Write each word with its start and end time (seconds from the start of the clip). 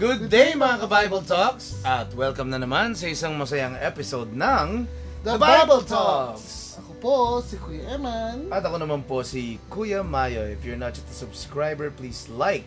Good 0.00 0.32
day 0.32 0.56
mga 0.56 0.88
ka-Bible 0.88 1.20
Talks! 1.28 1.76
At 1.84 2.08
welcome 2.16 2.48
na 2.48 2.56
naman 2.56 2.96
sa 2.96 3.04
isang 3.12 3.36
masayang 3.36 3.76
episode 3.84 4.32
ng 4.32 4.88
The 5.28 5.36
Bible 5.36 5.84
Talks! 5.84 6.80
Ako 6.80 6.92
po, 7.04 7.16
si 7.44 7.60
Kuya 7.60 8.00
Eman. 8.00 8.48
At 8.48 8.64
ako 8.64 8.80
naman 8.80 9.04
po 9.04 9.20
si 9.20 9.60
Kuya 9.68 10.00
Mayo. 10.00 10.48
If 10.48 10.64
you're 10.64 10.80
not 10.80 10.96
yet 10.96 11.04
a 11.04 11.12
subscriber, 11.12 11.92
please 11.92 12.32
like 12.32 12.64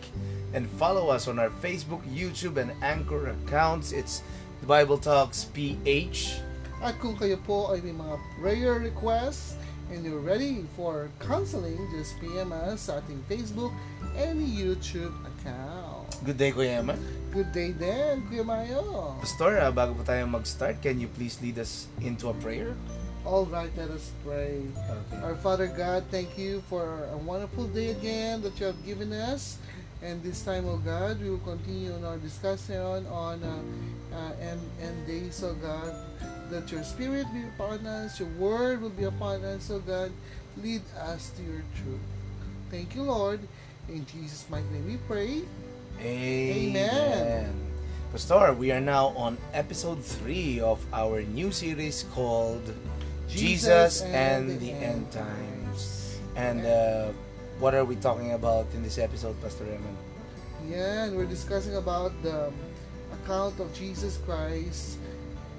and 0.54 0.70
follow 0.78 1.10
us 1.10 1.26
on 1.26 1.42
our 1.42 1.50
Facebook, 1.58 2.06
YouTube, 2.06 2.54
and 2.54 2.70
Anchor 2.86 3.34
accounts. 3.34 3.90
It's 3.90 4.22
The 4.62 4.70
Bible 4.70 5.02
Talks 5.02 5.50
PH. 5.50 6.38
At 6.86 7.02
kung 7.02 7.18
kayo 7.18 7.34
po 7.42 7.74
ay 7.74 7.82
may 7.82 7.98
mga 7.98 8.14
prayer 8.38 8.78
requests 8.78 9.58
and 9.90 10.06
you're 10.06 10.22
ready 10.22 10.62
for 10.78 11.10
counseling, 11.18 11.82
just 11.90 12.14
PM 12.22 12.54
us 12.54 12.86
sa 12.86 13.02
ating 13.02 13.26
Facebook 13.26 13.74
and 14.14 14.38
YouTube 14.38 15.18
account. 15.34 15.93
Good 16.22 16.38
day, 16.38 16.52
Kuya 16.52 16.78
Emma. 16.78 16.94
Good 17.34 17.50
day 17.50 17.74
din, 17.74 18.22
Kuya 18.30 18.46
Mayo. 18.46 19.18
Pastor, 19.18 19.58
ah, 19.58 19.74
bago 19.74 19.98
po 19.98 20.06
tayo 20.06 20.22
mag-start, 20.30 20.78
can 20.78 21.02
you 21.02 21.10
please 21.10 21.42
lead 21.42 21.58
us 21.58 21.90
into 21.98 22.30
a 22.30 22.36
prayer? 22.38 22.78
All 23.26 23.48
right, 23.48 23.72
let 23.74 23.90
us 23.90 24.12
pray. 24.22 24.62
Okay. 24.76 25.18
Our 25.24 25.34
Father 25.40 25.66
God, 25.66 26.04
thank 26.12 26.36
you 26.38 26.62
for 26.68 27.08
a 27.10 27.18
wonderful 27.18 27.66
day 27.72 27.90
again 27.90 28.44
that 28.44 28.54
you 28.60 28.68
have 28.68 28.78
given 28.84 29.10
us. 29.10 29.58
And 30.04 30.20
this 30.22 30.44
time, 30.44 30.68
oh 30.68 30.76
God, 30.76 31.16
we 31.18 31.32
will 31.32 31.42
continue 31.42 31.90
on 31.96 32.04
our 32.04 32.20
discussion 32.20 33.08
on 33.08 33.40
uh, 33.40 33.64
uh, 34.12 34.32
end, 34.44 34.60
end 34.76 34.98
days, 35.08 35.40
oh 35.40 35.56
God, 35.56 35.90
that 36.52 36.68
your 36.68 36.84
Spirit 36.84 37.24
be 37.32 37.48
upon 37.56 37.82
us, 37.88 38.20
your 38.20 38.28
Word 38.36 38.84
will 38.84 38.92
be 38.92 39.08
upon 39.08 39.40
us, 39.42 39.72
oh 39.72 39.80
God. 39.80 40.12
Lead 40.60 40.84
us 41.08 41.32
to 41.34 41.42
your 41.42 41.64
truth. 41.80 42.04
Thank 42.70 42.94
you, 42.94 43.02
Lord. 43.08 43.40
In 43.88 44.04
Jesus' 44.06 44.44
mighty 44.52 44.68
name 44.68 44.86
we 44.86 45.00
pray. 45.08 45.42
Amen. 46.00 46.76
Amen. 46.76 47.54
Pastor, 48.12 48.52
we 48.54 48.70
are 48.72 48.80
now 48.80 49.08
on 49.16 49.38
episode 49.52 50.04
3 50.04 50.60
of 50.60 50.78
our 50.92 51.22
new 51.22 51.50
series 51.50 52.04
called 52.14 52.62
Jesus, 53.28 54.02
and, 54.02 54.60
the 54.60 54.70
End 54.72 55.10
Times. 55.10 56.18
And 56.36 56.64
uh, 56.66 57.08
what 57.58 57.74
are 57.74 57.84
we 57.84 57.96
talking 57.96 58.32
about 58.32 58.66
in 58.74 58.82
this 58.82 58.98
episode, 58.98 59.40
Pastor 59.42 59.64
Raymond? 59.64 59.96
Yeah, 60.68 61.04
and 61.04 61.16
we're 61.16 61.26
discussing 61.26 61.76
about 61.76 62.12
the 62.22 62.52
account 63.12 63.58
of 63.60 63.72
Jesus 63.74 64.18
Christ 64.24 64.98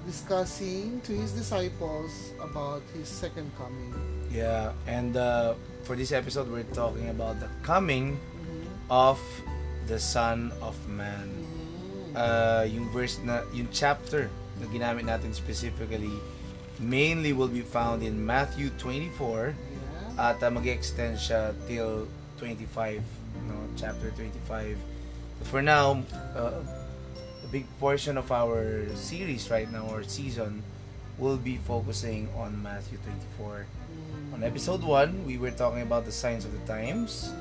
discussing 0.06 1.00
to 1.02 1.12
his 1.12 1.32
disciples 1.32 2.30
about 2.40 2.82
his 2.94 3.08
second 3.08 3.50
coming. 3.58 3.92
Yeah, 4.32 4.72
and 4.86 5.16
uh, 5.16 5.54
for 5.82 5.96
this 5.96 6.12
episode, 6.12 6.48
we're 6.50 6.62
talking 6.72 7.08
about 7.10 7.40
the 7.40 7.48
coming 7.62 8.14
Mhm. 8.16 8.64
of 8.88 9.18
the 9.86 9.98
Son 9.98 10.52
of 10.62 10.76
Man. 10.88 11.30
Uh, 12.14 12.66
yung 12.68 12.88
verse 12.90 13.18
na, 13.22 13.42
yung 13.52 13.68
chapter 13.70 14.30
na 14.60 14.66
ginamit 14.72 15.04
natin 15.04 15.34
specifically 15.36 16.12
mainly 16.80 17.32
will 17.32 17.48
be 17.48 17.64
found 17.64 18.02
in 18.02 18.16
Matthew 18.16 18.70
24 18.78 19.52
yeah. 19.52 20.30
at 20.30 20.42
uh, 20.42 20.50
mag-extend 20.50 21.16
siya 21.16 21.52
till 21.68 22.08
25 22.40 23.00
no 23.48 23.56
chapter 23.76 24.12
25 24.12 24.76
for 25.48 25.60
now 25.60 26.00
uh, 26.36 26.60
a 27.44 27.48
big 27.52 27.64
portion 27.80 28.16
of 28.16 28.28
our 28.32 28.84
series 28.96 29.48
right 29.48 29.68
now 29.72 29.88
or 29.88 30.04
season 30.04 30.60
will 31.16 31.40
be 31.40 31.56
focusing 31.64 32.28
on 32.36 32.52
Matthew 32.60 33.00
24 33.40 33.66
on 34.36 34.44
episode 34.44 34.84
1 34.84 35.24
we 35.24 35.36
were 35.40 35.52
talking 35.52 35.80
about 35.80 36.04
the 36.04 36.12
signs 36.12 36.44
of 36.44 36.52
the 36.52 36.64
times 36.68 37.32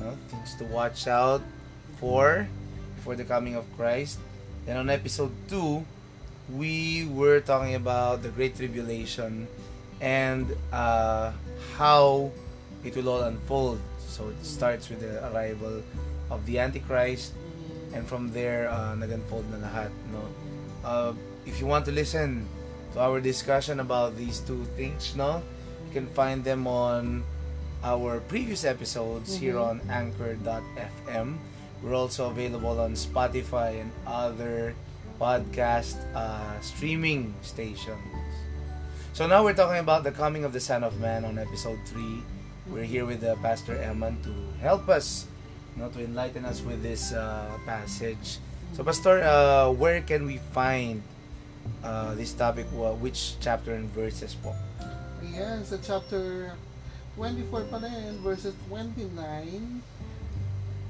no 0.00 0.12
things 0.28 0.56
to 0.60 0.64
watch 0.68 1.08
out 1.08 1.40
for 2.04 2.44
before 3.00 3.16
the 3.16 3.24
coming 3.24 3.56
of 3.56 3.64
Christ 3.80 4.20
then 4.68 4.76
on 4.76 4.92
episode 4.92 5.32
2 5.48 5.80
we 6.52 7.08
were 7.08 7.40
talking 7.40 7.80
about 7.80 8.20
the 8.20 8.28
great 8.28 8.52
tribulation 8.60 9.48
and 10.04 10.52
uh, 10.68 11.32
how 11.80 12.28
it 12.84 12.94
will 12.96 13.08
all 13.08 13.22
unfold. 13.24 13.80
So 13.98 14.28
it 14.28 14.44
starts 14.44 14.90
with 14.90 15.00
the 15.00 15.24
arrival 15.32 15.82
of 16.30 16.44
the 16.44 16.58
Antichrist, 16.60 17.32
and 17.96 18.06
from 18.06 18.30
there, 18.32 18.68
uh, 18.68 18.94
nag-unfold 18.94 19.48
na 19.50 19.64
lahat. 19.64 19.90
No? 20.12 20.22
Uh, 20.84 21.12
if 21.46 21.60
you 21.60 21.66
want 21.66 21.88
to 21.88 21.92
listen 21.92 22.46
to 22.92 23.00
our 23.00 23.20
discussion 23.20 23.80
about 23.80 24.16
these 24.16 24.44
two 24.44 24.68
things, 24.76 25.16
no, 25.16 25.40
you 25.88 25.92
can 25.92 26.06
find 26.12 26.44
them 26.44 26.68
on 26.68 27.24
our 27.82 28.20
previous 28.28 28.64
episodes 28.64 29.36
here 29.36 29.56
on 29.56 29.80
Anchor.fm. 29.88 31.40
We're 31.84 31.92
also 31.92 32.32
available 32.32 32.80
on 32.80 32.96
Spotify 32.96 33.76
and 33.76 33.92
other 34.08 34.72
podcast 35.20 36.00
uh, 36.16 36.56
streaming 36.64 37.36
stations. 37.44 38.00
So 39.12 39.28
now 39.28 39.44
we're 39.44 39.52
talking 39.52 39.84
about 39.84 40.00
the 40.02 40.10
coming 40.10 40.48
of 40.48 40.56
the 40.56 40.64
Son 40.64 40.82
of 40.82 40.98
Man 40.98 41.28
on 41.28 41.36
episode 41.36 41.76
3. 41.84 42.24
We're 42.72 42.88
here 42.88 43.04
with 43.04 43.22
uh, 43.22 43.36
Pastor 43.44 43.76
Eman 43.76 44.16
to 44.24 44.32
help 44.64 44.88
us, 44.88 45.28
you 45.76 45.82
know, 45.84 45.90
to 45.92 46.00
enlighten 46.00 46.48
us 46.48 46.64
with 46.64 46.82
this 46.82 47.12
uh, 47.12 47.52
passage. 47.68 48.40
So 48.72 48.82
Pastor, 48.82 49.20
uh, 49.20 49.68
where 49.68 50.00
can 50.00 50.24
we 50.24 50.40
find 50.56 51.04
uh, 51.84 52.14
this 52.16 52.32
topic? 52.32 52.64
Wh- 52.72 52.96
which 52.96 53.36
chapter 53.44 53.76
and 53.76 53.92
verses 53.92 54.32
po? 54.40 54.56
Ayan, 55.20 55.60
sa 55.60 55.76
chapter 55.84 56.56
24 57.20 57.68
pa 57.68 57.76
verses 58.24 58.56
29 58.72 59.84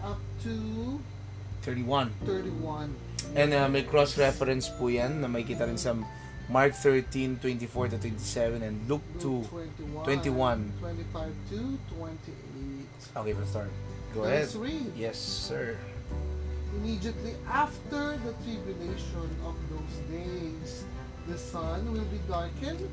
up 0.04 0.20
to 0.44 1.00
31. 1.62 2.12
31. 2.25 2.94
And 3.34 3.54
uh, 3.56 3.69
may 3.72 3.82
cross-reference 3.82 4.69
po 4.76 4.92
yan 4.92 5.25
na 5.25 5.28
may 5.32 5.42
kita 5.48 5.65
rin 5.65 5.81
sa 5.81 5.97
Mark 6.53 6.76
13, 6.76 7.41
24 7.41 7.97
to 7.97 7.98
27 7.98 8.60
and 8.60 8.76
Luke 8.84 9.04
2. 9.16 9.48
21, 10.04 10.04
21. 10.04 10.72
25 10.76 11.32
to 11.48 11.60
28. 11.97 13.16
Okay, 13.16 13.32
Pastor. 13.32 13.66
Go 14.12 14.28
ahead. 14.28 14.44
Let's 14.44 14.54
read. 14.60 14.92
Yes, 14.92 15.16
sir. 15.16 15.81
Immediately 16.76 17.32
after 17.48 18.21
the 18.28 18.36
tribulation 18.44 19.28
of 19.48 19.56
those 19.72 19.97
days, 20.12 20.84
the 21.25 21.38
sun 21.38 21.88
will 21.88 22.04
be 22.12 22.21
darkened, 22.28 22.84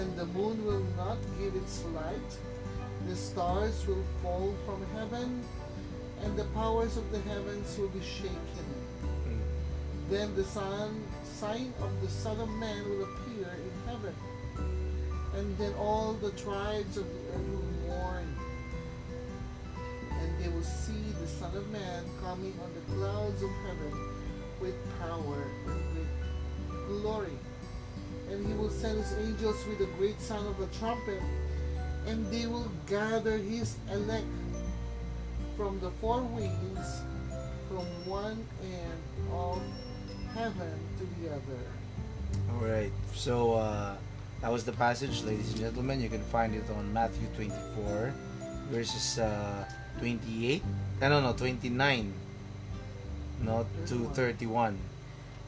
and 0.00 0.08
the 0.16 0.24
moon 0.32 0.64
will 0.64 0.86
not 0.96 1.20
give 1.36 1.52
its 1.52 1.84
light. 1.92 2.32
The 3.04 3.16
stars 3.16 3.84
will 3.84 4.06
fall 4.22 4.54
from 4.64 4.80
heaven, 4.96 5.44
and 6.22 6.36
the 6.36 6.44
powers 6.54 6.96
of 6.96 7.10
the 7.10 7.20
heavens 7.20 7.76
will 7.78 7.88
be 7.88 8.00
shaken. 8.00 8.66
Mm. 9.26 9.38
Then 10.08 10.34
the 10.36 10.44
sun, 10.44 11.02
sign 11.24 11.72
of 11.80 12.00
the 12.00 12.08
Son 12.08 12.38
of 12.40 12.48
Man 12.48 12.88
will 12.88 13.04
appear 13.04 13.50
in 13.52 13.88
heaven, 13.88 14.14
and 15.34 15.58
then 15.58 15.74
all 15.74 16.12
the 16.14 16.30
tribes 16.32 16.96
of 16.96 17.04
the 17.04 17.20
earth 17.34 17.48
will 17.48 17.88
mourn, 17.88 18.36
and 20.20 20.44
they 20.44 20.48
will 20.48 20.62
see 20.62 21.12
the 21.20 21.26
Son 21.26 21.56
of 21.56 21.68
Man 21.70 22.04
coming 22.22 22.54
on 22.62 22.70
the 22.74 22.94
clouds 22.94 23.42
of 23.42 23.50
heaven 23.66 23.92
with 24.60 24.74
power 25.00 25.50
and 25.66 25.92
great 25.92 27.02
glory. 27.02 27.38
And 28.30 28.46
he 28.46 28.54
will 28.54 28.70
send 28.70 28.98
his 28.98 29.12
angels 29.18 29.56
with 29.66 29.80
a 29.80 29.90
great 29.98 30.20
sound 30.20 30.46
of 30.46 30.60
a 30.60 30.66
trumpet, 30.78 31.20
and 32.06 32.24
they 32.30 32.46
will 32.46 32.70
gather 32.86 33.36
his 33.36 33.76
elect 33.92 34.26
from 35.62 35.78
the 35.78 35.94
four 36.02 36.18
winds, 36.34 37.06
from 37.70 37.86
one 38.02 38.42
end 38.66 39.02
of 39.30 39.62
heaven 40.34 40.74
to 40.98 41.06
the 41.22 41.30
other. 41.30 41.62
Alright, 42.50 42.90
so 43.14 43.54
uh, 43.54 43.94
that 44.42 44.50
was 44.50 44.66
the 44.66 44.74
passage, 44.74 45.22
ladies 45.22 45.54
and 45.54 45.70
gentlemen. 45.70 46.02
You 46.02 46.10
can 46.10 46.26
find 46.34 46.50
it 46.58 46.66
on 46.74 46.90
Matthew 46.90 47.30
24, 47.38 48.10
verses 48.74 49.22
uh, 49.22 49.62
28, 50.02 50.66
don't 50.98 51.22
know, 51.22 51.30
29, 51.30 52.10
no, 53.46 53.62
to 53.86 54.10
31. 54.18 54.74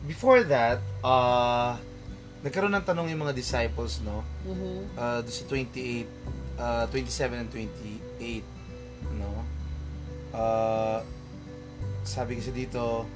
Before 0.06 0.46
that, 0.46 0.78
uh, 1.02 1.74
nagkaroon 2.46 2.70
ng 2.70 2.86
tanong 2.86 3.10
yung 3.10 3.26
mga 3.26 3.34
disciples, 3.34 3.98
no, 4.06 4.22
Mm-hmm. 4.46 4.94
uh, 4.94 5.26
sa 5.26 5.42
28, 5.50 6.06
uh, 6.62 6.86
27 6.86 7.34
and 7.34 7.50
28, 7.50 8.44
no, 8.46 8.53
uh, 10.34 11.00
sabi 12.04 12.36
kasi 12.42 12.50
dito, 12.50 13.06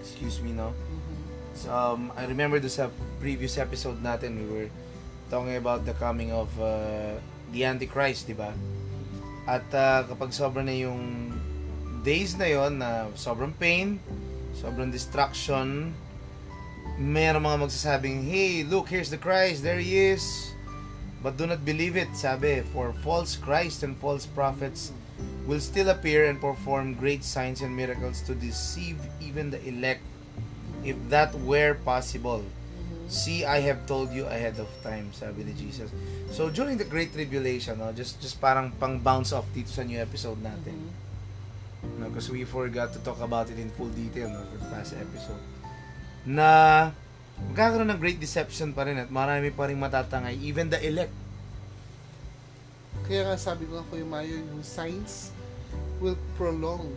excuse 0.00 0.40
me, 0.40 0.54
no, 0.54 0.72
So, 1.58 1.74
um, 1.74 2.14
I 2.14 2.22
remember 2.30 2.62
do 2.62 2.70
sa 2.70 2.86
previous 3.18 3.58
episode 3.58 3.98
natin, 3.98 4.38
we 4.38 4.46
were 4.46 4.70
talking 5.26 5.58
about 5.58 5.82
the 5.82 5.90
coming 5.98 6.30
of 6.30 6.46
uh, 6.54 7.18
the 7.50 7.66
Antichrist, 7.66 8.30
di 8.30 8.36
ba? 8.38 8.54
At 9.42 9.66
uh, 9.74 10.06
kapag 10.06 10.30
sobrang 10.30 10.70
na 10.70 10.76
yung 10.78 11.34
days 12.06 12.38
na 12.38 12.46
yon 12.46 12.78
na 12.78 13.10
sobrang 13.18 13.50
pain, 13.58 13.98
sobrang 14.54 14.94
destruction, 14.94 15.90
mayroong 16.94 17.42
mga 17.42 17.58
magsasabing, 17.66 18.22
Hey, 18.22 18.62
look, 18.62 18.86
here's 18.86 19.10
the 19.10 19.18
Christ, 19.18 19.66
there 19.66 19.82
he 19.82 20.14
is. 20.14 20.54
But 21.26 21.34
do 21.34 21.50
not 21.50 21.66
believe 21.66 21.98
it, 21.98 22.14
sabi, 22.14 22.62
for 22.70 22.94
false 23.02 23.34
Christ 23.34 23.82
and 23.82 23.98
false 23.98 24.30
prophets 24.30 24.94
will 25.48 25.64
still 25.64 25.88
appear 25.88 26.28
and 26.28 26.36
perform 26.36 26.92
great 26.92 27.24
signs 27.24 27.64
and 27.64 27.72
miracles 27.72 28.20
to 28.28 28.36
deceive 28.36 29.00
even 29.24 29.48
the 29.48 29.60
elect, 29.64 30.04
if 30.84 30.94
that 31.08 31.32
were 31.40 31.72
possible. 31.72 32.44
Mhm. 32.44 33.08
See, 33.08 33.48
I 33.48 33.64
have 33.64 33.88
told 33.88 34.12
you 34.12 34.28
ahead 34.28 34.60
of 34.60 34.68
time, 34.84 35.10
sabi 35.16 35.48
ni 35.48 35.56
Jesus. 35.56 35.88
So, 36.28 36.52
during 36.52 36.76
the 36.76 36.84
Great 36.84 37.16
Tribulation, 37.16 37.80
no, 37.80 37.88
just 37.96 38.20
just 38.20 38.36
parang 38.36 38.76
pang 38.76 39.00
bounce 39.00 39.32
off 39.32 39.48
dito 39.56 39.72
sa 39.72 39.82
new 39.88 39.96
episode 39.96 40.38
natin. 40.44 40.76
Mhm. 40.76 41.08
No, 42.02 42.12
because 42.12 42.28
we 42.28 42.44
forgot 42.44 42.92
to 42.92 43.00
talk 43.00 43.22
about 43.24 43.48
it 43.48 43.56
in 43.56 43.70
full 43.72 43.90
detail 43.94 44.28
no, 44.28 44.44
for 44.52 44.58
the 44.60 44.68
past 44.68 44.92
episode. 44.98 45.40
Na 46.28 46.90
magkakaroon 47.38 47.88
ng 47.88 48.00
great 48.02 48.18
deception 48.18 48.74
pa 48.74 48.84
rin 48.84 48.98
at 48.98 49.08
marami 49.08 49.54
pa 49.54 49.70
rin 49.70 49.78
matatangay, 49.78 50.34
even 50.42 50.68
the 50.68 50.80
elect. 50.82 51.14
Kaya 53.08 53.24
nga 53.24 53.36
sabi 53.40 53.64
ko 53.64 53.80
nga 53.80 53.84
Kuya 53.88 54.04
Mayo, 54.04 54.36
yung 54.36 54.60
signs 54.60 55.32
will 55.96 56.20
prolong 56.36 56.92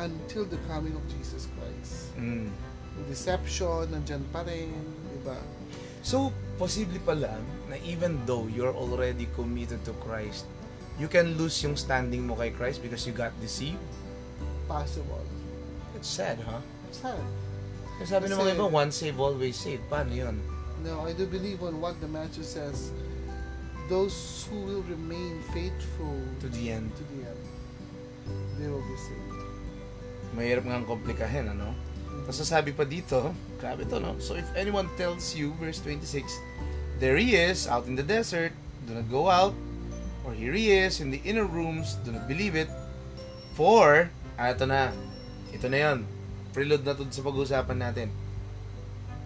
until 0.00 0.48
the 0.48 0.56
coming 0.72 0.96
of 0.96 1.04
Jesus 1.12 1.52
Christ. 1.52 2.16
Mm. 2.16 2.48
Yung 2.96 3.06
deception, 3.12 3.92
nandyan 3.92 4.24
pa 4.32 4.40
rin, 4.48 4.72
di 5.12 5.20
ba? 5.20 5.36
So, 6.00 6.32
posible 6.56 6.96
pala 7.04 7.36
na 7.68 7.76
even 7.84 8.24
though 8.24 8.48
you're 8.48 8.72
already 8.72 9.28
committed 9.36 9.84
to 9.84 9.92
Christ, 10.00 10.48
you 10.96 11.06
can 11.12 11.36
lose 11.36 11.60
yung 11.60 11.76
standing 11.76 12.24
mo 12.24 12.34
kay 12.34 12.48
Christ 12.50 12.80
because 12.80 13.04
you 13.04 13.12
got 13.12 13.36
deceived. 13.38 13.80
Possible. 14.64 15.22
It's 15.92 16.08
sad, 16.08 16.40
huh? 16.40 16.64
Sad. 16.90 17.20
Kasi 18.00 18.08
sabi 18.16 18.32
ng 18.32 18.40
mga 18.40 18.56
iba, 18.56 18.66
once 18.66 18.96
saved, 18.98 19.20
always 19.20 19.54
saved. 19.60 19.84
Paano 19.92 20.10
yun? 20.10 20.40
No, 20.82 21.04
I 21.06 21.12
do 21.14 21.28
believe 21.28 21.62
on 21.62 21.78
what 21.78 22.00
the 22.00 22.08
Matthew 22.08 22.42
says. 22.42 22.90
Those 23.92 24.48
who 24.48 24.56
will 24.64 24.80
remain 24.88 25.44
faithful 25.52 26.16
To 26.40 26.48
the 26.48 26.72
end. 26.72 26.88
to 26.96 27.04
the 27.12 27.28
end, 27.28 27.42
they 28.56 28.64
will 28.64 28.80
be 28.80 28.96
saved. 28.96 29.36
Mahirap 30.32 30.64
nga 30.64 30.80
komplikahin, 30.88 31.52
ano? 31.52 31.76
Tapos 32.24 32.40
sabi 32.40 32.72
pa 32.72 32.88
dito, 32.88 33.36
grabe 33.60 33.84
to, 33.84 34.00
no? 34.00 34.16
So 34.16 34.32
if 34.32 34.48
anyone 34.56 34.88
tells 34.96 35.36
you, 35.36 35.52
verse 35.60 35.76
26, 35.84 36.24
there 37.04 37.20
he 37.20 37.36
is 37.36 37.68
out 37.68 37.84
in 37.84 37.92
the 37.92 38.06
desert, 38.06 38.56
do 38.88 38.96
not 38.96 39.12
go 39.12 39.28
out. 39.28 39.52
Or 40.24 40.32
here 40.32 40.56
he 40.56 40.72
is 40.72 41.04
in 41.04 41.12
the 41.12 41.20
inner 41.28 41.44
rooms, 41.44 42.00
do 42.00 42.16
not 42.16 42.24
believe 42.24 42.56
it. 42.56 42.72
For, 43.52 44.08
ah, 44.40 44.56
ito 44.56 44.64
na. 44.64 44.88
Ito 45.52 45.68
na 45.68 45.78
yon. 45.84 45.98
Prelude 46.56 46.88
na 46.88 46.96
to 46.96 47.04
sa 47.12 47.20
pag-uusapan 47.20 47.76
natin. 47.76 48.08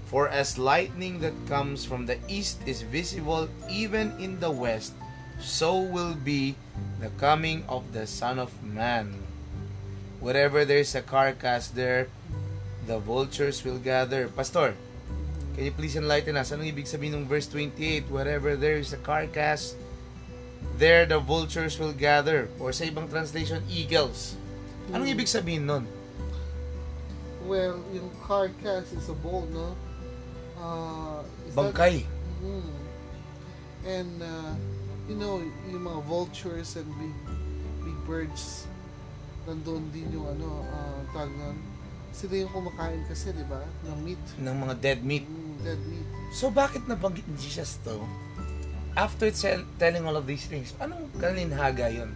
For 0.06 0.30
as 0.30 0.54
lightning 0.54 1.18
that 1.20 1.34
comes 1.50 1.82
from 1.84 2.06
the 2.06 2.18
east 2.30 2.62
is 2.62 2.86
visible 2.86 3.50
even 3.66 4.14
in 4.22 4.38
the 4.38 4.54
west, 4.54 4.94
so 5.42 5.82
will 5.82 6.14
be 6.14 6.54
the 7.02 7.10
coming 7.18 7.66
of 7.66 7.90
the 7.90 8.06
Son 8.06 8.38
of 8.38 8.54
Man. 8.62 9.18
Wherever 10.22 10.64
there's 10.64 10.94
a 10.94 11.02
carcass 11.02 11.68
there, 11.68 12.06
the 12.86 13.02
vultures 13.02 13.66
will 13.66 13.82
gather. 13.82 14.30
Pastor, 14.30 14.78
can 15.58 15.64
you 15.66 15.74
please 15.74 15.98
enlighten 15.98 16.38
us? 16.38 16.54
Anong 16.54 16.70
ibig 16.70 16.86
sabihin 16.86 17.18
ng 17.18 17.26
verse 17.26 17.50
28? 17.50 18.06
Wherever 18.06 18.54
there 18.54 18.78
is 18.78 18.94
a 18.94 19.00
carcass, 19.02 19.74
there 20.78 21.02
the 21.02 21.18
vultures 21.18 21.82
will 21.82 21.92
gather. 21.92 22.46
Or 22.62 22.70
sa 22.70 22.86
ibang 22.86 23.10
translation, 23.10 23.66
eagles. 23.66 24.38
Anong 24.94 25.10
Hmm. 25.10 25.14
ibig 25.18 25.26
sabihin 25.26 25.66
nun? 25.66 25.84
Well, 27.42 27.82
yung 27.90 28.10
carcass 28.22 28.94
is 28.94 29.10
a 29.10 29.16
bull, 29.18 29.50
no? 29.50 29.74
Uh, 30.56 31.20
is 31.46 31.52
that- 31.52 31.72
Bangkay. 31.72 31.94
Mhm. 32.42 32.74
And, 33.86 34.14
uh, 34.18 34.52
you 35.06 35.14
know, 35.14 35.38
yung 35.70 35.84
mga 35.86 36.00
vultures 36.10 36.74
and 36.74 36.88
big 36.98 37.14
big 37.86 37.98
birds, 38.02 38.66
nandun 39.46 39.86
din 39.94 40.10
yung 40.10 40.26
ano, 40.26 40.66
uh, 40.66 41.00
tag 41.14 41.30
nun. 41.30 41.54
Sila 42.10 42.34
yung 42.34 42.50
kumakain 42.50 43.04
kasi, 43.06 43.30
di 43.30 43.46
ba? 43.46 43.62
Ng 43.86 43.98
meat. 44.02 44.22
Ng 44.40 44.56
mga 44.56 44.74
dead 44.80 45.00
meat. 45.04 45.22
Mm, 45.28 45.62
dead 45.62 45.80
meat. 45.86 46.08
So 46.34 46.50
bakit 46.50 46.82
nabanggit 46.90 47.28
ni 47.30 47.36
Jesus 47.38 47.78
to? 47.86 48.02
After 48.96 49.28
tell- 49.30 49.68
telling 49.76 50.02
all 50.08 50.16
of 50.16 50.24
these 50.26 50.48
things, 50.48 50.72
anong 50.80 51.12
kalinhaga 51.20 51.92
yun? 51.92 52.10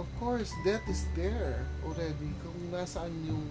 Of 0.00 0.08
course, 0.18 0.50
death 0.64 0.82
is 0.88 1.04
there 1.14 1.62
already. 1.84 2.32
Kung 2.42 2.58
nasaan 2.72 3.12
yung 3.28 3.44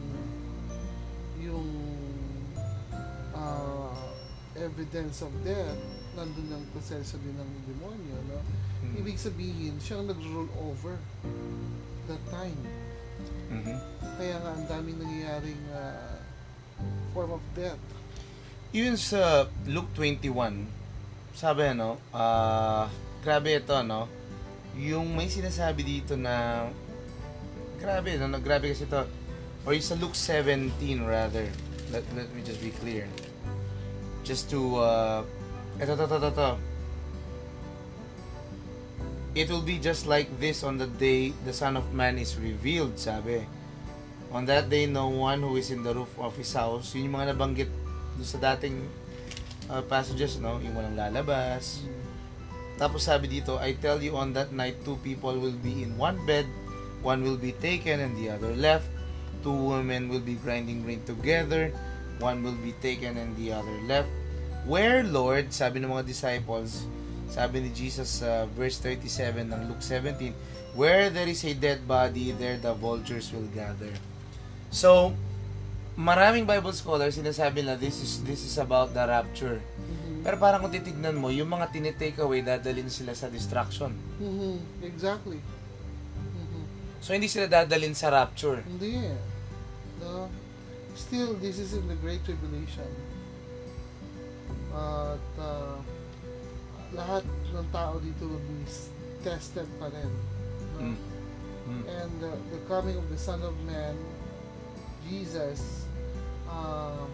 yung 1.39 1.69
uh, 3.31 3.80
evidence 4.61 5.25
of 5.25 5.33
death, 5.41 5.77
nandun 6.13 6.49
ang 6.53 6.65
presensya 6.75 7.17
din 7.19 7.33
ng 7.35 7.51
demonyo, 7.65 8.17
no? 8.29 8.39
Hmm. 8.85 8.95
Ibig 9.01 9.17
sabihin, 9.17 9.75
siyang 9.81 10.05
nag-roll 10.05 10.49
over 10.61 10.95
that 12.05 12.21
time. 12.29 12.61
Mhm. 13.51 13.75
Kaya 14.15 14.35
nga, 14.39 14.51
ang 14.55 14.65
daming 14.69 14.97
nangyayaring 15.01 15.63
uh, 15.73 16.17
form 17.11 17.35
of 17.35 17.43
death. 17.57 17.79
Yun 18.71 18.95
sa 18.95 19.51
Luke 19.67 19.91
21, 19.99 20.63
sabi 21.35 21.61
ano, 21.67 21.99
ah, 22.15 22.87
grabe 23.19 23.59
ito, 23.59 23.75
no? 23.83 24.07
Yung 24.79 25.11
may 25.11 25.27
sinasabi 25.27 25.83
dito 25.83 26.15
na, 26.15 26.67
grabe, 27.75 28.15
no? 28.15 28.31
Grabe 28.39 28.71
kasi 28.71 28.87
ito. 28.87 29.03
Or 29.67 29.75
yung 29.75 29.83
sa 29.83 29.99
Luke 29.99 30.15
17, 30.15 30.71
rather. 31.03 31.51
Let, 31.91 32.07
let 32.15 32.31
me 32.31 32.39
just 32.39 32.63
be 32.63 32.71
clear. 32.71 33.11
Just 34.31 34.47
to, 34.55 34.79
uh, 34.79 35.27
ito, 35.75 35.91
ito, 35.91 36.07
ito, 36.07 36.29
ito. 36.31 36.51
It 39.35 39.51
will 39.51 39.59
be 39.59 39.75
just 39.75 40.07
like 40.07 40.31
this 40.39 40.63
on 40.63 40.79
the 40.79 40.87
day 40.87 41.35
the 41.43 41.51
Son 41.51 41.75
of 41.75 41.91
Man 41.91 42.15
is 42.15 42.39
revealed, 42.39 42.95
sabi. 42.95 43.43
On 44.31 44.47
that 44.47 44.71
day, 44.71 44.87
no 44.87 45.11
one 45.11 45.43
who 45.43 45.59
is 45.59 45.67
in 45.67 45.83
the 45.83 45.91
roof 45.91 46.15
of 46.15 46.31
his 46.39 46.47
house, 46.55 46.95
yun 46.95 47.11
yung 47.11 47.19
mga 47.19 47.35
nabanggit 47.35 47.67
sa 48.23 48.39
dating 48.55 48.87
uh, 49.67 49.83
passages, 49.91 50.39
no? 50.39 50.63
Yung 50.63 50.79
walang 50.79 50.95
lalabas. 50.95 51.83
Tapos 52.79 53.11
sabi 53.11 53.27
dito, 53.27 53.59
I 53.59 53.75
tell 53.83 53.99
you 53.99 54.15
on 54.15 54.31
that 54.31 54.55
night, 54.55 54.79
two 54.87 54.95
people 55.03 55.35
will 55.35 55.59
be 55.59 55.83
in 55.83 55.99
one 55.99 56.15
bed, 56.23 56.47
one 57.03 57.19
will 57.19 57.35
be 57.35 57.51
taken 57.59 57.99
and 57.99 58.15
the 58.15 58.31
other 58.31 58.55
left. 58.55 58.87
Two 59.43 59.75
women 59.75 60.07
will 60.07 60.23
be 60.23 60.39
grinding 60.39 60.87
grain 60.87 61.03
together, 61.03 61.75
one 62.23 62.39
will 62.47 62.55
be 62.63 62.71
taken 62.79 63.19
and 63.19 63.35
the 63.35 63.51
other 63.51 63.75
left. 63.91 64.20
Where, 64.61 65.01
Lord, 65.01 65.49
sabi 65.49 65.81
ng 65.81 65.89
mga 65.89 66.05
disciples, 66.05 66.85
sabi 67.31 67.65
ni 67.65 67.69
Jesus 67.73 68.21
sa 68.21 68.45
verse 68.53 68.77
37 68.77 69.49
ng 69.49 69.61
Luke 69.71 69.81
17, 69.81 70.77
Where 70.77 71.11
there 71.11 71.27
is 71.27 71.43
a 71.43 71.51
dead 71.51 71.83
body, 71.83 72.31
there 72.31 72.55
the 72.55 72.71
vultures 72.71 73.33
will 73.33 73.49
gather. 73.51 73.91
So, 74.71 75.11
maraming 75.99 76.47
Bible 76.47 76.71
scholars 76.71 77.19
sinasabi 77.19 77.67
na 77.67 77.75
this 77.75 77.99
is 77.99 78.23
this 78.23 78.39
is 78.47 78.55
about 78.55 78.95
the 78.95 79.03
rapture. 79.03 79.59
Mhm. 79.59 80.23
Pero 80.23 80.35
parang 80.39 80.63
kung 80.63 80.71
titignan 80.71 81.17
mo, 81.19 81.27
yung 81.27 81.51
mga 81.51 81.75
tinitake 81.75 82.21
away, 82.23 82.39
dadalhin 82.39 82.87
sila 82.87 83.11
sa 83.11 83.27
destruction. 83.27 83.91
Mhm. 84.21 84.85
Exactly. 84.85 85.41
Mhm. 85.41 86.63
So, 87.03 87.11
hindi 87.11 87.27
sila 87.27 87.51
dadalhin 87.51 87.97
sa 87.97 88.13
rapture. 88.13 88.63
Hindi 88.63 89.11
eh. 89.11 89.17
No? 89.99 90.31
Still, 90.95 91.35
this 91.41 91.59
is 91.59 91.75
in 91.75 91.89
the 91.89 91.97
Great 91.99 92.23
Tribulation. 92.23 92.87
At 94.71 95.27
uh, 95.39 95.77
lahat 96.91 97.23
ng 97.55 97.67
tao 97.71 97.99
dito 97.99 98.27
will 98.27 98.45
be 98.47 98.67
tested 99.23 99.67
pa 99.79 99.87
rin. 99.91 100.11
No? 100.75 100.79
Mm. 100.91 100.97
Mm. 101.71 101.83
And 101.87 102.17
uh, 102.25 102.35
the 102.51 102.59
coming 102.67 102.97
of 102.97 103.07
the 103.07 103.19
Son 103.19 103.39
of 103.45 103.55
Man, 103.63 103.95
Jesus, 105.07 105.85
uh, 106.49 107.05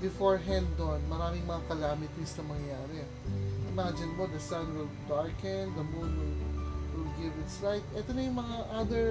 beforehand 0.00 0.66
doon, 0.76 1.00
maraming 1.10 1.44
mga 1.44 1.62
calamities 1.68 2.32
na 2.40 2.42
mangyayari. 2.48 3.04
Imagine 3.74 4.10
mo, 4.14 4.28
the 4.30 4.38
sun 4.38 4.66
will 4.78 4.90
darken, 5.10 5.74
the 5.74 5.86
moon 5.96 6.10
will, 6.14 6.36
will 6.94 7.12
give 7.18 7.34
its 7.42 7.58
light. 7.62 7.82
Ito 7.96 8.14
na 8.14 8.20
yung 8.22 8.38
mga 8.38 8.56
other 8.70 9.08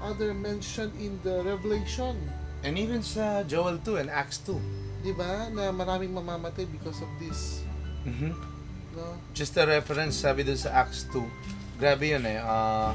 other 0.00 0.32
mentioned 0.32 0.94
in 0.96 1.20
the 1.26 1.44
Revelation. 1.44 2.16
And 2.64 2.76
even 2.76 3.04
sa 3.04 3.44
Joel 3.44 3.80
2 3.84 4.06
and 4.06 4.08
Acts 4.08 4.40
2. 4.44 4.56
Di 5.00 5.12
ba? 5.12 5.48
Na 5.48 5.70
maraming 5.70 6.12
mamamatay 6.12 6.68
because 6.68 7.00
of 7.00 7.10
this. 7.16 7.64
Mhm. 8.04 8.36
No? 8.92 9.16
Just 9.32 9.56
a 9.56 9.64
reference, 9.64 10.18
sabi 10.18 10.42
dun 10.42 10.58
sa 10.58 10.74
Acts 10.76 11.06
2. 11.08 11.22
Grabe 11.78 12.10
yun 12.10 12.24
eh. 12.26 12.36
Uh, 12.36 12.92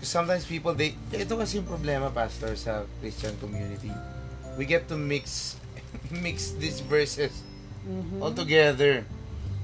sometimes 0.00 0.42
people, 0.44 0.72
they, 0.72 0.96
ito 1.12 1.36
kasi 1.36 1.60
yung 1.60 1.68
problema, 1.68 2.08
Pastor, 2.10 2.56
sa 2.56 2.82
Christian 2.98 3.36
community. 3.38 3.92
We 4.56 4.66
get 4.66 4.88
to 4.90 4.96
mix 4.98 5.54
mix 6.10 6.54
these 6.56 6.80
verses 6.80 7.46
Mhm. 7.80 8.20
all 8.20 8.34
together. 8.34 9.06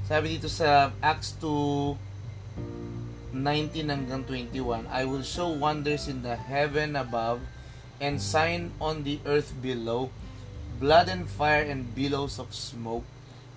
Sabi 0.07 0.39
dito 0.39 0.47
sa 0.47 0.95
Acts 1.03 1.35
2, 1.43 1.99
19 3.35 3.91
hanggang 3.91 4.23
21, 4.25 4.87
I 4.89 5.05
will 5.05 5.21
show 5.21 5.51
wonders 5.51 6.07
in 6.07 6.23
the 6.23 6.39
heaven 6.39 6.97
above 6.97 7.43
and 7.99 8.17
sign 8.17 8.73
on 8.79 9.05
the 9.05 9.21
earth 9.27 9.53
below, 9.59 10.09
blood 10.79 11.09
and 11.09 11.29
fire 11.29 11.63
and 11.63 11.95
billows 11.95 12.39
of 12.39 12.55
smoke. 12.55 13.05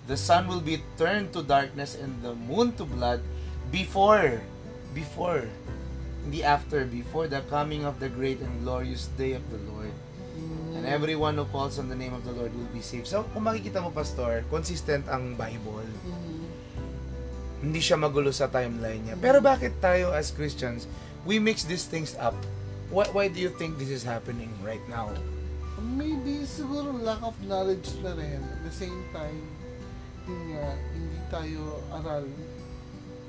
The 0.08 0.16
sun 0.16 0.48
will 0.48 0.64
be 0.64 0.82
turned 0.98 1.32
to 1.34 1.42
darkness 1.42 1.94
and 1.94 2.22
the 2.22 2.34
moon 2.34 2.72
to 2.80 2.84
blood 2.84 3.20
before, 3.70 4.40
before 4.94 5.46
hindi 6.24 6.44
after, 6.44 6.84
before 6.84 7.28
the 7.28 7.40
coming 7.48 7.84
of 7.84 7.98
the 7.98 8.08
great 8.08 8.40
and 8.40 8.62
glorious 8.62 9.08
day 9.16 9.32
of 9.32 9.44
the 9.48 9.60
Lord. 9.72 9.92
And 10.76 10.86
everyone 10.86 11.36
who 11.36 11.44
calls 11.48 11.76
on 11.76 11.88
the 11.88 11.96
name 11.98 12.14
of 12.14 12.24
the 12.24 12.32
Lord 12.32 12.52
will 12.56 12.72
be 12.72 12.80
saved. 12.80 13.08
So, 13.08 13.28
kung 13.34 13.44
makikita 13.44 13.82
mo, 13.82 13.92
Pastor, 13.92 14.44
consistent 14.48 15.04
ang 15.08 15.36
Bible. 15.36 15.84
Mhm. 15.84 16.40
Hindi 17.60 17.80
siya 17.84 18.00
magulo 18.00 18.32
sa 18.32 18.48
timeline 18.48 19.04
niya. 19.04 19.16
Pero 19.20 19.44
bakit 19.44 19.76
tayo 19.84 20.16
as 20.16 20.32
Christians, 20.32 20.88
we 21.28 21.36
mix 21.36 21.68
these 21.68 21.84
things 21.84 22.16
up? 22.16 22.32
Why, 22.88 23.04
why 23.12 23.26
do 23.28 23.36
you 23.36 23.52
think 23.60 23.76
this 23.76 23.92
is 23.92 24.00
happening 24.06 24.48
right 24.64 24.80
now? 24.88 25.12
Maybe 25.80 26.44
siguro 26.44 26.92
lack 27.00 27.24
of 27.24 27.36
knowledge 27.44 27.88
na 28.04 28.12
rin. 28.12 28.40
At 28.44 28.60
the 28.62 28.74
same 28.74 29.00
time, 29.10 29.44
yun 30.28 30.40
nga, 30.52 30.66
hindi 30.92 31.18
tayo 31.32 31.80
aral 31.90 32.28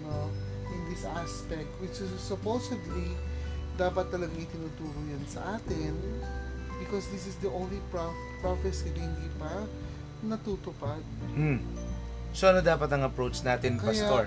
no, 0.04 0.28
in 0.68 0.82
this 0.92 1.08
aspect 1.08 1.70
which 1.80 1.98
is 2.04 2.12
supposedly 2.20 3.16
dapat 3.80 4.12
talaga 4.12 4.36
itinuturo 4.36 5.00
yan 5.08 5.24
sa 5.26 5.58
atin 5.58 5.96
because 6.84 7.08
this 7.14 7.26
is 7.26 7.38
the 7.40 7.50
only 7.50 7.80
prof- 7.90 8.14
prophecy 8.44 8.92
na 8.94 9.02
hindi 9.08 9.30
pa 9.40 9.64
natutupad. 10.26 11.02
Hmm. 11.34 11.62
So, 12.32 12.50
ano 12.52 12.60
dapat 12.64 12.90
ang 12.94 13.04
approach 13.06 13.42
natin, 13.42 13.78
Kaya- 13.78 13.86
Pastor? 13.88 14.26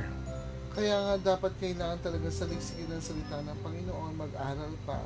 Kaya 0.74 0.96
nga 0.98 1.38
dapat 1.38 1.54
kailangan 1.62 2.02
talaga 2.02 2.26
saligsigin 2.34 2.90
ng 2.90 2.98
salita 2.98 3.38
ng 3.46 3.58
Panginoon, 3.62 4.12
mag-aral 4.18 4.74
pa 4.82 4.98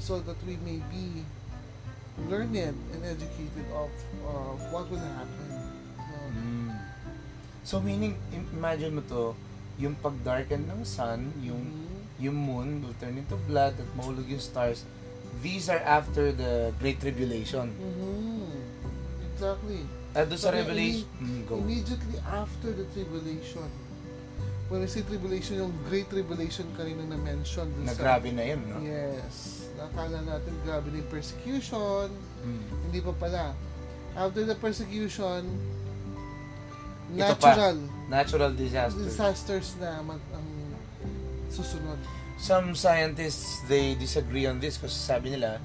so 0.00 0.22
that 0.24 0.38
we 0.48 0.56
may 0.64 0.80
be 0.88 1.26
learned 2.26 2.74
and 2.74 3.02
educated 3.06 3.66
of 3.70 3.90
uh, 4.26 4.52
what 4.74 4.90
will 4.90 4.98
happen. 4.98 5.46
No? 5.46 5.62
Hmm. 6.34 6.70
So, 7.62 7.78
meaning, 7.78 8.18
im- 8.34 8.50
imagine 8.50 8.98
mo 8.98 9.02
to, 9.06 9.38
yung 9.78 9.94
pag-darken 10.02 10.66
ng 10.66 10.82
sun, 10.82 11.30
yung 11.38 11.62
Mhm. 11.62 11.86
yung 12.18 12.34
moon 12.34 12.82
will 12.82 12.98
turn 12.98 13.14
into 13.14 13.38
blood 13.46 13.78
at 13.78 13.88
mahulog 13.94 14.26
yung 14.26 14.42
stars. 14.42 14.82
These 15.38 15.70
are 15.70 15.78
after 15.78 16.34
the 16.34 16.74
Great 16.82 16.98
Tribulation. 16.98 17.70
Mhm. 17.78 18.58
Exactly. 19.30 19.86
At 20.18 20.26
doon 20.26 20.40
sa 20.42 20.50
Revelation, 20.50 21.06
mm, 21.22 21.46
go. 21.46 21.62
Immediately 21.62 22.18
after 22.26 22.74
the 22.74 22.90
tribulation. 22.90 23.70
When 24.68 24.80
I 24.80 24.86
say 24.86 25.00
tribulation, 25.00 25.56
yung 25.58 25.72
great 25.88 26.06
tribulation 26.06 26.68
kanina 26.76 27.00
na-mention. 27.02 27.72
Na 27.82 27.92
sa- 27.92 27.98
grabe 27.98 28.28
na 28.30 28.44
yun, 28.44 28.60
no? 28.62 28.76
Yes. 28.78 29.64
Nakala 29.74 30.20
natin 30.20 30.52
grabe 30.60 30.92
na 30.92 31.00
yung 31.00 31.08
persecution. 31.08 32.12
Mm. 32.44 32.62
Hindi 32.84 33.00
pa 33.00 33.12
pala. 33.14 33.44
After 34.12 34.44
the 34.44 34.54
persecution, 34.54 35.42
Ito 37.08 37.32
pa. 37.34 37.48
natural 37.48 37.76
Natural 38.10 38.52
disaster. 38.52 39.00
disasters 39.00 39.68
na 39.76 40.04
mag, 40.04 40.20
ang 40.30 40.44
susunod. 41.48 41.96
Some 42.36 42.76
scientists, 42.76 43.64
they 43.64 43.96
disagree 43.96 44.44
on 44.44 44.60
this 44.60 44.76
kasi 44.76 44.94
sabi 44.94 45.32
nila, 45.32 45.58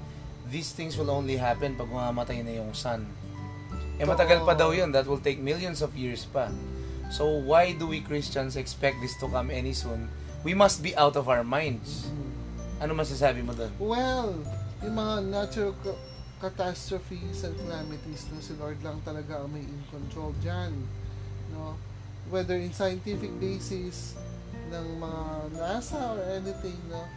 these 0.46 0.72
things 0.72 0.96
will 0.96 1.08
only 1.08 1.36
happen 1.36 1.76
pag 1.76 1.86
mamamatay 1.86 2.40
na 2.40 2.56
yung 2.56 2.72
sun. 2.72 3.04
Eh 3.94 4.02
matagal 4.02 4.42
pa 4.42 4.56
daw 4.56 4.72
yun. 4.72 4.90
That 4.90 5.04
will 5.04 5.20
take 5.20 5.38
millions 5.38 5.78
of 5.78 5.92
years 5.92 6.24
pa. 6.24 6.48
So 7.10 7.28
why 7.28 7.72
do 7.72 7.86
we 7.86 8.00
Christians 8.00 8.56
expect 8.56 9.00
this 9.00 9.16
to 9.20 9.28
come 9.28 9.50
any 9.50 9.72
soon? 9.72 10.08
We 10.44 10.52
must 10.52 10.82
be 10.82 10.96
out 10.96 11.16
of 11.16 11.28
our 11.28 11.44
minds. 11.44 12.08
Ano 12.80 12.92
masasabi 12.92 13.40
mo 13.40 13.56
doon? 13.56 13.72
Well, 13.80 14.36
yung 14.84 14.96
mga 14.96 15.14
natural 15.30 15.72
ca- 15.80 16.00
catastrophes 16.44 17.46
and 17.46 17.56
calamities 17.56 18.28
no, 18.28 18.36
si 18.44 18.52
Lord 18.60 18.76
lang 18.84 19.00
talaga 19.06 19.40
ang 19.40 19.52
may 19.54 19.64
in 19.64 19.82
control 19.88 20.36
dyan. 20.44 20.74
No? 21.54 21.80
Whether 22.28 22.60
in 22.60 22.76
scientific 22.76 23.32
basis 23.40 24.18
ng 24.68 25.00
mga 25.00 25.22
NASA 25.56 26.18
or 26.18 26.20
anything, 26.28 26.76
no? 26.92 27.08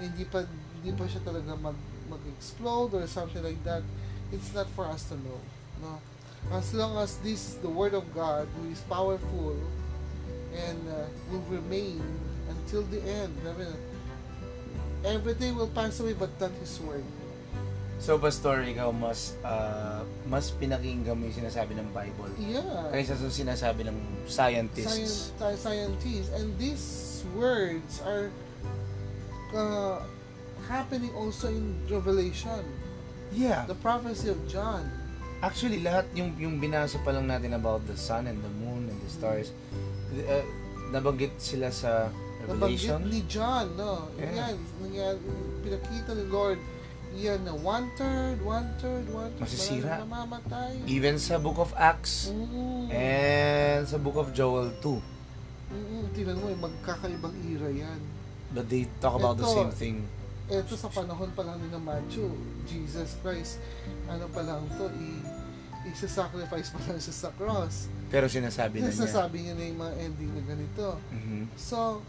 hindi 0.00 0.24
pa 0.26 0.42
hindi 0.80 0.90
pa 0.96 1.04
siya 1.06 1.22
talaga 1.22 1.54
mag 1.58 1.76
mag-explode 2.08 2.92
or 3.00 3.04
something 3.08 3.40
like 3.40 3.60
that. 3.64 3.80
It's 4.32 4.52
not 4.52 4.68
for 4.76 4.84
us 4.88 5.08
to 5.12 5.16
know. 5.20 5.40
No? 5.80 6.00
As 6.52 6.74
long 6.74 6.96
as 6.98 7.16
this 7.24 7.56
the 7.64 7.68
word 7.70 7.94
of 7.94 8.04
God 8.14 8.46
who 8.58 8.68
is 8.70 8.80
powerful 8.86 9.56
and 10.54 10.78
uh, 10.88 11.08
will 11.30 11.44
remain 11.50 12.02
until 12.48 12.82
the 12.92 13.00
end. 13.02 13.32
Everything 15.04 15.56
will 15.56 15.68
pass 15.68 16.00
away 16.00 16.14
but 16.14 16.30
not 16.40 16.52
His 16.60 16.80
word. 16.80 17.04
So, 18.00 18.18
Pastor, 18.18 18.60
ikaw 18.66 18.90
mas 18.90 19.32
uh, 19.46 20.02
mas 20.28 20.50
pinakinggan 20.50 21.14
mo 21.14 21.30
yung 21.30 21.36
sinasabi 21.40 21.78
ng 21.78 21.88
Bible 21.94 22.32
Yeah. 22.36 22.90
kaysa 22.90 23.16
sa 23.16 23.30
sinasabi 23.30 23.86
ng 23.86 23.96
scientists. 24.26 25.32
Science, 25.38 25.60
scientists. 25.62 26.28
And 26.34 26.52
these 26.58 27.22
words 27.32 28.02
are 28.04 28.28
uh, 29.54 30.02
happening 30.68 31.14
also 31.14 31.48
in 31.48 31.78
Revelation. 31.88 32.64
Yeah. 33.32 33.64
The 33.64 33.78
prophecy 33.78 34.28
of 34.28 34.40
John. 34.50 34.90
Actually, 35.44 35.84
lahat 35.84 36.08
yung 36.16 36.32
yung 36.40 36.56
binasa 36.56 36.96
pa 37.04 37.12
lang 37.12 37.28
natin 37.28 37.52
about 37.52 37.84
the 37.84 37.92
sun 37.92 38.24
and 38.24 38.40
the 38.40 38.52
moon 38.56 38.88
and 38.88 38.96
the 38.96 39.10
stars, 39.12 39.52
uh, 40.16 40.40
nabanggit 40.88 41.36
sila 41.36 41.68
sa 41.68 42.08
Nabanggit 42.44 42.80
Revelation. 42.88 43.00
ni 43.04 43.20
John, 43.28 43.66
no? 43.76 44.08
Yeah. 44.16 44.32
Yan, 44.40 44.56
yan, 44.88 45.16
pinakita 45.60 46.16
ni 46.16 46.24
Lord, 46.28 46.60
yan 47.12 47.40
na 47.40 47.52
one-third, 47.52 48.40
one-third, 48.40 49.04
one-third. 49.08 49.40
Masisira. 49.40 50.00
Namamatay. 50.00 50.80
Even 50.84 51.16
sa 51.16 51.36
Book 51.36 51.56
of 51.56 51.76
Acts 51.76 52.32
Mm. 52.32 52.88
and 52.88 53.82
sa 53.84 54.00
Book 54.00 54.16
of 54.16 54.32
Joel 54.32 54.72
2. 54.80 55.00
Mm, 55.72 56.04
tingnan 56.12 56.36
mo, 56.36 56.46
magkakaibang 56.58 57.36
era 57.44 57.68
yan. 57.68 58.00
But 58.52 58.68
they 58.68 58.86
talk 58.98 59.16
about 59.16 59.36
the 59.36 59.44
Ito, 59.44 59.56
same 59.56 59.72
thing. 59.72 59.96
Ito 60.44 60.76
sa 60.76 60.92
panahon 60.92 61.32
pa 61.32 61.42
lang 61.42 61.58
ni 61.58 61.72
Matthew, 61.72 62.28
Jesus 62.68 63.16
Christ, 63.18 63.56
ano 64.04 64.28
pa 64.28 64.44
lang 64.44 64.68
to, 64.76 64.86
i 64.92 65.08
isa-sacrifice 65.86 66.68
pa 66.70 66.80
lang 66.86 66.98
siya 66.98 67.14
sa 67.14 67.28
cross. 67.34 67.86
Pero 68.08 68.24
sinasabi 68.26 68.80
na 68.80 68.88
niya. 68.88 68.94
Nasasabi 68.94 69.36
niya 69.42 69.54
na 69.54 69.64
yung 69.64 69.80
mga 69.80 69.94
ending 70.00 70.30
na 70.32 70.42
ganito. 70.44 70.86
Mhm. 71.10 71.42
So, 71.54 72.00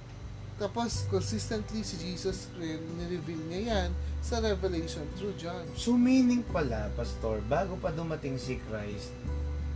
tapos 0.55 1.03
consistently 1.11 1.83
si 1.83 1.99
Jesus 1.99 2.47
rin, 2.55 2.79
nireveal 2.95 3.43
niya 3.51 3.61
yan 3.75 3.89
sa 4.23 4.39
Revelation 4.39 5.03
through 5.19 5.35
John. 5.35 5.67
So 5.75 5.93
meaning 5.93 6.47
pala, 6.47 6.87
Pastor, 6.95 7.43
bago 7.43 7.75
pa 7.75 7.91
dumating 7.91 8.39
si 8.39 8.57
Christ, 8.65 9.11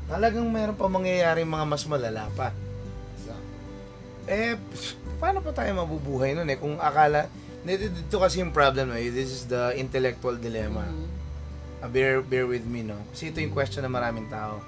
talagang 0.08 0.48
mayroon 0.48 0.80
pa 0.80 0.88
mangyayari 0.88 1.44
mga 1.44 1.66
mas 1.68 1.84
malala 1.84 2.32
pa. 2.34 2.56
So, 3.20 3.36
Eh, 4.26 4.56
paano 5.20 5.44
pa 5.44 5.52
tayo 5.52 5.74
mabubuhay 5.76 6.32
nun 6.32 6.48
eh? 6.48 6.56
Kung 6.56 6.80
akala, 6.80 7.28
dito, 7.62 8.16
kasi 8.16 8.40
yung 8.40 8.56
problem 8.56 8.96
eh, 8.96 9.12
this 9.12 9.30
is 9.30 9.44
the 9.46 9.76
intellectual 9.76 10.40
dilemma. 10.40 10.88
mhm. 10.88 11.19
Uh, 11.80 11.88
bear, 11.88 12.20
bear 12.20 12.44
with 12.44 12.68
me, 12.68 12.84
no? 12.84 13.00
Kasi 13.12 13.32
ito 13.32 13.40
yung 13.40 13.56
question 13.56 13.88
ng 13.88 13.94
maraming 13.94 14.28
tao. 14.28 14.60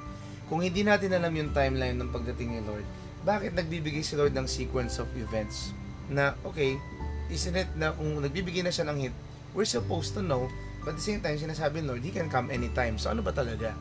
Kung 0.47 0.63
hindi 0.63 0.83
natin 0.83 1.11
alam 1.11 1.31
yung 1.31 1.51
timeline 1.51 1.95
ng 1.95 2.11
pagdating 2.11 2.55
ni 2.55 2.61
Lord, 2.63 2.83
bakit 3.21 3.51
nagbibigay 3.51 4.03
si 4.03 4.15
Lord 4.15 4.31
ng 4.31 4.47
sequence 4.47 4.99
of 4.99 5.07
events? 5.15 5.75
Na, 6.07 6.35
okay, 6.43 6.79
isn't 7.27 7.55
it 7.55 7.69
na 7.75 7.91
kung 7.91 8.19
nagbibigay 8.19 8.63
na 8.63 8.71
siya 8.71 8.87
ng 8.87 8.97
hint, 9.07 9.15
we're 9.51 9.67
supposed 9.67 10.15
to 10.15 10.23
know, 10.23 10.47
but 10.83 10.95
at 10.95 10.99
the 10.99 11.03
same 11.03 11.19
time, 11.19 11.35
sinasabi 11.35 11.83
ni 11.83 11.91
Lord, 11.91 12.03
He 12.03 12.11
can 12.11 12.31
come 12.31 12.47
anytime. 12.47 12.95
So, 12.95 13.11
ano 13.11 13.19
ba 13.19 13.35
talaga? 13.35 13.75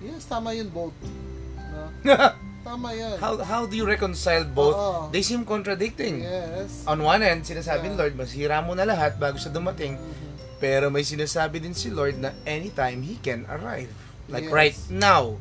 Yes, 0.00 0.24
tama 0.24 0.56
yun 0.56 0.72
both. 0.72 0.96
No? 2.02 2.16
Tama 2.60 2.92
yan. 2.92 3.16
how, 3.16 3.40
how 3.40 3.64
do 3.64 3.72
you 3.72 3.88
reconcile 3.88 4.44
both? 4.44 4.76
Oo. 4.76 5.08
They 5.08 5.24
seem 5.24 5.48
contradicting. 5.48 6.20
Yes. 6.20 6.84
On 6.84 7.00
one 7.00 7.24
end, 7.24 7.40
sinasabi 7.48 7.88
ni 7.88 7.96
Yeah. 7.96 8.00
Lord, 8.04 8.14
masira 8.20 8.60
mo 8.60 8.76
na 8.76 8.84
lahat 8.84 9.16
bago 9.16 9.40
siya 9.40 9.48
dumating. 9.48 9.96
Mhm. 9.96 10.29
Pero 10.60 10.92
may 10.92 11.02
sinasabi 11.02 11.58
din 11.58 11.72
si 11.72 11.88
Lord 11.88 12.20
na 12.20 12.36
anytime 12.44 13.00
He 13.02 13.16
can 13.18 13.48
arrive. 13.48 13.90
Like 14.28 14.46
Yes. 14.46 14.52
right 14.54 14.76
now. 14.92 15.40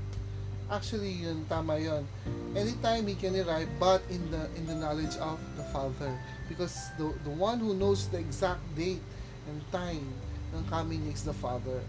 Actually, 0.69 1.25
yun, 1.25 1.45
tama 1.49 1.77
yun. 1.81 2.05
Anytime 2.53 3.09
he 3.09 3.17
can 3.17 3.33
arrive, 3.41 3.65
but 3.81 4.05
in 4.09 4.21
the 4.29 4.45
in 4.53 4.69
the 4.69 4.77
knowledge 4.77 5.17
of 5.17 5.41
the 5.57 5.65
Father. 5.73 6.13
Because 6.45 6.73
the, 6.97 7.09
the 7.25 7.33
one 7.33 7.57
who 7.57 7.73
knows 7.73 8.05
the 8.13 8.21
exact 8.21 8.61
date 8.77 9.01
and 9.49 9.57
time 9.73 10.05
ng 10.53 10.61
coming 10.69 11.01
is 11.09 11.25
the 11.25 11.33
Father. 11.33 11.81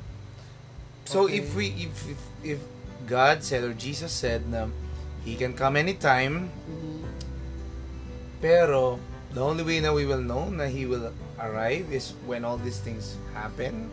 So 1.04 1.28
Okay. 1.28 1.44
if 1.44 1.52
we 1.52 1.76
if, 1.76 1.92
if 2.08 2.20
if 2.56 2.60
God 3.04 3.44
said 3.44 3.64
or 3.68 3.76
Jesus 3.76 4.12
said 4.12 4.48
na 4.48 4.72
he 5.28 5.36
can 5.36 5.52
come 5.52 5.76
anytime, 5.76 6.48
Mhm. 6.48 7.04
pero 8.40 8.96
the 9.32 9.40
only 9.44 9.60
way 9.64 9.80
na 9.80 9.92
we 9.92 10.08
will 10.08 10.24
know 10.24 10.48
na 10.48 10.64
he 10.68 10.88
will 10.88 11.12
arrive 11.40 11.88
is 11.90 12.12
when 12.28 12.44
all 12.44 12.60
these 12.60 12.78
things 12.78 13.16
happen 13.32 13.88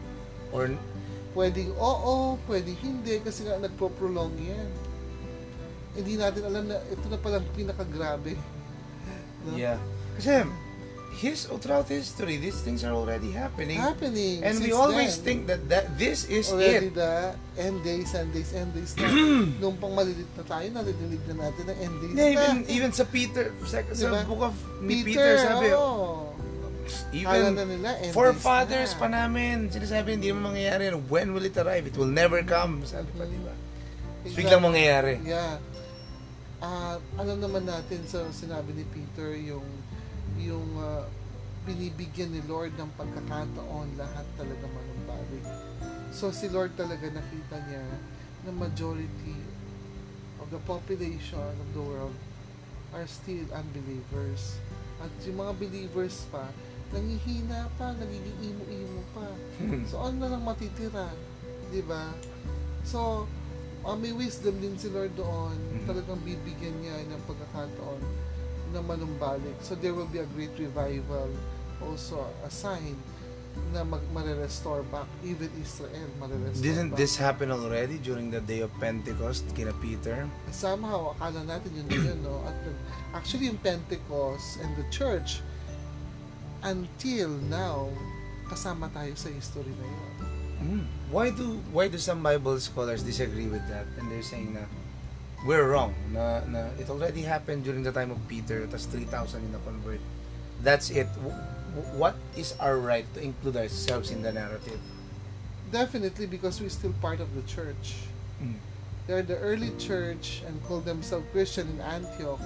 or 0.51 0.71
Pwedeng 1.37 1.69
oo, 1.77 2.33
pwedeng 2.49 2.77
hindi, 2.81 3.21
kasi 3.21 3.45
nga 3.45 3.61
nagpo-prolong 3.61 4.33
yan. 4.41 4.69
Hindi 5.93 6.17
natin 6.17 6.41
alam 6.49 6.65
na 6.65 6.81
ito 6.89 7.05
na 7.13 7.17
palang 7.21 7.45
pinakagrabe. 7.53 8.33
No? 9.45 9.53
yeah. 9.53 9.77
Kasi 10.17 10.49
his 11.17 11.45
throughout 11.45 11.89
history 11.89 12.37
these 12.41 12.57
things 12.65 12.81
are 12.81 12.93
already 12.93 13.29
happening. 13.29 13.77
Happening. 13.77 14.41
And 14.41 14.57
we 14.61 14.73
always 14.73 15.17
then. 15.17 15.25
think 15.25 15.39
that, 15.45 15.61
that 15.69 15.85
this 15.97 16.25
is 16.25 16.49
already 16.49 16.89
it. 16.89 16.97
the 16.97 17.37
end 17.57 17.85
days, 17.85 18.13
end 18.17 18.33
days, 18.33 18.53
end 18.57 18.73
days 18.73 18.97
na. 18.97 19.05
Nung 19.61 19.77
pang 19.77 19.93
malilit 19.93 20.29
na 20.37 20.43
tayo, 20.45 20.65
narinig 20.73 21.21
na 21.29 21.49
natin 21.49 21.63
ang 21.69 21.77
end 21.85 21.95
days 22.01 22.13
Yeah, 22.17 22.29
na. 22.29 22.33
even 22.33 22.55
even 22.69 22.91
sa 22.93 23.05
Peter 23.05 23.53
sa, 23.61 23.85
sa 23.93 24.09
Diba? 24.09 24.25
book 24.25 24.41
of 24.41 24.55
ni 24.81 25.05
Peter, 25.05 25.37
sabi, 25.37 25.69
oo. 25.73 26.26
Even 27.13 27.55
na 27.55 27.65
nila, 27.65 27.89
forefathers 28.11 28.93
days 28.93 28.99
pa 28.99 29.07
namin, 29.07 29.71
sinasabi 29.71 30.19
hindi 30.19 30.31
naman 30.31 30.53
mangyayari. 30.53 30.91
When 31.07 31.33
will 31.33 31.45
it 31.45 31.57
arrive? 31.57 31.87
It 31.87 31.95
will 31.95 32.11
never 32.11 32.43
come. 32.43 32.83
Sabi 32.83 33.09
pa, 33.15 33.23
di 33.25 33.39
ba? 33.39 33.53
Exactly. 34.23 34.37
Biglang 34.43 34.63
mangyayari. 34.63 35.15
Yeah. 35.23 35.61
Ah, 36.57 36.97
alam 37.21 37.37
naman 37.37 37.69
natin 37.69 38.01
sa 38.09 38.25
sinabi 38.33 38.73
ni 38.73 38.83
Peter 38.89 39.29
yung 39.37 39.65
yung 40.41 40.67
ah, 40.81 41.05
binibigyan 41.67 42.33
ni 42.33 42.41
Lord 42.49 42.73
ng 42.79 42.89
pagkakataon 42.97 43.87
lahat 43.99 44.25
talaga 44.39 44.65
manumbalik. 44.65 45.45
So 46.15 46.33
si 46.33 46.49
Lord 46.49 46.73
talaga 46.73 47.11
nakita 47.11 47.61
niya 47.67 47.85
na 48.47 48.51
majority 48.55 49.37
of 50.39 50.47
the 50.49 50.61
population 50.63 51.43
of 51.43 51.69
the 51.75 51.83
world 51.83 52.15
are 52.95 53.05
still 53.05 53.43
unbelievers. 53.51 54.57
At 55.03 55.11
yung 55.27 55.43
mga 55.43 55.53
believers 55.59 56.25
pa, 56.31 56.49
nangihina 56.93 57.67
pa, 57.75 57.91
nagiging 57.95 58.53
imo-imo 58.53 59.01
pa. 59.11 59.27
So, 59.89 59.99
ano 60.03 60.23
na 60.23 60.27
lang 60.35 60.43
matitira? 60.47 61.11
Di 61.67 61.83
ba? 61.83 62.11
So, 62.87 63.27
uh, 63.83 63.95
may 63.99 64.15
wisdom 64.15 64.55
din 64.63 64.79
si 64.79 64.87
Lord 64.87 65.11
doon. 65.19 65.55
Mhm. 65.55 65.85
Talagang 65.87 66.21
bibigyan 66.23 66.75
niya 66.79 67.03
ng 67.11 67.21
pagkakataon 67.27 68.01
na 68.71 68.79
manumbalik. 68.79 69.55
So, 69.59 69.75
there 69.75 69.91
will 69.91 70.07
be 70.07 70.23
a 70.23 70.29
great 70.31 70.55
revival. 70.55 71.27
Also, 71.83 72.23
a 72.43 72.49
sign 72.51 72.95
na 73.73 73.83
mag 73.83 74.01
restore 74.37 74.85
back. 74.93 75.09
Even 75.25 75.49
Israel 75.59 76.07
mare-restore 76.21 76.61
Didn't 76.61 76.89
back. 76.93 76.99
this 77.01 77.17
happen 77.17 77.49
already 77.49 77.97
during 77.97 78.29
the 78.29 78.39
day 78.41 78.61
of 78.61 78.71
Pentecost 78.79 79.43
kina 79.57 79.73
Peter? 79.81 80.29
somehow 80.53 81.17
akala 81.17 81.41
natin 81.43 81.73
yun 81.73 81.87
yun, 81.89 82.19
no? 82.21 82.45
At 82.45 82.55
actually 83.17 83.49
yung 83.49 83.59
Pentecost 83.59 84.61
and 84.61 84.71
the 84.77 84.85
church 84.93 85.41
until 86.63 87.29
now 87.49 87.89
kasama 88.47 88.89
tayo 88.91 89.13
sa 89.17 89.29
history 89.29 89.73
na 89.75 89.85
yun. 89.85 90.13
Mm. 90.57 90.83
Why 91.13 91.29
do 91.29 91.61
why 91.69 91.85
do 91.87 92.01
some 92.01 92.23
Bible 92.25 92.57
scholars 92.57 93.05
disagree 93.05 93.45
with 93.45 93.63
that? 93.69 93.85
And 93.99 94.09
they're 94.09 94.25
saying 94.25 94.57
na 94.57 94.65
we're 95.45 95.69
wrong. 95.69 95.93
Na, 96.09 96.41
na 96.49 96.73
it 96.79 96.89
already 96.89 97.21
happened 97.21 97.63
during 97.63 97.83
the 97.83 97.91
time 97.93 98.09
of 98.09 98.17
Peter. 98.27 98.65
Tas 98.65 98.89
3,000 98.89 99.43
in 99.43 99.51
the 99.53 99.61
convert. 99.61 100.01
That's 100.63 100.89
it. 100.89 101.05
W- 101.21 101.37
what 101.93 102.17
is 102.33 102.57
our 102.57 102.77
right 102.77 103.05
to 103.13 103.21
include 103.21 103.57
ourselves 103.57 104.09
in 104.09 104.25
the 104.25 104.33
narrative? 104.33 104.81
Definitely 105.69 106.25
because 106.25 106.57
we're 106.57 106.73
still 106.73 106.95
part 107.03 107.19
of 107.21 107.29
the 107.35 107.45
church. 107.45 108.09
Mm. 108.41 108.57
They're 109.05 109.21
the 109.21 109.37
early 109.37 109.71
church 109.77 110.41
and 110.47 110.59
call 110.65 110.81
themselves 110.81 111.25
Christian 111.31 111.69
in 111.69 111.79
Antioch. 111.81 112.41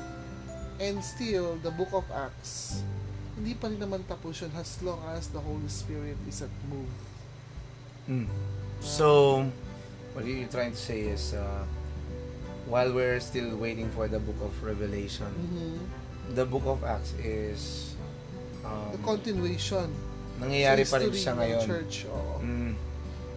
And 0.82 1.03
still, 1.03 1.58
the 1.62 1.72
book 1.72 1.94
of 1.94 2.03
Acts, 2.10 2.82
hindi 3.41 3.57
pa 3.57 3.74
rin 3.74 3.81
naman 3.81 4.05
tapos 4.05 4.38
yun 4.38 4.53
as 4.53 4.77
long 4.86 5.01
as 5.17 5.33
the 5.33 5.41
Holy 5.41 5.65
Spirit 5.65 6.13
is 6.29 6.45
at 6.45 6.53
move. 6.69 6.93
Mm. 8.05 8.29
So, 8.77 9.41
what 10.13 10.29
you're 10.29 10.45
trying 10.45 10.77
to 10.77 10.81
say 10.81 11.10
is, 11.10 11.33
uh, 11.33 11.65
while 12.69 12.93
we're 12.93 13.17
still 13.17 13.57
waiting 13.57 13.89
for 13.98 14.05
the 14.05 14.21
book 14.21 14.38
of 14.45 14.53
Revelation, 14.62 15.33
Mhm. 15.33 15.81
the 16.38 16.45
book 16.45 16.69
of 16.69 16.86
Acts 16.86 17.17
is 17.17 17.93
um, 18.62 18.93
The 18.93 19.01
continuation. 19.01 19.89
nangyayari 20.38 20.86
sa 20.86 20.93
pa 20.93 20.95
rin 21.01 21.10
siya 21.10 21.33
ng 21.33 21.38
ngayon. 21.41 21.65
Church, 21.65 22.05
oo. 22.05 22.38
Mm. 22.45 22.74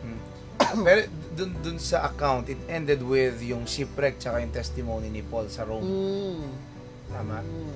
Mm. 0.05 0.19
Pero 0.85 1.01
dun, 1.33 1.51
dun 1.65 1.79
sa 1.81 2.05
account, 2.05 2.53
it 2.53 2.61
ended 2.69 3.01
with 3.01 3.41
yung 3.41 3.65
shipwreck 3.65 4.21
tsaka 4.21 4.45
yung 4.45 4.53
testimony 4.53 5.09
ni 5.09 5.25
Paul 5.25 5.49
sa 5.49 5.65
Rome. 5.65 5.81
Mm. 5.81 6.45
Tama? 7.09 7.41
Mm, 7.41 7.73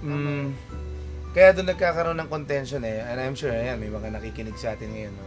mm. 0.00 0.08
Mm. 0.08 0.46
Kaya 1.38 1.54
doon 1.54 1.70
nagkakaroon 1.70 2.18
ng 2.18 2.26
contention 2.26 2.82
eh. 2.82 2.98
And 2.98 3.22
I'm 3.22 3.38
sure, 3.38 3.54
ayan, 3.54 3.78
may 3.78 3.86
mga 3.86 4.10
nakikinig 4.10 4.58
sa 4.58 4.74
atin 4.74 4.90
ngayon. 4.90 5.14
No? 5.14 5.22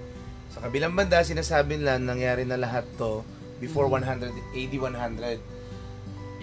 Sa 0.52 0.60
kabilang 0.60 0.92
banda, 0.92 1.24
sinasabi 1.24 1.80
nila 1.80 1.96
nangyari 2.04 2.44
na 2.44 2.60
lahat 2.60 2.84
to 3.00 3.24
before 3.64 3.88
Mhm. 3.88 4.20
100, 4.20 4.36
AD 4.36 4.74
100. 4.76 5.40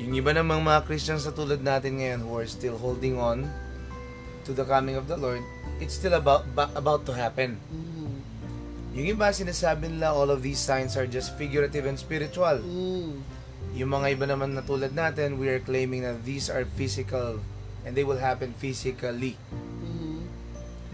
Yung 0.00 0.16
iba 0.16 0.32
namang 0.32 0.64
mga 0.64 0.88
Christians 0.88 1.28
sa 1.28 1.36
tulad 1.36 1.60
natin 1.60 2.00
ngayon 2.00 2.24
who 2.24 2.32
are 2.40 2.48
still 2.48 2.80
holding 2.80 3.20
on 3.20 3.44
to 4.48 4.56
the 4.56 4.64
coming 4.64 4.96
of 4.96 5.04
the 5.04 5.20
Lord, 5.20 5.44
it's 5.84 6.00
still 6.00 6.16
about 6.16 6.48
ba- 6.56 6.72
about 6.72 7.04
to 7.04 7.12
happen. 7.12 7.60
Mm. 7.68 8.24
Yung 8.96 9.20
iba 9.20 9.28
sinasabi 9.28 9.92
nila 9.92 10.16
all 10.16 10.32
of 10.32 10.40
these 10.40 10.56
signs 10.56 10.96
are 10.96 11.04
just 11.04 11.36
figurative 11.36 11.84
and 11.84 12.00
spiritual. 12.00 12.64
Mm. 12.64 13.20
Yung 13.76 13.90
mga 13.92 14.16
iba 14.16 14.24
naman 14.32 14.56
na 14.56 14.64
tulad 14.64 14.96
natin, 14.96 15.36
we 15.36 15.52
are 15.52 15.60
claiming 15.60 16.08
that 16.08 16.24
these 16.24 16.48
are 16.48 16.64
physical 16.64 17.44
and 17.86 17.94
they 17.94 18.02
will 18.02 18.18
happen 18.18 18.54
physically. 18.58 19.36
Mm. 19.52 20.26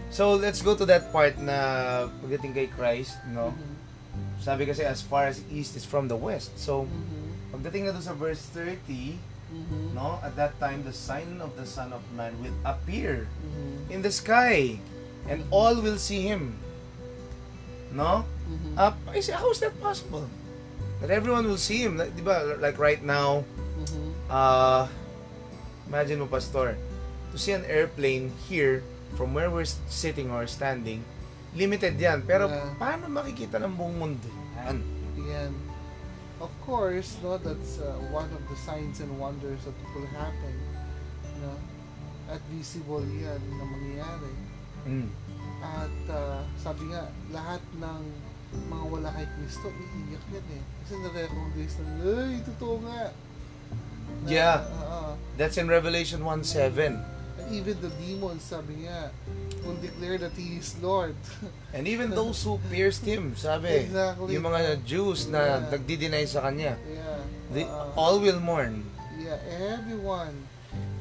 So, 0.09 0.37
let's 0.37 0.61
go 0.61 0.75
to 0.75 0.85
that 0.85 1.11
part 1.11 1.37
na 1.41 2.07
pagdating 2.23 2.53
kay 2.55 2.67
Christ, 2.71 3.19
no? 3.31 3.51
Mhm. 3.51 3.73
Sabi 4.39 4.63
kasi 4.69 4.85
as 4.85 5.01
far 5.01 5.27
as 5.27 5.41
east 5.49 5.75
is 5.75 5.83
from 5.83 6.07
the 6.07 6.15
west. 6.15 6.55
So, 6.55 6.85
Mhm. 6.85 7.51
pagdating 7.51 7.89
na 7.89 7.91
doon 7.91 8.05
sa 8.05 8.15
verse 8.15 8.39
30, 8.53 9.17
Mhm. 9.51 9.97
no? 9.97 10.21
At 10.23 10.37
that 10.39 10.55
time, 10.61 10.85
the 10.85 10.95
sign 10.95 11.41
of 11.41 11.57
the 11.59 11.67
Son 11.67 11.91
of 11.91 12.05
Man 12.13 12.37
will 12.39 12.55
appear 12.63 13.27
Mhm. 13.27 13.91
in 13.91 13.99
the 14.05 14.13
sky 14.13 14.79
and 15.25 15.43
all 15.49 15.81
will 15.81 15.97
see 15.99 16.23
Him. 16.23 16.61
No? 17.91 18.23
Mhm. 18.47 18.77
Uh, 18.77 18.93
I 19.09 19.19
say, 19.19 19.33
how 19.33 19.49
is 19.51 19.59
that 19.63 19.75
possible? 19.81 20.27
That 21.01 21.11
everyone 21.11 21.47
will 21.49 21.59
see 21.59 21.81
Him. 21.83 21.97
Like, 21.99 22.15
di 22.15 22.23
ba, 22.23 22.55
like 22.59 22.79
right 22.79 23.01
now, 23.03 23.43
Mhm. 23.81 24.09
uh, 24.29 24.87
imagine 25.87 26.19
mo, 26.19 26.27
Pastor, 26.27 26.77
to 27.31 27.37
see 27.37 27.51
an 27.51 27.65
airplane 27.65 28.31
here, 28.47 28.83
from 29.15 29.33
where 29.33 29.49
we're 29.49 29.67
sitting 29.87 30.31
or 30.31 30.45
standing, 30.45 31.03
limited 31.55 31.95
yan. 31.95 32.23
Pero 32.23 32.51
Yeah. 32.51 32.75
paano 32.75 33.07
makikita 33.07 33.61
ng 33.63 33.73
buong 33.75 33.95
mundo? 33.95 34.27
Yan. 34.59 34.77
Yan. 35.15 35.53
Of 36.43 36.51
course, 36.67 37.15
no, 37.23 37.39
that's 37.39 37.79
uh, 37.79 37.95
one 38.11 38.27
of 38.27 38.43
the 38.51 38.57
signs 38.59 38.99
and 38.99 39.07
wonders 39.15 39.63
that 39.63 39.77
will 39.95 40.09
happen. 40.11 40.55
No? 41.39 41.55
At 42.27 42.43
visible 42.51 43.07
yan 43.07 43.39
na 43.55 43.63
mangyayari. 43.63 44.33
Mm. 44.83 45.09
At 45.63 45.97
uh, 46.11 46.43
sabi 46.59 46.91
nga, 46.91 47.07
lahat 47.31 47.63
ng 47.79 48.01
mga 48.67 48.85
wala 48.91 49.09
kay 49.15 49.27
Kristo, 49.39 49.71
iiyak 49.71 50.25
yan 50.27 50.47
eh. 50.59 50.63
Kasi 50.83 50.93
nare-recognize 50.99 51.75
na, 51.79 51.91
ay, 52.03 52.35
totoo 52.43 52.75
nga. 52.83 53.15
Yeah. 54.25 54.65
uh, 54.83 55.13
That's 55.37 55.57
in 55.57 55.67
Revelation 55.67 56.21
1.7. 56.23 56.77
and 57.45 57.53
even 57.53 57.77
the 57.77 57.93
demons, 58.01 58.41
sabi 58.41 58.89
nga, 58.89 59.13
will 59.61 59.77
declare 59.77 60.17
that 60.17 60.33
He 60.33 60.57
is 60.57 60.73
Lord. 60.81 61.13
And 61.75 61.85
even 61.85 62.09
those 62.09 62.41
who 62.41 62.57
pierced 62.73 63.05
Him, 63.05 63.35
sabi, 63.37 63.85
Exactly. 63.85 64.33
yung 64.33 64.49
mga 64.49 64.81
Jews 64.81 65.29
na 65.29 65.61
Yeah. 65.61 65.69
nagdi-deny 65.69 66.25
sa 66.25 66.41
Kanya, 66.41 66.73
yeah. 66.89 67.21
they 67.53 67.65
uh, 67.69 67.93
all 67.93 68.17
will 68.17 68.39
mourn. 68.41 68.81
Yeah, 69.21 69.37
everyone, 69.77 70.33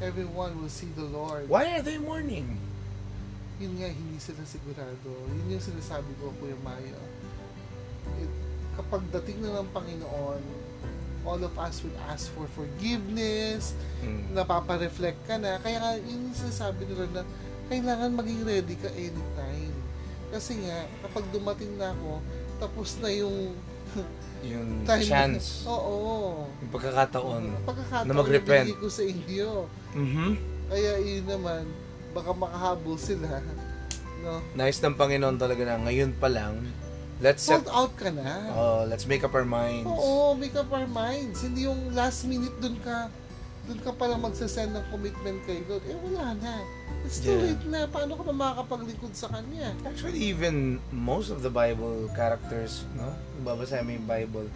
everyone 0.05 0.61
will 0.61 0.73
see 0.73 0.89
the 0.93 1.05
Lord. 1.09 1.49
Why 1.49 1.77
are 1.77 1.85
they 1.85 1.97
mourning? 1.97 2.61
Yun 3.57 3.79
nga, 3.81 3.89
hindi 3.89 4.19
sila 4.21 4.45
sigurado. 4.45 5.13
Yun 5.31 5.47
yung 5.49 5.63
sinasabi 5.65 6.13
ko, 6.21 6.29
Kuya 6.43 6.57
Mayo. 6.61 6.99
It, 8.21 8.29
kapag 8.77 9.01
dating 9.17 9.47
na 9.47 9.63
ng 9.63 9.71
Panginoon, 9.73 10.43
all 11.25 11.41
of 11.41 11.55
us 11.57 11.81
will 11.81 11.97
ask 12.07 12.29
for 12.31 12.45
forgiveness, 12.51 13.73
Mm. 14.01 14.33
napapa-reflect 14.35 15.17
ka 15.25 15.35
na. 15.35 15.57
Kaya 15.59 15.77
nga, 15.79 15.93
yun 15.97 16.29
yung 16.29 16.37
sinasabi 16.37 16.85
nila 16.85 17.05
na 17.11 17.23
kailangan 17.67 18.13
maging 18.13 18.41
ready 18.43 18.77
ka 18.77 18.89
anytime. 18.91 19.73
Kasi 20.29 20.61
nga, 20.61 20.77
kapag 21.03 21.25
dumating 21.31 21.73
na 21.75 21.91
ako, 21.91 22.21
tapos 22.59 22.89
na 22.99 23.09
yung 23.09 23.57
Yung 24.45 24.85
time. 24.89 25.01
chance, 25.03 25.65
Oo. 25.65 26.45
yung 26.55 26.69
pagkakataon. 26.71 27.45
Pagkakataon 27.65 28.05
na 28.05 28.13
mag-repent. 28.15 28.69
ko 28.77 28.87
sa 28.87 29.01
inyo. 29.01 29.65
Mhm. 29.97 30.31
Kaya 30.69 30.93
yun 30.99 31.25
naman, 31.25 31.65
baka 32.13 32.31
makahabol 32.31 32.97
sila. 32.97 33.41
No? 34.21 34.41
Nice 34.57 34.81
ng 34.81 34.97
Panginoon 34.97 35.37
talaga 35.37 35.65
na 35.67 35.77
ngayon 35.79 36.17
pa 36.17 36.33
lang, 36.33 36.57
let's 37.19 37.43
set, 37.43 37.61
Sold 37.61 37.69
out 37.69 37.93
ka 37.95 38.09
na. 38.09 38.51
oh, 38.51 38.83
let's 38.85 39.05
make 39.05 39.23
up 39.23 39.33
our 39.33 39.45
minds. 39.45 39.85
Oo, 39.85 40.35
make 40.35 40.55
up 40.55 40.69
our 40.69 40.87
minds. 40.87 41.41
Hindi 41.41 41.67
yung 41.67 41.93
last 41.93 42.25
minute 42.25 42.55
dun 42.59 42.79
ka, 42.79 43.11
dun 43.65 43.79
ka 43.79 43.91
palang 43.91 44.21
magsasend 44.21 44.71
ng 44.71 44.85
commitment 44.89 45.39
kay 45.43 45.63
Lord. 45.65 45.83
Eh, 45.85 45.95
wala 45.95 46.35
na. 46.35 46.55
It's 47.03 47.19
too 47.19 47.31
Yeah. 47.31 47.45
late 47.47 47.65
na. 47.67 47.81
Paano 47.87 48.15
ka 48.15 48.25
na 48.25 48.33
makakapaglingkod 48.33 49.13
sa 49.13 49.29
Kanya? 49.29 49.77
Actually, 49.83 50.19
even 50.25 50.55
most 50.91 51.29
of 51.29 51.41
the 51.41 51.51
Bible 51.51 52.09
characters, 52.13 52.89
no? 52.95 53.13
Babasahin 53.41 53.85
mo 53.85 53.93
yung 53.93 54.07
Bible, 54.07 54.47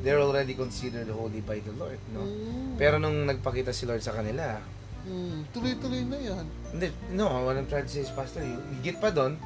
they're 0.00 0.18
already 0.18 0.54
considered 0.54 1.08
holy 1.08 1.40
by 1.40 1.58
the 1.58 1.74
Lord, 1.74 1.98
no? 2.08 2.22
Mm. 2.22 2.74
Pero 2.76 2.96
nung 2.96 3.24
nagpakita 3.24 3.70
si 3.70 3.84
Lord 3.84 4.00
sa 4.00 4.12
kanila, 4.12 4.58
Mm, 5.00 5.48
tuloy-tuloy 5.50 6.04
na 6.04 6.18
yan. 6.20 6.44
hindi, 6.70 6.86
no, 7.10 7.42
what 7.42 7.56
I'm 7.56 7.64
trying 7.64 7.82
to 7.82 7.90
say 7.90 8.04
is, 8.04 8.12
Pastor, 8.12 8.44
higit 8.44 9.00
pa 9.00 9.08
doon, 9.08 9.40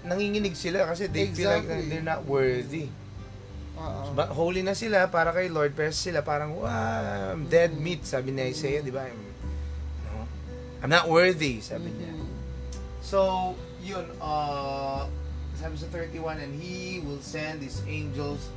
nanginginig 0.00 0.56
sila 0.56 0.88
kasi 0.88 1.06
they 1.06 1.28
feel 1.28 1.48
like 1.48 1.64
Exactly. 1.64 1.88
they're 1.88 2.04
not 2.06 2.24
worthy. 2.24 2.86
Oo. 3.74 4.12
Ba- 4.14 4.30
holy 4.30 4.60
na 4.60 4.72
sila 4.72 5.08
para 5.08 5.32
kay 5.32 5.48
Lord, 5.48 5.72
pero 5.72 5.90
sila 5.90 6.20
parang, 6.20 6.56
wow, 6.56 7.32
I'm 7.32 7.48
dead 7.48 7.72
Mm. 7.72 7.80
meat, 7.80 8.02
sabi 8.04 8.30
ni 8.30 8.48
Isaiah, 8.48 8.80
di 8.80 8.92
ba? 8.92 9.08
I'm, 9.08 9.20
no, 10.06 10.12
I'm 10.80 10.92
not 10.92 11.08
worthy, 11.08 11.58
sabi 11.58 11.90
niya. 11.90 12.12
Mhm. 12.12 12.28
So, 13.02 13.52
yun, 13.80 14.06
uh, 14.20 15.08
sabi 15.56 15.74
sa 15.76 15.88
31, 15.90 16.38
and 16.38 16.52
he 16.56 17.02
will 17.02 17.20
send 17.20 17.60
his 17.60 17.82
angels 17.84 18.48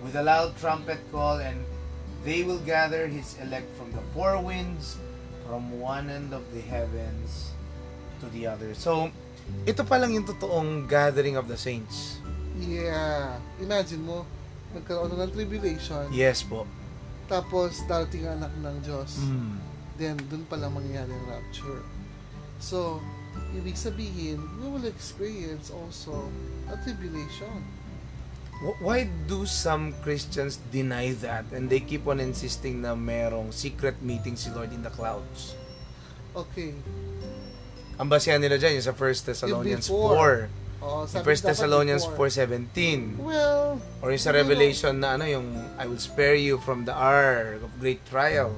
with 0.00 0.14
a 0.14 0.22
loud 0.22 0.54
trumpet 0.56 1.00
call, 1.10 1.40
and 1.40 1.58
they 2.22 2.44
will 2.44 2.62
gather 2.62 3.08
his 3.08 3.34
elect 3.40 3.66
from 3.74 3.90
the 3.90 4.04
four 4.14 4.38
winds, 4.38 5.00
from 5.46 5.78
one 5.78 6.06
end 6.06 6.30
of 6.30 6.42
the 6.52 6.62
heavens 6.62 7.50
to 8.18 8.26
the 8.30 8.46
other. 8.46 8.74
So, 8.74 9.10
ito 9.64 9.82
pa 9.82 9.96
lang 9.96 10.10
yung 10.10 10.22
totoong 10.22 10.86
gathering 10.86 11.34
of 11.34 11.46
the 11.46 11.56
saints. 11.56 12.18
Yeah. 12.56 13.36
Imagine 13.58 14.02
mo, 14.02 14.24
nagkaroon 14.72 15.12
na 15.12 15.24
ng 15.24 15.32
tribulation, 15.32 16.08
Yes 16.10 16.40
po. 16.40 16.64
tapos 17.26 17.82
darating 17.84 18.22
ang 18.24 18.38
anak 18.40 18.54
ng 18.54 18.76
Diyos. 18.80 19.18
Mm. 19.18 19.56
Then, 19.96 20.14
dun 20.28 20.44
pa 20.44 20.54
lang 20.54 20.70
mangyayari 20.70 21.10
ang 21.10 21.26
rapture. 21.26 21.82
So, 22.56 23.02
ibig 23.52 23.74
sabihin, 23.74 24.38
we 24.56 24.66
will 24.68 24.86
experience 24.86 25.68
also 25.68 26.28
a 26.68 26.76
tribulation. 26.80 27.64
Wh- 28.56 28.78
Why 28.78 28.98
do 29.26 29.44
some 29.44 29.92
Christians 30.00 30.56
deny 30.70 31.12
that 31.20 31.44
and 31.50 31.66
they 31.66 31.80
keep 31.80 32.06
on 32.06 32.20
insisting 32.20 32.80
na 32.80 32.94
merong 32.94 33.50
secret 33.50 34.00
meeting 34.00 34.36
si 34.36 34.48
Lord 34.48 34.70
in 34.70 34.80
the 34.80 34.92
clouds? 34.92 35.52
Okay. 36.32 36.72
Ang 37.96 38.08
basehan 38.08 38.38
nila 38.38 38.56
dyan 38.56 38.76
yung 38.76 38.84
sa 38.84 38.92
1 38.92 39.00
Thessalonians 39.26 39.86
before. 39.88 40.48
4. 40.52 40.84
Oo, 40.84 41.00
Yung 41.02 41.08
sabi 41.08 41.24
1 41.24 41.32
dapat 41.32 41.46
Thessalonians 41.48 42.04
before. 42.04 42.28
4.17. 42.28 43.16
Well, 43.18 43.80
Or 44.04 44.08
yung 44.12 44.20
sa 44.20 44.30
Siguro. 44.30 44.40
Revelation 44.44 44.94
na 45.00 45.16
ano 45.16 45.24
yung 45.24 45.48
I 45.76 45.84
will 45.84 45.98
spare 45.98 46.36
you 46.36 46.60
from 46.60 46.84
the 46.84 46.92
hour 46.92 47.56
of 47.58 47.72
great 47.76 48.04
trial. 48.04 48.52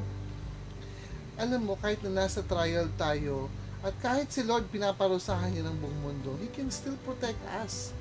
alam 1.38 1.62
mo, 1.62 1.78
kahit 1.78 2.02
na 2.02 2.26
nasa 2.26 2.42
trial 2.42 2.90
tayo, 2.98 3.46
at 3.78 3.94
kahit 4.02 4.26
si 4.26 4.42
Lord 4.42 4.66
pinaparusahan 4.74 5.54
niya 5.54 5.70
ng 5.70 5.76
buong 5.78 5.98
mundo, 6.02 6.34
He 6.42 6.50
can 6.50 6.66
still 6.66 6.98
protect 7.06 7.38
us. 7.62 7.94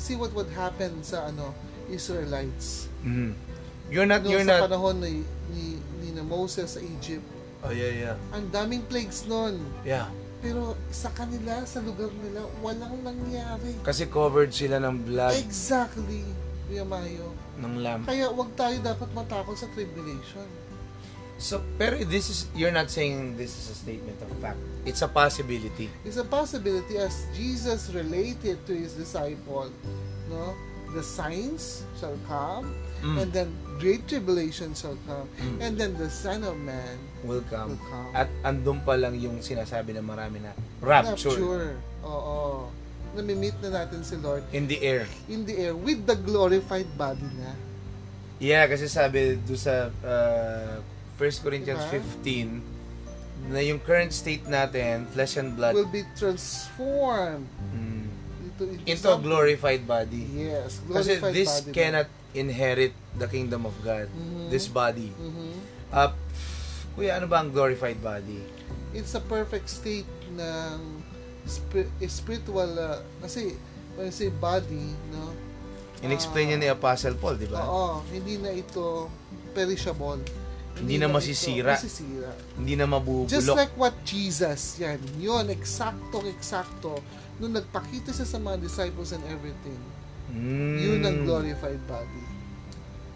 See 0.00 0.16
what 0.16 0.32
would 0.32 0.48
happen 0.48 1.04
sa 1.04 1.28
ano 1.28 1.52
Israelites. 1.92 2.88
Mhm. 3.04 3.36
You're 3.92 4.08
not, 4.08 4.24
No, 4.24 4.32
you're 4.32 4.48
sa 4.48 4.64
not. 4.64 4.72
panahon 4.72 4.96
ni, 4.96 5.20
ni, 5.52 5.76
ni 6.00 6.16
Moses 6.24 6.72
sa 6.72 6.80
Egypt, 6.80 7.20
Oh 7.60 7.68
yeah, 7.68 7.92
yeah. 7.92 8.16
ang 8.32 8.48
daming 8.48 8.80
plagues 8.88 9.28
nun. 9.28 9.60
Yeah. 9.84 10.08
Pero 10.44 10.76
sa 10.92 11.08
kanila, 11.16 11.64
sa 11.64 11.80
lugar 11.80 12.12
nila, 12.20 12.44
walang 12.60 13.00
nangyari. 13.00 13.80
Kasi 13.80 14.04
covered 14.12 14.52
sila 14.52 14.76
ng 14.76 15.08
blood 15.08 15.32
Exactly, 15.40 16.20
Kuya 16.68 16.84
Mayo. 16.84 17.32
ng 17.64 17.80
lamb. 17.80 18.04
Kaya 18.04 18.28
wag 18.28 18.52
tayo 18.52 18.76
dapat 18.84 19.08
matakot 19.16 19.56
sa 19.56 19.64
tribulation. 19.72 20.44
So, 21.40 21.64
pero 21.80 21.96
this 22.04 22.28
is, 22.28 22.46
you're 22.52 22.70
not 22.76 22.92
saying 22.92 23.40
this 23.40 23.56
is 23.56 23.72
a 23.72 23.76
statement 23.76 24.20
of 24.20 24.28
fact. 24.38 24.60
It's 24.84 25.00
a 25.00 25.08
possibility. 25.08 25.88
It's 26.04 26.20
a 26.20 26.28
possibility 26.28 27.00
as 27.00 27.24
Jesus 27.32 27.88
related 27.90 28.62
to 28.68 28.72
his 28.76 28.94
disciple, 28.94 29.72
no? 30.28 30.52
The 30.94 31.02
signs 31.02 31.82
shall 31.98 32.14
come, 32.24 32.70
Mm. 33.02 33.16
and 33.20 33.28
then 33.34 33.48
great 33.76 34.06
tribulation 34.06 34.72
shall 34.72 34.94
come, 35.04 35.26
Mm. 35.36 35.58
and 35.60 35.72
then 35.74 35.92
the 35.98 36.06
Son 36.06 36.40
of 36.40 36.54
Man 36.56 36.96
will 37.20 37.42
come. 37.50 37.74
will 37.74 37.84
come. 37.84 38.10
At 38.14 38.30
andun 38.40 38.80
pa 38.80 38.94
lang 38.94 39.18
yung 39.18 39.42
sinasabi 39.42 39.92
ng 39.92 40.06
marami 40.06 40.38
na 40.40 40.54
rapture, 40.78 41.34
Rapture. 41.34 41.68
Oo. 42.06 42.70
Nami-meet 43.14 43.54
na 43.62 43.84
natin 43.84 44.02
si 44.02 44.14
Lord 44.18 44.42
in 44.50 44.66
the 44.66 44.78
air. 44.80 45.06
in 45.26 45.42
the 45.44 45.54
air 45.60 45.74
with 45.74 46.02
the 46.06 46.14
glorified 46.16 46.88
body 46.94 47.26
na. 47.38 47.54
Yeah, 48.38 48.66
kasi 48.66 48.90
sabi 48.90 49.38
do 49.38 49.54
sa 49.54 49.90
uh, 50.02 50.82
1 51.14 51.42
Corinthians 51.46 51.82
Diba? 51.90 52.02
15 52.22 52.74
na 53.50 53.60
yung 53.60 53.78
current 53.78 54.10
state 54.10 54.42
natin, 54.46 55.06
flesh 55.12 55.36
and 55.36 55.54
blood, 55.54 55.76
Will 55.76 55.86
be 55.86 56.02
transformed 56.16 57.46
mm, 57.70 57.93
into, 58.56 58.70
into, 58.72 58.86
into 58.86 59.08
a 59.08 59.18
glorified 59.18 59.82
body. 59.84 60.24
Yes, 60.32 60.78
Kasi 60.80 61.18
glorified 61.18 61.34
this 61.34 61.50
body 61.50 61.66
na. 61.66 61.72
cannot 61.72 62.08
inherit 62.32 62.92
the 63.12 63.26
kingdom 63.26 63.62
of 63.64 63.74
God. 63.80 64.06
Mhm. 64.08 64.48
This 64.48 64.66
body. 64.66 65.10
Mhm. 65.12 65.50
Uh, 65.90 66.10
kuya, 66.92 67.16
ano 67.16 67.26
ba 67.26 67.40
ang 67.40 67.50
glorified 67.50 67.98
body? 68.00 68.42
it's 68.94 69.10
a 69.12 69.20
perfect 69.20 69.66
state 69.66 70.06
ng 70.30 71.02
spi- 71.42 71.90
spiritual 72.06 72.78
uh, 72.78 73.02
kasi 73.18 73.58
when 73.92 74.06
you 74.06 74.14
say 74.14 74.30
body 74.30 74.94
no 75.10 75.34
In-explain 75.98 76.46
niya 76.46 76.58
ni 76.60 76.68
Apostle 76.68 77.18
Paul, 77.18 77.34
di 77.34 77.50
ba? 77.50 77.58
oo 77.60 78.06
hindi 78.06 78.38
na 78.38 78.54
ito 78.54 79.10
perishable 79.50 80.22
Hindi 80.74 80.94
na 80.96 81.10
masisira. 81.10 81.74
ito 81.74 81.82
masisira 81.82 82.30
Hindi 82.54 82.74
na 82.74 82.86
mabubulok. 82.86 83.26
just 83.28 83.50
like 83.50 83.74
what 83.74 83.98
Jesus 84.06 84.78
yan 84.78 85.02
yun 85.18 85.50
eksakto 85.50 86.22
eksakto 86.24 87.02
nung 87.36 87.52
nagpakita 87.52 88.10
siya 88.10 88.24
sa 88.24 88.38
mga 88.38 88.60
disciples 88.60 89.10
and 89.10 89.22
everything 89.26 89.78
Mm. 90.24 90.80
yun 90.80 91.00
ang 91.04 91.18
glorified 91.22 91.78
body 91.84 92.24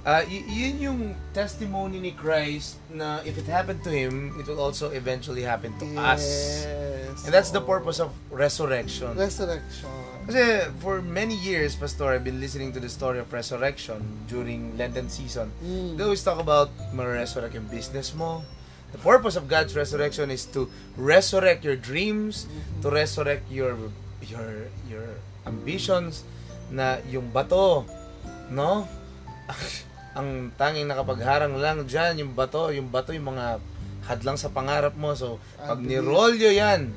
Ah, 0.05 0.25
y- 0.25 0.45
yun 0.47 0.75
yung 0.79 1.01
testimony 1.33 2.01
ni 2.01 2.13
Christ 2.13 2.81
na 2.89 3.21
if 3.25 3.37
it 3.37 3.45
happened 3.45 3.85
to 3.85 3.93
him, 3.93 4.33
it 4.41 4.49
will 4.49 4.57
also 4.57 4.89
eventually 4.89 5.45
happen 5.45 5.75
to 5.77 5.85
us. 6.01 6.25
yes 6.65 7.25
And 7.25 7.35
that's 7.35 7.53
the 7.53 7.61
oo. 7.61 7.69
purpose 7.69 8.01
of 8.01 8.09
resurrection. 8.33 9.13
resurrection 9.19 9.91
Kasi 10.25 10.65
for 10.81 11.01
many 11.01 11.37
years, 11.37 11.77
Pastor, 11.77 12.09
I've 12.09 12.25
been 12.25 12.41
listening 12.41 12.73
to 12.73 12.81
the 12.81 12.89
story 12.89 13.19
of 13.19 13.29
resurrection 13.33 14.01
during 14.25 14.77
Lenten 14.77 15.13
season. 15.13 15.53
Mm. 15.61 15.97
They 15.97 16.05
always 16.05 16.25
talk 16.25 16.41
about 16.41 16.73
ma-resurrect 16.93 17.53
yung 17.53 17.69
business 17.69 18.13
mo. 18.13 18.49
The 18.93 19.01
purpose 19.01 19.37
of 19.37 19.45
God's 19.45 19.77
resurrection 19.77 20.29
is 20.29 20.49
to 20.57 20.73
resurrect 20.97 21.65
your 21.65 21.77
dreams, 21.77 22.45
Mhm. 22.45 22.81
to 22.81 22.87
resurrect 22.89 23.45
your 23.53 23.77
your 24.25 24.67
your 24.87 25.09
ambitions 25.45 26.27
na 26.69 26.99
yung 27.07 27.31
bato, 27.31 27.87
no? 28.51 28.85
Ang 30.19 30.51
tanging 30.59 30.91
nakapagharang 30.91 31.55
lang 31.57 31.87
dyan, 31.87 32.27
yung 32.27 32.33
bato, 32.35 32.75
yung 32.75 32.91
bato, 32.91 33.15
yung 33.15 33.33
mga 33.33 33.63
hadlang 34.05 34.35
sa 34.35 34.51
pangarap 34.51 34.99
mo. 34.99 35.15
So, 35.15 35.39
pag 35.57 35.79
Unbelief. 35.79 36.03
nirolyo 36.03 36.51
yan, 36.51 36.91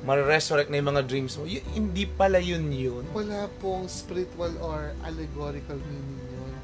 ma-resurrect 0.00 0.70
na 0.70 0.80
yung 0.80 0.96
mga 0.96 1.04
dreams 1.04 1.34
mo. 1.36 1.44
Y- 1.44 1.62
hindi 1.74 2.06
pala 2.06 2.38
yun 2.38 2.70
yun. 2.70 3.04
wala 3.10 3.50
pong 3.58 3.90
spiritual 3.90 4.54
or 4.62 4.94
allegorical 5.02 5.76
meaning 5.76 6.22
yun 6.30 6.54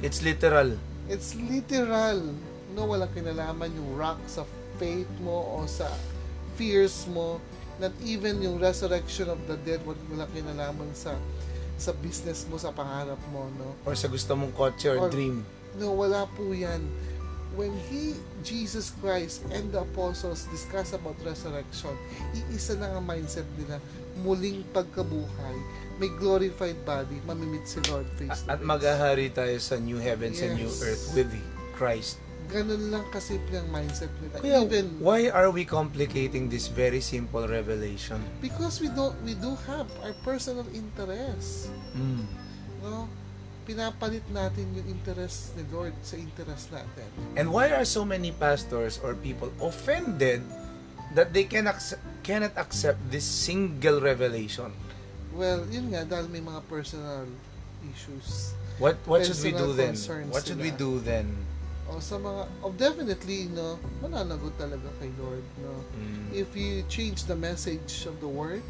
It's 0.00 0.24
literal. 0.24 0.80
It's 1.06 1.36
literal. 1.36 2.32
No, 2.72 2.88
walang 2.88 3.12
kinalaman 3.12 3.68
yung 3.76 4.00
rock 4.00 4.16
sa 4.24 4.48
faith 4.80 5.10
mo 5.20 5.60
o 5.60 5.68
sa 5.68 5.92
fears 6.56 7.04
mo. 7.06 7.36
Not 7.80 7.96
even 8.04 8.38
yung 8.38 8.60
resurrection 8.60 9.26
of 9.26 9.40
the 9.48 9.56
dead, 9.58 9.80
wal- 9.82 9.96
walang 10.06 10.28
kinalaman 10.30 10.92
sa 10.92 11.16
sa 11.74 11.96
business 11.96 12.44
mo, 12.44 12.60
sa 12.60 12.68
pangarap 12.70 13.16
mo, 13.32 13.48
no? 13.56 13.72
Or 13.88 13.96
sa 13.96 14.04
gusto 14.06 14.36
mong 14.36 14.52
kotse 14.52 14.84
or, 14.86 15.00
Or- 15.00 15.08
dream. 15.08 15.40
No, 15.80 15.96
wala 15.96 16.28
po 16.28 16.52
yan. 16.52 16.84
When 17.50 17.72
He, 17.88 18.14
Jesus 18.42 18.92
Christ, 19.00 19.42
and 19.50 19.72
the 19.72 19.80
apostles 19.80 20.44
discuss 20.52 20.92
about 20.92 21.16
resurrection, 21.24 21.96
iisa 22.30 22.76
na 22.76 22.94
ang 22.94 23.02
mindset 23.02 23.48
nila, 23.56 23.80
muling 24.20 24.62
pagkabuhay, 24.70 25.56
may 25.96 26.12
glorified 26.14 26.78
body, 26.84 27.16
mamimit 27.24 27.64
si 27.64 27.80
Lord 27.88 28.06
face 28.14 28.44
to 28.44 28.54
At 28.54 28.60
face. 28.60 28.68
maghahari 28.68 29.28
tayo 29.28 29.56
sa 29.56 29.76
new 29.76 29.98
heavens 29.98 30.38
and 30.38 30.54
new 30.54 30.68
Yes. 30.68 30.84
earth 30.84 31.04
with 31.12 31.32
Christ. 31.72 32.20
Ganun 32.50 32.90
lang 32.90 33.06
kasimple 33.08 33.54
ang 33.56 33.70
mindset 33.70 34.10
nila. 34.18 34.42
Kuya, 34.42 34.66
Even 34.66 34.98
why 34.98 35.30
are 35.30 35.54
we 35.54 35.62
complicating 35.62 36.50
this 36.50 36.66
very 36.66 36.98
simple 36.98 37.46
revelation? 37.46 38.18
because 38.42 38.82
we 38.82 38.90
don't 38.90 39.14
we 39.22 39.38
do 39.38 39.54
have 39.70 39.86
our 40.02 40.10
personal 40.20 40.66
interest. 40.74 41.70
Mm. 41.94 42.26
No? 42.82 43.06
Pinapalit 43.62 44.26
natin 44.34 44.66
yung 44.74 44.88
interest 44.90 45.54
ni 45.54 45.62
Lord 45.70 45.94
sa 46.02 46.18
interest 46.18 46.74
natin. 46.74 47.06
And 47.38 47.54
why 47.54 47.70
are 47.70 47.86
so 47.86 48.02
many 48.02 48.34
pastors 48.34 48.98
or 48.98 49.14
people 49.14 49.54
offended 49.62 50.42
that 51.14 51.30
they 51.30 51.46
can 51.46 51.70
accept, 51.70 52.02
cannot 52.26 52.50
accept 52.58 52.98
this 53.14 53.22
single 53.22 54.02
revelation? 54.02 54.74
Well, 55.30 55.62
yun 55.70 55.94
nga, 55.94 56.02
dahil 56.02 56.26
may 56.26 56.42
mga 56.42 56.66
personal 56.66 57.30
issues. 57.86 58.58
What 58.82 58.98
what 59.06 59.22
should 59.22 59.38
we 59.38 59.54
do 59.54 59.70
Personal 59.70 59.78
then? 59.78 59.94
What 60.34 60.42
should 60.42 60.58
we 60.58 60.74
sila. 60.74 60.82
do 60.82 60.90
then? 60.98 61.26
O 61.90 61.98
sa 61.98 62.16
mga, 62.16 62.42
oh, 62.62 62.72
definitely, 62.78 63.50
no, 63.50 63.74
mananagot 63.98 64.54
talaga 64.54 64.86
kay 65.02 65.10
Lord, 65.18 65.42
no. 65.58 65.74
Mm. 65.98 66.30
If 66.30 66.54
you 66.54 66.86
change 66.86 67.26
the 67.26 67.34
message 67.34 68.06
of 68.06 68.14
the 68.22 68.30
word, 68.30 68.62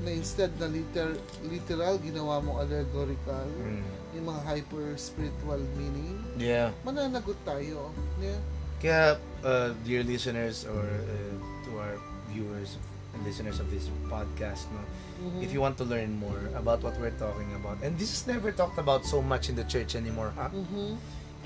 na 0.00 0.12
instead 0.12 0.48
na 0.56 0.64
liter, 0.66 1.16
literal, 1.44 2.00
ginawa 2.00 2.40
mo 2.40 2.56
allegorical, 2.56 3.44
Mm. 3.60 3.84
yung 4.16 4.26
mga 4.32 4.42
hyper-spiritual 4.48 5.60
meaning, 5.76 6.16
Yeah. 6.40 6.72
mananagot 6.88 7.36
tayo. 7.44 7.92
Yeah. 8.16 8.40
Kaya, 8.80 9.20
uh, 9.44 9.76
dear 9.84 10.00
listeners 10.00 10.64
or 10.64 10.84
uh, 10.84 11.32
to 11.64 11.70
our 11.76 11.96
viewers 12.32 12.76
and 13.12 13.24
listeners 13.24 13.60
of 13.60 13.68
this 13.68 13.88
podcast, 14.08 14.68
no, 14.72 14.80
Mhm. 15.16 15.40
if 15.40 15.52
you 15.52 15.60
want 15.60 15.76
to 15.76 15.84
learn 15.84 16.16
more 16.16 16.40
about 16.52 16.80
what 16.80 16.96
we're 16.96 17.16
talking 17.16 17.48
about, 17.56 17.80
and 17.80 17.96
this 17.96 18.12
is 18.12 18.24
never 18.24 18.52
talked 18.52 18.76
about 18.76 19.04
so 19.04 19.20
much 19.20 19.48
in 19.48 19.56
the 19.56 19.64
church 19.64 19.96
anymore, 19.96 20.32
huh? 20.36 20.48
Mhm. 20.52 20.96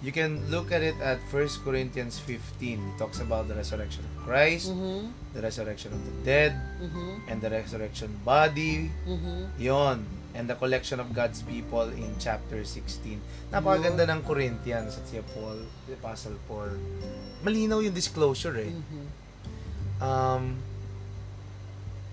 You 0.00 0.16
can 0.16 0.48
look 0.48 0.72
at 0.72 0.80
it 0.80 0.96
at 1.04 1.20
1 1.28 1.60
Corinthians 1.60 2.16
15. 2.24 2.80
It 2.80 2.96
talks 2.96 3.20
about 3.20 3.52
the 3.52 3.56
resurrection 3.56 4.00
of 4.00 4.12
Christ, 4.24 4.72
Mhm. 4.72 5.12
the 5.36 5.44
resurrection 5.44 5.92
of 5.92 6.00
the 6.00 6.14
dead, 6.24 6.56
Mhm. 6.80 7.28
and 7.28 7.44
the 7.44 7.52
resurrection 7.52 8.16
body. 8.24 8.88
Mhm. 9.04 9.60
Yon. 9.60 10.08
And 10.32 10.48
the 10.48 10.56
collection 10.56 11.02
of 11.02 11.12
God's 11.12 11.42
people 11.44 11.90
in 11.92 12.16
chapter 12.16 12.64
16. 12.64 13.20
Napakaganda 13.52 14.08
ng 14.08 14.22
Corinthians 14.24 14.96
at 14.96 15.04
si 15.04 15.20
Paul, 15.36 15.68
the 15.84 15.98
Apostle 15.98 16.38
Paul. 16.48 16.80
Malinaw 17.44 17.82
yung 17.84 17.92
disclosure 17.92 18.56
eh. 18.56 18.72
Mhm. 18.72 19.04
Um, 20.00 20.64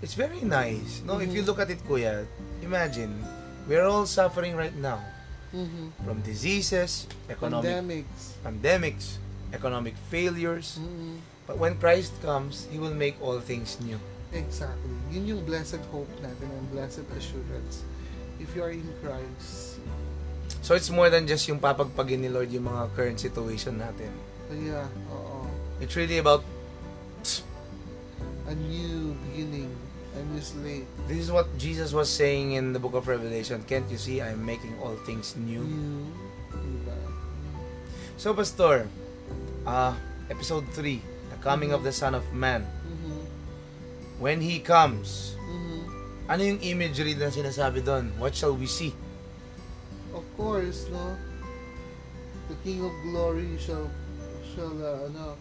it's 0.02 0.18
very 0.18 0.44
nice. 0.44 1.00
No, 1.06 1.22
if 1.22 1.32
you 1.32 1.40
look 1.40 1.62
at 1.62 1.70
it, 1.72 1.80
Kuya, 1.88 2.26
imagine, 2.60 3.16
we're 3.64 3.86
all 3.86 4.04
suffering 4.04 4.58
right 4.58 4.76
now 4.76 5.00
Mhm. 5.48 5.96
from 6.04 6.20
diseases, 6.20 7.08
economic 7.28 7.72
Pandemics. 7.72 8.22
pandemics, 8.44 9.06
economic 9.52 9.94
failures. 10.12 10.76
Mhm. 10.76 11.24
But 11.48 11.56
when 11.56 11.80
Christ 11.80 12.12
comes, 12.20 12.68
He 12.68 12.76
will 12.76 12.92
make 12.92 13.16
all 13.24 13.40
things 13.40 13.80
new. 13.80 13.96
Exactly. 14.28 14.92
Yun 15.08 15.24
yung 15.24 15.42
blessed 15.48 15.80
hope 15.88 16.10
natin 16.20 16.52
and 16.52 16.66
blessed 16.68 17.08
assurance. 17.16 17.80
If 18.36 18.52
you 18.52 18.60
are 18.60 18.70
in 18.70 18.84
Christ. 19.00 19.80
So 20.60 20.76
it's 20.76 20.92
more 20.92 21.08
than 21.08 21.24
just 21.24 21.48
yung 21.48 21.56
papagpagin 21.58 22.20
ni 22.20 22.28
Lord 22.28 22.52
yung 22.52 22.68
mga 22.68 22.92
current 22.92 23.16
situation 23.16 23.80
natin. 23.80 24.12
Yeah, 24.52 24.84
oo. 25.08 25.48
It's 25.80 25.96
really 25.96 26.20
about 26.20 26.44
A 28.48 28.56
new 28.56 29.12
beginning. 29.28 29.68
A 30.16 30.20
new 30.32 30.40
slate. 30.40 30.88
this 31.06 31.18
is 31.18 31.30
what 31.30 31.46
Jesus 31.60 31.92
was 31.92 32.08
saying 32.08 32.52
in 32.56 32.72
the 32.72 32.80
book 32.80 32.94
of 32.94 33.06
Revelation. 33.06 33.62
Can't 33.68 33.86
you 33.90 34.00
see 34.00 34.20
I'm 34.20 34.40
making 34.44 34.74
all 34.80 34.96
things 35.04 35.36
new? 35.36 35.60
New. 35.62 36.08
Diba? 36.52 36.96
So 38.16 38.32
Pastor, 38.32 38.88
uh, 39.62 39.92
episode 40.32 40.66
3, 40.72 41.02
the 41.30 41.38
coming 41.44 41.70
of 41.72 41.84
the 41.84 41.92
Son 41.92 42.16
of 42.16 42.24
Man. 42.32 42.64
Mhm. 42.64 43.20
When 44.18 44.38
He 44.40 44.58
comes, 44.58 45.36
Mhm. 45.38 45.82
ano 46.26 46.40
yung 46.42 46.60
imagery 46.64 47.14
na 47.14 47.30
sinasabi 47.30 47.84
doon? 47.84 48.10
What 48.18 48.34
shall 48.34 48.56
we 48.56 48.66
see? 48.66 48.96
Of 50.10 50.24
course, 50.34 50.88
no? 50.90 51.14
The 52.48 52.56
King 52.64 52.80
of 52.82 52.94
Glory 53.04 53.60
shall 53.60 53.86
shall 54.56 54.72
uh, 54.72 55.06
ano 55.06 55.36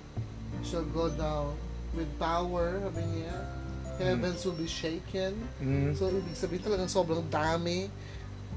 shall 0.62 0.84
go 0.92 1.08
down 1.10 1.56
with 1.96 2.12
power, 2.20 2.78
sabi 2.84 3.02
niya. 3.16 3.57
Heavens 3.98 4.46
will 4.46 4.58
be 4.58 4.70
shaken. 4.70 5.34
Mm. 5.58 5.98
So, 5.98 6.14
ibig 6.14 6.38
sabihin 6.38 6.62
talagang 6.62 6.90
sobrang 6.90 7.26
dami. 7.26 7.90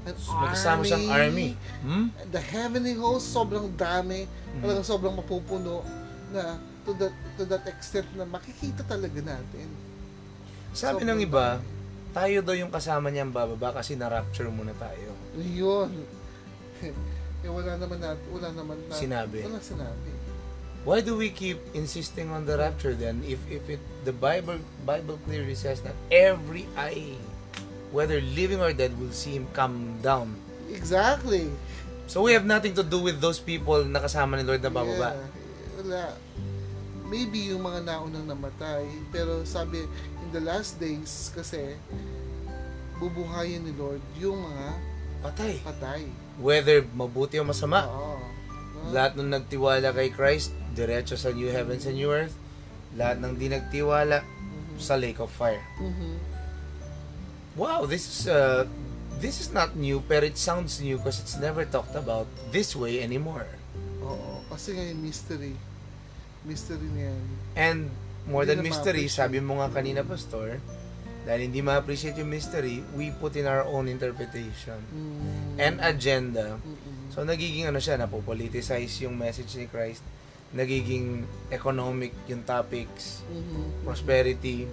An 0.05 0.13
Magkasama 0.13 0.81
siyang 0.85 1.09
army. 1.09 1.57
Hmm? 1.81 2.13
The 2.29 2.41
heavenly 2.41 2.93
host, 2.93 3.33
sobrang 3.33 3.73
dami. 3.73 4.29
Mm. 4.29 4.61
Talagang 4.61 4.85
sobrang 4.85 5.13
mapupuno 5.17 5.81
na 6.29 6.61
to 6.85 6.93
that, 6.97 7.13
to 7.37 7.43
that 7.49 7.65
extent 7.65 8.07
na 8.13 8.25
makikita 8.25 8.85
talaga 8.85 9.19
natin. 9.21 9.67
Sabi 10.71 11.03
Sobrang 11.03 11.17
ng 11.17 11.19
iba, 11.25 11.57
dami. 11.57 12.13
tayo 12.13 12.37
daw 12.45 12.55
yung 12.55 12.71
kasama 12.71 13.09
niyang 13.09 13.33
bababa 13.33 13.81
kasi 13.81 13.97
na-rapture 13.97 14.49
muna 14.49 14.73
tayo. 14.77 15.11
Yun. 15.37 15.89
eh, 17.43 17.49
wala 17.49 17.77
naman 17.81 17.97
natin, 17.97 18.25
wala 18.29 18.49
naman 18.53 18.77
na, 18.85 18.93
Sinabi. 18.93 19.41
Wala 19.45 19.57
sinabi. 19.57 20.09
Why 20.81 21.05
do 21.05 21.13
we 21.13 21.29
keep 21.29 21.61
insisting 21.77 22.33
on 22.33 22.49
the 22.49 22.57
rapture 22.57 22.97
then 22.97 23.21
if 23.21 23.37
if 23.45 23.61
it 23.69 23.81
the 24.01 24.13
Bible 24.13 24.57
Bible 24.81 25.21
clearly 25.29 25.53
says 25.53 25.85
that 25.85 25.93
every 26.09 26.65
eye 26.73 27.21
whether 27.93 28.17
living 28.23 28.57
or 28.57 28.73
dead 28.73 28.95
will 28.97 29.11
see 29.13 29.35
him 29.35 29.45
come 29.53 29.99
down. 30.01 30.33
Exactly. 30.71 31.51
So 32.07 32.23
we 32.23 32.33
have 32.33 32.47
nothing 32.47 32.73
to 32.79 32.83
do 32.83 33.03
with 33.03 33.19
those 33.19 33.37
people 33.39 33.83
na 33.83 33.99
kasama 33.99 34.39
ni 34.39 34.43
Lord 34.47 34.63
na 34.63 34.71
bababa. 34.71 35.11
Yeah, 35.11 35.27
wala. 35.79 36.03
Maybe 37.11 37.51
yung 37.51 37.67
mga 37.67 37.83
naunang 37.83 38.23
namatay, 38.23 38.87
pero 39.11 39.43
sabi, 39.43 39.83
in 40.23 40.29
the 40.31 40.39
last 40.39 40.79
days, 40.79 41.27
kasi, 41.35 41.75
bubuhayin 43.03 43.67
ni 43.67 43.75
Lord 43.75 43.99
yung 44.15 44.39
mga 44.39 44.67
Patay. 45.21 45.53
patay. 45.61 46.01
Whether 46.39 46.87
mabuti 46.95 47.35
o 47.37 47.43
masama, 47.43 47.85
Oo. 47.91 48.17
Lahat 48.89 49.13
nung 49.13 49.29
nagtiwala 49.29 49.93
kay 49.93 50.09
Christ, 50.09 50.55
diretso 50.71 51.15
sa 51.15 51.29
new 51.29 51.47
heavens 51.47 51.83
and 51.83 51.95
new 51.95 52.09
earth. 52.09 52.35
Lahat 52.93 53.19
ng 53.19 53.35
di 53.35 53.47
nagtiwala, 53.47 54.23
Mhm. 54.23 54.77
sa 54.77 54.95
lake 54.95 55.19
of 55.19 55.29
fire. 55.29 55.63
Mhm. 55.77 56.17
Wow, 57.53 57.83
this 57.83 58.07
is 58.07 58.19
uh, 58.25 58.63
this 59.19 59.39
is 59.39 59.51
not 59.51 59.75
new, 59.75 59.99
pero 60.01 60.23
it 60.23 60.39
sounds 60.39 60.79
new 60.79 60.95
because 60.95 61.19
it's 61.19 61.35
never 61.35 61.67
talked 61.67 61.93
about 61.93 62.25
this 62.49 62.73
way 62.73 62.99
anymore. 62.99 63.47
Oo. 64.01 64.39
Kasi 64.47 64.73
nga 64.73 64.83
yung 64.83 65.03
mystery. 65.03 65.53
Mystery 66.41 66.87
niyan. 66.87 67.21
And 67.53 67.79
more 68.25 68.47
Hindi 68.47 68.55
than 68.55 68.59
mystery, 68.65 69.05
sabi 69.05 69.43
mo 69.43 69.59
nga 69.59 69.69
kanina, 69.69 70.01
Pastor, 70.01 70.57
dahil 71.21 71.51
hindi 71.51 71.61
ma-appreciate 71.61 72.17
yung 72.17 72.31
mystery, 72.31 72.81
we 72.95 73.13
put 73.13 73.35
in 73.35 73.45
our 73.45 73.61
own 73.61 73.85
interpretation 73.85 74.79
Mm. 74.89 75.59
and 75.59 75.75
agenda. 75.77 76.57
Mm-mm. 76.57 77.13
So, 77.13 77.21
nagiging 77.21 77.67
ano 77.67 77.77
siya, 77.77 77.99
napopoliticize 77.99 79.03
yung 79.03 79.13
message 79.13 79.53
ni 79.53 79.67
Christ, 79.67 80.01
nagiging 80.51 81.23
economic 81.47 82.11
yung 82.27 82.43
topics, 82.43 83.23
Mhm. 83.31 83.87
prosperity, 83.87 84.67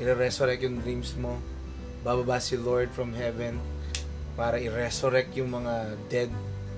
i-resurrect 0.00 0.64
yung 0.64 0.80
dreams 0.80 1.12
mo, 1.16 1.36
bababa 2.00 2.40
si 2.40 2.56
Lord 2.56 2.88
from 2.92 3.12
heaven 3.12 3.60
para 4.36 4.56
i-resurrect 4.56 5.36
yung 5.36 5.52
mga 5.52 5.96
dead. 6.08 6.30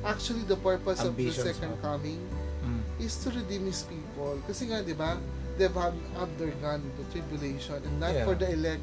Actually, 0.03 0.47
the 0.47 0.59
purpose 0.59 1.03
of 1.03 1.15
the 1.19 1.31
second 1.31 1.75
no? 1.75 1.83
coming 1.83 2.23
Mm. 2.63 2.83
is 3.03 3.19
to 3.19 3.31
redeem 3.31 3.67
His 3.67 3.83
people. 3.87 4.39
Kasi 4.47 4.71
nga, 4.71 4.83
di 4.83 4.95
ba, 4.95 5.19
they've 5.59 5.75
undergone 6.15 6.83
the 6.99 7.05
tribulation 7.11 7.79
and 7.83 7.97
not 7.99 8.15
Yeah. 8.15 8.27
for 8.27 8.39
the 8.39 8.47
elect. 8.47 8.83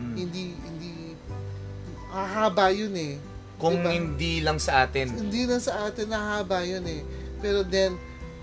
Mm. 0.00 0.14
Hindi, 0.16 0.42
hindi, 0.56 0.92
hahaba 2.08 2.72
yun 2.72 2.96
eh. 2.96 3.14
Kung 3.54 3.78
Diba? 3.80 3.90
hindi 3.92 4.42
lang 4.42 4.58
sa 4.58 4.82
atin. 4.82 5.14
Hindi 5.14 5.46
na 5.46 5.62
sa 5.62 5.86
atin, 5.86 6.10
nahaba 6.10 6.66
yun 6.66 6.82
eh. 6.90 7.06
Pero 7.38 7.62
then, 7.62 7.94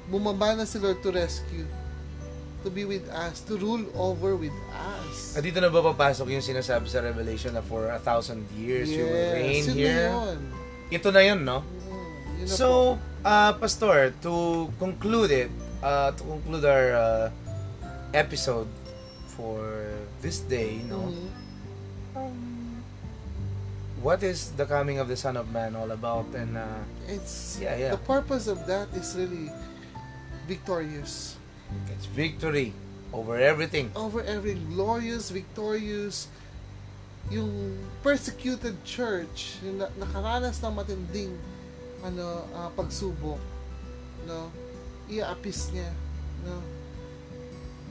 bumaba 0.08 0.56
na 0.56 0.66
si 0.66 0.80
Lord 0.80 1.04
to 1.04 1.12
rescue. 1.12 1.68
To 2.62 2.70
be 2.70 2.86
with 2.86 3.10
us, 3.10 3.42
to 3.50 3.58
rule 3.58 3.82
over 3.98 4.38
with 4.38 4.54
us. 4.70 5.34
At 5.34 5.42
dito 5.42 5.58
na 5.58 5.74
ba 5.74 5.82
papasok 5.82 6.30
yung 6.30 6.46
sinasabi 6.46 6.86
sa 6.86 7.02
Revelation 7.02 7.58
na 7.58 7.66
for 7.66 7.90
a 7.90 7.98
thousand 7.98 8.46
years 8.54 8.86
you 8.86 9.02
will 9.02 9.34
reign 9.34 9.66
na 9.66 9.74
here? 9.74 10.14
yun. 10.14 10.38
Ito 10.94 11.10
na 11.10 11.22
yun, 11.26 11.42
no? 11.42 11.66
Mm, 11.66 11.90
yun 12.38 12.46
na 12.46 12.54
po. 12.54 12.54
So, 12.54 12.68
uh, 13.26 13.58
Pastor, 13.58 14.14
to 14.22 14.34
conclude 14.78 15.34
it, 15.34 15.50
uh, 15.82 16.14
to 16.14 16.22
conclude 16.22 16.62
our 16.62 16.88
uh, 16.94 17.26
episode 18.14 18.70
for 19.34 19.90
this 20.22 20.46
day, 20.46 20.86
no? 20.86 21.10
Mhm. 21.10 21.28
Um, 22.14 22.84
what 24.06 24.22
is 24.22 24.54
the 24.54 24.70
coming 24.70 25.02
of 25.02 25.10
the 25.10 25.18
Son 25.18 25.34
of 25.34 25.50
Man 25.50 25.74
all 25.74 25.90
about? 25.90 26.30
And 26.38 26.62
uh, 26.62 26.86
It's, 27.10 27.58
Yeah, 27.58 27.74
yeah. 27.74 27.92
the 27.98 28.04
purpose 28.06 28.46
of 28.46 28.70
that 28.70 28.94
is 28.94 29.18
really 29.18 29.50
victorious. 30.48 31.38
it's 31.88 32.06
victory 32.06 32.74
over 33.14 33.40
everything. 33.40 33.92
over 33.96 34.24
every 34.24 34.56
glorious, 34.72 35.30
victorious, 35.30 36.28
yung 37.30 37.78
persecuted 38.02 38.76
church, 38.84 39.60
yung 39.62 39.78
na- 39.80 39.94
nakaranas 40.00 40.60
ng 40.64 40.74
matinding 40.74 41.32
ano, 42.02 42.48
ah, 42.58 42.72
pagsubok, 42.74 43.40
no? 44.26 44.50
Iaapis 45.12 45.76
niya, 45.76 45.92
no? 46.48 46.58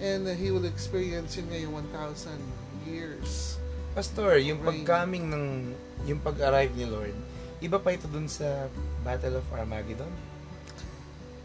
And 0.01 0.25
uh, 0.25 0.33
he 0.33 0.49
will 0.49 0.65
experience 0.65 1.37
yun 1.37 1.53
ngayong 1.53 1.93
1,000 1.93 2.41
years. 2.89 3.61
Pastor, 3.93 4.41
yung 4.41 4.65
pagcoming 4.65 5.29
ng 5.29 5.45
yung 6.09 6.21
pag-arrive 6.25 6.73
ni 6.73 6.89
Lord, 6.89 7.13
iba 7.61 7.77
pa 7.77 7.93
ito 7.93 8.09
dun 8.09 8.25
sa 8.25 8.73
Battle 9.05 9.45
of 9.45 9.47
Armageddon? 9.53 10.09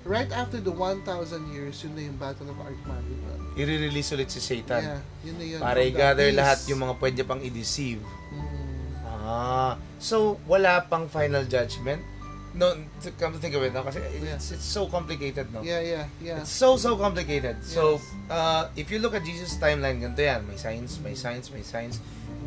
Right 0.06 0.30
after 0.30 0.62
the 0.62 0.70
1,000 0.70 1.02
years, 1.50 1.82
yun 1.82 1.98
na 1.98 2.02
yung 2.06 2.18
Battle 2.22 2.54
of 2.54 2.58
Armageddon. 2.62 3.42
I-release 3.58 4.14
ulit 4.14 4.30
si 4.30 4.38
Satan 4.38 4.84
Yeah, 4.86 5.02
yun 5.26 5.36
na 5.42 5.46
yun. 5.50 5.60
para 5.60 5.80
i-gather 5.82 6.30
lahat 6.30 6.62
yung 6.70 6.86
mga 6.86 6.94
pwede 7.02 7.22
pang 7.26 7.42
i-deceive. 7.42 8.06
Mm. 8.30 9.02
Ah, 9.26 9.82
so 9.98 10.38
wala 10.46 10.86
pang 10.86 11.10
final 11.10 11.42
judgment? 11.50 12.06
No, 12.54 12.72
to 13.02 13.10
come 13.18 13.34
to 13.34 13.40
think 13.42 13.58
of 13.58 13.66
it, 13.66 13.74
no? 13.74 13.82
kasi 13.82 13.98
Yeah. 14.00 14.38
it's, 14.38 14.54
it's 14.54 14.64
so 14.64 14.86
complicated, 14.88 15.50
no? 15.50 15.66
Yeah, 15.66 15.82
yeah, 15.82 16.06
yeah. 16.22 16.40
It's 16.40 16.54
so, 16.54 16.78
so 16.78 16.96
complicated. 16.96 17.60
So, 17.66 17.98
Yes. 17.98 18.06
uh, 18.30 18.64
if 18.78 18.88
you 18.88 19.02
look 19.02 19.12
at 19.12 19.26
Jesus' 19.26 19.58
timeline, 19.58 20.00
ganito 20.00 20.22
yan. 20.22 20.46
May 20.46 20.56
signs, 20.56 21.02
may 21.02 21.18
signs, 21.18 21.50
may 21.50 21.66
signs. 21.66 21.98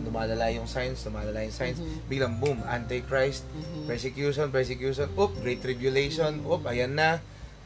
Lumalala 0.01 0.49
yung 0.49 0.65
signs, 0.65 1.03
lumalala 1.05 1.43
yung 1.43 1.53
signs. 1.53 1.77
Mhm. 1.77 2.07
Biglang, 2.07 2.39
boom, 2.39 2.63
Antichrist, 2.65 3.45
Mhm. 3.51 3.85
persecution, 3.85 4.47
persecution, 4.49 5.11
oop, 5.19 5.35
Great 5.43 5.59
Tribulation, 5.61 6.41
oop, 6.47 6.63
ayan 6.65 6.95
na. 6.95 7.19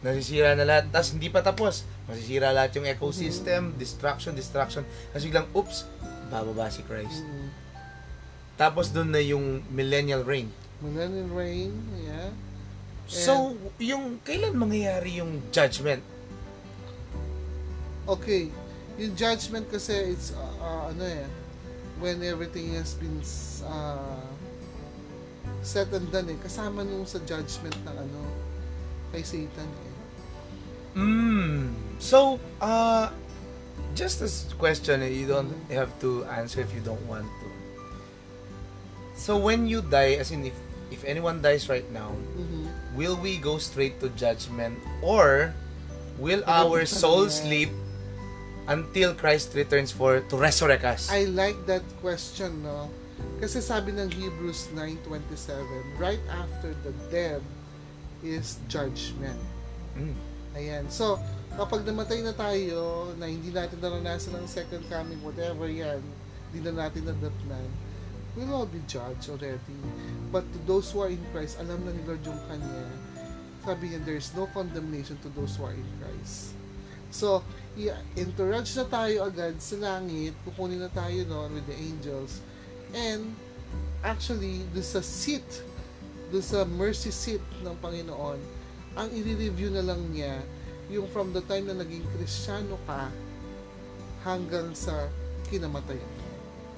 Nasisira 0.03 0.59
na 0.59 0.67
lahat. 0.67 0.91
Tapos, 0.91 1.15
hindi 1.15 1.31
pa 1.31 1.41
tapos. 1.41 1.87
Masisira 2.11 2.51
lahat 2.51 2.75
yung 2.79 2.87
ecosystem, 2.91 3.73
destruction, 3.79 4.35
destruction. 4.35 4.83
Tapos 5.15 5.25
biglang, 5.25 5.47
oops, 5.55 5.87
bababa 6.29 6.67
si 6.69 6.83
Christ. 6.83 7.23
Mhm. 7.23 7.49
Tapos, 8.59 8.91
doon 8.91 9.15
na 9.15 9.23
yung 9.23 9.63
millennial 9.71 10.27
reign. 10.27 10.51
Millennial 10.83 11.31
reign, 11.31 11.73
yeah. 12.03 12.35
So, 13.07 13.59
yung 13.77 14.19
kailan 14.25 14.57
mangyayari 14.57 15.21
yung 15.21 15.45
judgment? 15.53 16.03
Okay, 18.09 18.51
yung 18.99 19.15
judgment 19.15 19.69
kasi 19.71 20.17
it's 20.17 20.35
uh, 20.35 20.57
uh, 20.59 20.83
ano 20.91 21.05
eh 21.07 21.27
when 22.03 22.19
everything 22.25 22.75
has 22.75 22.99
been 22.99 23.23
uh, 23.63 24.21
set 25.63 25.87
and 25.95 26.11
done 26.11 26.27
eh 26.27 26.39
kasama 26.43 26.83
nung 26.83 27.07
sa 27.07 27.23
judgment 27.23 27.77
ng 27.87 27.97
ano 27.97 28.21
kay 29.15 29.23
Satan 29.23 29.69
eh. 29.71 29.92
Mm. 30.95 31.73
So, 31.99 32.41
uh, 32.61 33.11
just 33.95 34.21
a 34.21 34.29
question, 34.57 35.03
eh, 35.03 35.13
you 35.13 35.27
don't 35.27 35.53
have 35.71 35.93
to 36.01 36.25
answer 36.27 36.61
if 36.61 36.75
you 36.75 36.81
don't 36.81 37.03
want 37.07 37.27
to. 37.27 37.49
So, 39.17 39.37
when 39.37 39.69
you 39.69 39.83
die, 39.83 40.19
as 40.19 40.31
in 40.31 40.45
if, 40.45 40.57
if 40.91 41.05
anyone 41.05 41.41
dies 41.41 41.69
right 41.69 41.87
now, 41.93 42.13
Mhm. 42.37 42.69
will 42.97 43.17
we 43.17 43.39
go 43.39 43.57
straight 43.59 44.01
to 44.01 44.09
judgment 44.19 44.77
or 45.01 45.55
will 46.19 46.43
our 46.45 46.85
soul 46.85 47.29
sleep 47.29 47.71
until 48.69 49.15
Christ 49.15 49.55
returns 49.55 49.93
for 49.93 50.21
to 50.21 50.35
resurrect 50.37 50.85
us? 50.85 51.09
I 51.09 51.25
like 51.25 51.57
that 51.67 51.85
question, 52.03 52.63
no? 52.63 52.91
Kasi 53.41 53.63
sabi 53.63 53.95
ng 53.95 54.11
Hebrews 54.11 54.71
9.27, 54.75 55.83
right 55.99 56.23
after 56.31 56.75
the 56.83 56.93
dead 57.11 57.43
is 58.23 58.59
judgment. 58.69 59.39
Mm. 59.99 60.32
Ayan. 60.53 60.85
So, 60.93 61.17
kapag 61.57 61.85
namatay 61.89 62.21
na 62.21 62.37
tayo, 62.37 63.13
na 63.17 63.29
hindi 63.29 63.49
natin 63.49 63.81
naranasan 63.81 64.37
ng 64.37 64.49
second 64.49 64.85
coming, 64.93 65.21
whatever 65.25 65.65
yan, 65.69 66.01
hindi 66.53 66.61
na 66.69 66.85
natin 66.85 67.09
nadatnan, 67.09 67.69
we'll 68.37 68.53
all 68.53 68.69
be 68.69 68.81
judged 68.85 69.29
already. 69.33 69.79
But 70.29 70.45
to 70.53 70.59
those 70.69 70.93
who 70.93 71.05
are 71.05 71.13
in 71.13 71.21
Christ, 71.33 71.61
alam 71.61 71.85
na 71.85 71.93
ni 71.93 72.05
Lord 72.05 72.25
yung 72.25 72.41
Kanya. 72.49 72.85
Sabi 73.63 73.95
niya, 73.95 74.01
there's 74.05 74.33
no 74.37 74.49
condemnation 74.51 75.17
to 75.23 75.29
those 75.33 75.57
who 75.57 75.69
are 75.69 75.77
in 75.77 75.89
Christ. 76.01 76.57
So, 77.13 77.45
i-encourage 77.77 78.73
na 78.77 78.89
tayo 78.89 79.29
agad 79.29 79.61
sa 79.61 79.77
langit, 79.77 80.33
kukunin 80.49 80.81
na 80.81 80.89
tayo 80.93 81.25
noon 81.29 81.61
with 81.61 81.69
the 81.69 81.77
angels. 81.77 82.41
And, 82.93 83.37
actually, 84.01 84.65
doon 84.73 84.85
sa 84.85 85.05
seat, 85.05 85.45
doon 86.33 86.45
sa 86.45 86.65
mercy 86.65 87.13
seat 87.13 87.45
ng 87.61 87.77
Panginoon, 87.85 88.41
ang 88.97 89.09
i-review 89.13 89.73
na 89.73 89.83
lang 89.85 90.01
niya 90.13 90.41
yung 90.93 91.09
from 91.09 91.33
the 91.33 91.41
time 91.49 91.69
na 91.69 91.77
naging 91.77 92.05
kristyano 92.17 92.77
ka 92.85 93.09
hanggang 94.23 94.71
sa 94.77 95.09
kinamatayan. 95.49 96.13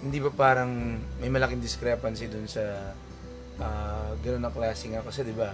Hindi 0.04 0.18
ba 0.22 0.30
parang 0.30 1.00
may 1.18 1.32
malaking 1.32 1.60
discrepancy 1.60 2.30
dun 2.30 2.46
sa 2.46 2.94
uh, 3.58 4.10
ganun 4.22 4.44
na 4.44 4.52
klase 4.52 4.90
nga 4.90 5.02
kasi 5.02 5.26
'di 5.26 5.34
ba? 5.34 5.50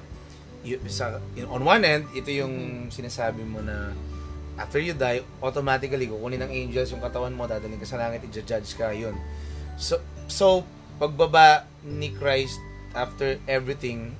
sa 0.92 1.16
on 1.49 1.64
one 1.64 1.83
end, 1.88 2.05
ito 2.12 2.29
yung 2.29 2.88
sinasabi 2.92 3.40
mo 3.49 3.64
na 3.64 3.96
after 4.61 4.77
you 4.77 4.92
die, 4.92 5.25
automatically 5.40 6.05
kukunin 6.05 6.44
ng 6.44 6.53
angels 6.53 6.92
yung 6.92 7.01
katawan 7.01 7.33
mo, 7.33 7.49
dadalhin 7.49 7.81
ka 7.81 7.88
sa 7.88 7.96
langit, 7.96 8.20
i-judge 8.29 8.77
ka, 8.77 8.92
yun. 8.92 9.16
So, 9.81 9.96
so 10.29 10.68
pagbaba 11.01 11.64
ni 11.81 12.12
Christ 12.12 12.61
after 12.92 13.40
everything, 13.49 14.12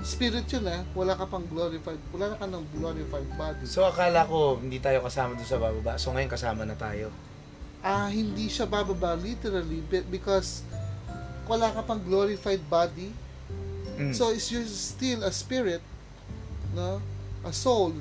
Spirit 0.00 0.48
yun 0.48 0.64
ah, 0.64 0.80
wala 0.96 1.12
ka 1.12 1.28
pang 1.28 1.44
glorified, 1.44 2.00
wala 2.08 2.32
na 2.32 2.36
ka 2.40 2.48
ng 2.48 2.64
glorified 2.72 3.28
body. 3.36 3.64
so 3.68 3.84
akala 3.84 4.24
ko 4.24 4.56
hindi 4.56 4.80
tayo 4.80 5.04
kasama 5.04 5.36
doon 5.36 5.48
sa 5.48 5.60
bababa. 5.60 6.00
So 6.00 6.16
ngayon 6.16 6.30
kasama 6.32 6.64
na 6.64 6.72
tayo. 6.72 7.12
Ah, 7.84 8.08
hindi 8.08 8.48
siya 8.48 8.64
bababa 8.64 9.12
literally 9.16 9.84
be- 9.84 10.08
because 10.08 10.64
wala 11.44 11.68
ka 11.72 11.84
pang 11.84 12.00
glorified 12.00 12.64
body. 12.68 13.12
Mm. 14.00 14.16
So 14.16 14.32
is 14.32 14.48
you're 14.48 14.64
still 14.64 15.20
a 15.20 15.32
spirit, 15.32 15.84
no? 16.72 17.04
A 17.44 17.52
soul, 17.52 17.92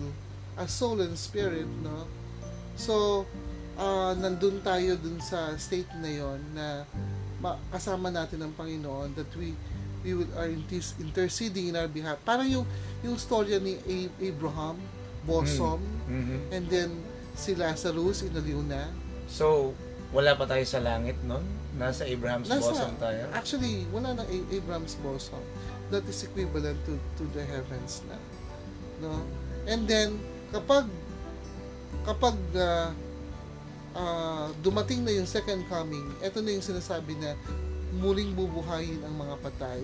a 0.56 0.68
soul 0.68 1.04
and 1.04 1.20
spirit, 1.20 1.68
no? 1.84 2.08
So 2.80 3.28
ah 3.80 4.12
nandun 4.16 4.60
tayo 4.60 5.00
dun 5.00 5.20
sa 5.24 5.56
state 5.56 5.88
na 6.04 6.12
yon 6.12 6.40
na 6.52 6.84
ma- 7.40 7.60
kasama 7.72 8.12
natin 8.12 8.44
ang 8.44 8.52
Panginoon 8.52 9.16
that 9.16 9.32
we 9.40 9.56
we 10.02 10.14
will 10.14 10.32
are 10.36 10.48
inter- 10.48 10.96
interceding 10.98 11.70
in 11.70 11.76
our 11.76 11.88
behalf. 11.88 12.18
Parang 12.24 12.48
yung 12.48 12.66
yung 13.02 13.16
storya 13.16 13.58
ni 13.58 13.80
Abraham, 14.20 14.80
Bosom, 15.22 15.80
Mhm. 16.08 16.38
and 16.50 16.64
then 16.68 16.90
si 17.34 17.54
Lazarus 17.54 18.24
inaliw 18.24 18.64
na. 18.64 18.88
So, 19.28 19.76
wala 20.10 20.34
pa 20.34 20.44
tayo 20.44 20.64
sa 20.64 20.80
langit 20.80 21.20
noon? 21.22 21.44
Nasa 21.76 22.04
Abraham's 22.04 22.50
Nasa- 22.50 22.66
bosom 22.66 22.94
tayo? 22.98 23.30
Actually, 23.32 23.88
wala 23.90 24.12
na 24.12 24.24
Abraham's 24.28 24.98
bosom. 24.98 25.40
That 25.90 26.04
is 26.06 26.22
equivalent 26.22 26.76
to 26.84 26.96
to 27.16 27.24
the 27.32 27.42
heavens 27.42 28.04
na. 28.06 28.18
No? 29.00 29.24
And 29.64 29.86
then 29.86 30.20
kapag 30.50 30.90
kapag 32.04 32.36
ah, 32.56 32.92
ah, 33.94 34.48
dumating 34.60 35.04
na 35.04 35.12
yung 35.12 35.26
second 35.26 35.64
coming, 35.68 36.04
ito 36.20 36.40
na 36.40 36.50
yung 36.52 36.66
sinasabi 36.66 37.16
na 37.16 37.34
muling 37.92 38.34
bubuhayin 38.34 39.02
ang 39.02 39.16
mga 39.18 39.36
patay. 39.42 39.82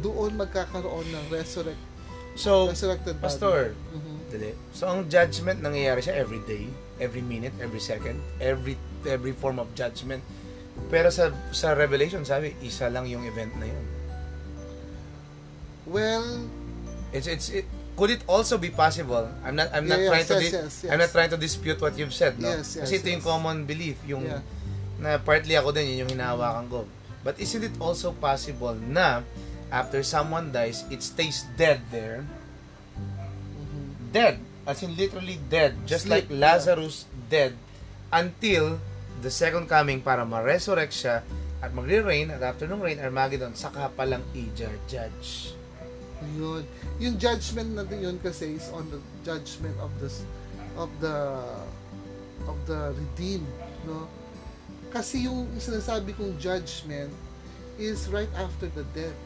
Doon 0.00 0.36
magkakaroon 0.36 1.06
ng 1.06 1.26
resurrect, 1.28 1.80
So, 2.32 2.68
resurrected 2.68 3.16
body. 3.16 3.24
Pastor, 3.24 3.58
Mhm. 3.92 4.14
Dali. 4.28 4.50
So, 4.72 4.88
ang 4.88 5.04
judgment 5.06 5.60
nangyayari 5.60 6.00
siya 6.00 6.16
every 6.16 6.40
day, 6.44 6.68
every 6.96 7.20
minute, 7.20 7.52
every 7.60 7.80
second, 7.80 8.16
every 8.40 8.76
every 9.04 9.32
form 9.32 9.60
of 9.60 9.68
judgment. 9.72 10.24
Pero 10.88 11.12
sa 11.12 11.28
sa 11.52 11.72
Revelation, 11.72 12.24
sabi, 12.24 12.56
isa 12.60 12.88
lang 12.88 13.04
yung 13.04 13.28
event 13.28 13.52
na 13.56 13.68
yun. 13.68 13.84
Well, 15.84 16.48
It's 17.12 17.28
it's 17.28 17.52
it, 17.52 17.68
could 17.92 18.08
it 18.08 18.24
also 18.24 18.56
be 18.56 18.72
possible? 18.72 19.28
I'm 19.44 19.52
not 19.52 19.68
I'm 19.68 19.84
not 19.84 20.00
Yeah, 20.00 20.08
trying 20.08 20.24
yes, 20.24 20.32
to 20.32 20.36
di- 20.40 20.48
yes, 20.48 20.72
yes. 20.80 20.88
I'm 20.88 20.96
not 20.96 21.12
trying 21.12 21.28
to 21.28 21.36
dispute 21.36 21.76
what 21.76 21.92
you've 21.92 22.16
said, 22.16 22.40
no? 22.40 22.48
Yes, 22.48 22.80
yes, 22.80 22.88
Kasi 22.88 23.04
ito 23.04 23.12
yung 23.12 23.20
yes. 23.20 23.28
common 23.28 23.68
belief, 23.68 24.00
yung 24.08 24.24
Yeah. 24.24 24.40
na 24.96 25.20
partly 25.20 25.52
ako 25.52 25.76
din 25.76 25.92
yun 25.92 26.08
yung 26.08 26.16
hinahawakan 26.16 26.72
ko. 26.72 26.88
But 27.22 27.38
isn't 27.38 27.62
it 27.62 27.78
also 27.78 28.10
possible 28.12 28.74
na 28.74 29.22
after 29.70 30.02
someone 30.02 30.50
dies, 30.50 30.84
it 30.90 31.02
stays 31.02 31.46
dead 31.56 31.80
there? 31.90 32.26
dead, 34.12 34.36
as 34.68 34.84
in 34.84 34.94
literally 34.94 35.40
dead, 35.48 35.74
just 35.88 36.04
Sleep, 36.06 36.28
like 36.28 36.30
Lazarus 36.30 37.08
dead, 37.32 37.56
until 38.12 38.78
the 39.24 39.32
second 39.32 39.66
coming 39.66 40.04
para 40.04 40.22
ma-resurrect 40.28 40.92
siya 40.92 41.24
at 41.64 41.72
magre-reign 41.72 42.28
at 42.28 42.44
after 42.44 42.68
nung 42.68 42.84
reign, 42.84 43.00
Armageddon, 43.00 43.56
saka 43.56 43.88
palang 43.96 44.22
i-judge. 44.36 45.56
Yun. 46.36 46.62
Yung 47.02 47.16
judgment 47.18 47.74
natin 47.74 47.98
yun 47.98 48.16
kasi 48.22 48.54
is 48.60 48.70
on 48.70 48.86
the 48.94 49.00
judgment 49.26 49.74
of 49.82 49.90
the 49.98 50.06
of 50.78 50.90
the 51.02 51.16
of 52.46 52.54
the 52.70 52.94
redeemed, 52.94 53.48
no? 53.82 54.06
Kasi 54.92 55.24
yung 55.24 55.48
sinasabi 55.56 56.12
kong 56.12 56.36
judgment 56.36 57.10
is 57.80 58.06
right 58.12 58.30
after 58.36 58.68
the 58.76 58.84
death. 58.92 59.16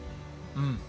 Mm. 0.55 0.79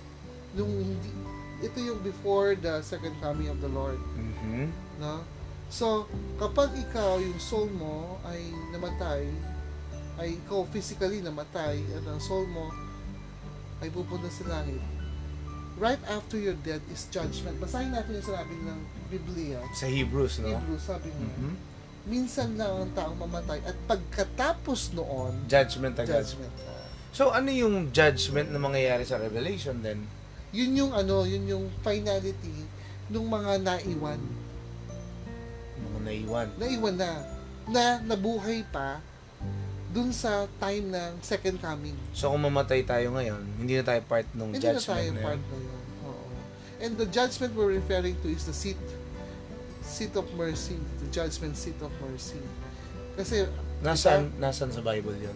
Yung 0.55 0.71
hindi 0.71 1.11
ito 1.59 1.79
yung 1.83 1.99
before 2.07 2.55
the 2.55 2.79
second 2.87 3.19
coming 3.19 3.51
of 3.51 3.59
the 3.59 3.67
Lord, 3.67 3.99
Mhm. 4.15 4.71
no? 5.03 5.27
So, 5.69 6.07
kapag 6.39 6.71
ikaw, 6.79 7.19
yung 7.19 7.43
soul 7.43 7.67
mo 7.75 8.23
ay 8.25 8.41
namatay, 8.71 9.27
ay 10.23 10.39
ikaw 10.39 10.65
physically 10.71 11.19
namatay, 11.19 11.83
at 11.93 12.05
ang 12.07 12.23
soul 12.23 12.47
mo 12.47 12.71
ay 13.83 13.91
pupunta 13.91 14.31
sa 14.31 14.47
langit, 14.47 14.81
right 15.77 16.01
after 16.07 16.39
your 16.39 16.57
death 16.63 16.83
is 16.95 17.11
judgment. 17.11 17.59
Basahin 17.59 17.91
natin 17.91 18.17
yung 18.19 18.27
sinabi 18.27 18.55
ng 18.55 18.79
Biblia. 19.11 19.59
Sa 19.75 19.91
Hebrews, 19.91 20.39
no? 20.41 20.55
Hebrew, 20.55 20.79
sabi 20.79 21.11
niya, 21.11 21.27
Mhm. 21.27 21.55
Minsan 22.05 22.55
lang 22.55 22.87
ang 22.87 22.91
taong 22.93 23.19
mamatay 23.19 23.59
at 23.65 23.75
pagkatapos 23.87 24.93
noon, 24.93 25.35
Judgment 25.47 25.97
agad. 25.97 26.23
judgment. 26.23 26.53
So, 27.11 27.33
ano 27.33 27.49
yung 27.49 27.91
judgment 27.91 28.53
na 28.53 28.61
mangyayari 28.61 29.03
sa 29.03 29.17
Revelation 29.17 29.81
then? 29.81 30.05
Yun 30.53 30.73
yung 30.77 30.93
ano, 30.95 31.25
yun 31.25 31.45
yung 31.45 31.65
finality 31.83 32.69
nung 33.09 33.27
mga 33.27 33.65
naiwan. 33.65 34.21
Mga 35.79 35.99
naiwan. 36.05 36.49
Naiwan 36.57 36.97
na. 36.97 37.11
Na 37.69 37.85
nabuhay 38.01 38.65
pa 38.69 39.01
dun 39.89 40.13
sa 40.13 40.45
time 40.61 40.89
ng 40.89 41.13
second 41.21 41.57
coming. 41.59 41.97
So, 42.13 42.29
kung 42.29 42.45
mamatay 42.45 42.85
tayo 42.85 43.13
ngayon, 43.17 43.41
hindi 43.57 43.77
na 43.77 43.85
tayo 43.85 44.01
part 44.05 44.29
ng 44.33 44.53
Hindi 44.53 44.61
na 44.61 44.77
tayo 44.77 44.81
judgment 44.81 45.17
na 45.17 45.25
part 45.25 45.41
na 45.43 45.57
yun. 45.57 45.81
Oo. 46.05 46.25
And 46.79 46.93
the 46.95 47.09
judgment 47.09 47.53
we're 47.57 47.73
referring 47.75 48.17
to 48.21 48.29
is 48.29 48.45
the 48.45 48.53
seat 48.53 48.79
seat 49.89 50.13
of 50.15 50.29
mercy, 50.35 50.77
the 51.01 51.09
judgment 51.09 51.57
seat 51.57 51.81
of 51.81 51.91
mercy. 51.99 52.39
Kasi 53.17 53.49
Nasaan, 53.81 54.31
nasaan 54.37 54.71
sa 54.71 54.79
Bible 54.81 55.17
yun? 55.17 55.35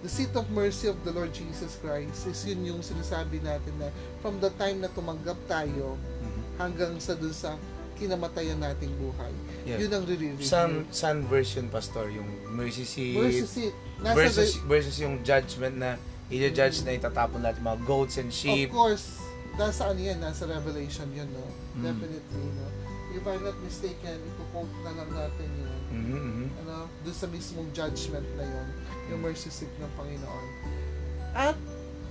the 0.00 0.10
seat 0.10 0.36
of 0.36 0.44
mercy 0.52 0.84
of 0.84 1.00
the 1.00 1.12
Lord 1.12 1.32
Jesus 1.32 1.80
Christ 1.80 2.28
is 2.28 2.44
yun 2.44 2.60
yung 2.66 2.84
sinasabi 2.84 3.40
natin 3.40 3.72
na 3.80 3.88
from 4.20 4.36
the 4.36 4.52
time 4.60 4.84
na 4.84 4.88
tumanggap 4.88 5.40
tayo 5.46 5.96
Mhm. 5.96 6.60
hanggang 6.60 6.92
sa 7.00 7.16
dun 7.16 7.32
sa 7.32 7.56
kinamatayan 7.94 8.60
nating 8.60 8.92
buhay. 9.00 9.32
Yeah. 9.64 9.80
Yun 9.80 9.90
ang 9.94 10.04
re-review. 10.04 10.44
Saan, 10.44 10.84
saan 10.90 11.24
version, 11.24 11.72
Pastor? 11.72 12.12
Yung 12.12 12.26
mercy 12.52 12.84
seat? 12.84 13.16
Mercy 13.16 13.46
seat. 13.48 13.74
Nasa 13.96 14.12
versus 14.12 14.60
the- 14.60 14.66
versus 14.68 14.96
yung 15.00 15.24
judgment 15.24 15.80
na 15.80 15.96
i-judge 16.28 16.84
na 16.84 16.92
itatapon 16.92 17.40
yung 17.40 17.56
mga 17.56 17.78
goats 17.86 18.20
and 18.20 18.28
of 18.28 18.36
sheep. 18.36 18.68
course, 18.68 19.23
nasa 19.54 19.90
ano 19.90 20.00
yan, 20.00 20.18
nasa 20.18 20.46
Revelation 20.46 21.06
yun, 21.14 21.30
no? 21.30 21.46
Mm. 21.78 21.82
Definitely, 21.82 22.46
no? 22.58 22.66
If 23.14 23.22
I'm 23.22 23.42
not 23.46 23.54
mistaken, 23.62 24.18
ipo-quote 24.18 24.74
na 24.82 24.90
lang 24.90 25.10
natin 25.14 25.48
yun. 25.54 25.80
Mhm, 25.94 26.18
mhm. 26.18 26.46
Ano, 26.66 26.90
doon 27.06 27.14
sa 27.14 27.30
mismong 27.30 27.70
judgment 27.70 28.26
na 28.34 28.42
yun, 28.42 28.68
yung 29.14 29.20
mercy 29.22 29.54
seat 29.54 29.70
ng 29.78 29.92
Panginoon. 29.94 30.46
At 31.30 31.58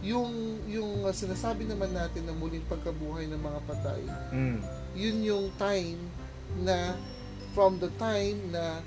yung 0.04 0.32
yung 0.68 1.04
uh, 1.04 1.12
sinasabi 1.12 1.64
naman 1.64 1.92
natin 1.92 2.28
na 2.28 2.36
muling 2.36 2.64
pagkabuhay 2.68 3.28
ng 3.32 3.40
mga 3.40 3.60
patay, 3.68 4.02
Mm. 4.32 4.60
yun 4.96 5.18
yung 5.24 5.46
time 5.56 6.00
na 6.64 6.96
from 7.52 7.80
the 7.80 7.92
time 8.00 8.40
na 8.52 8.80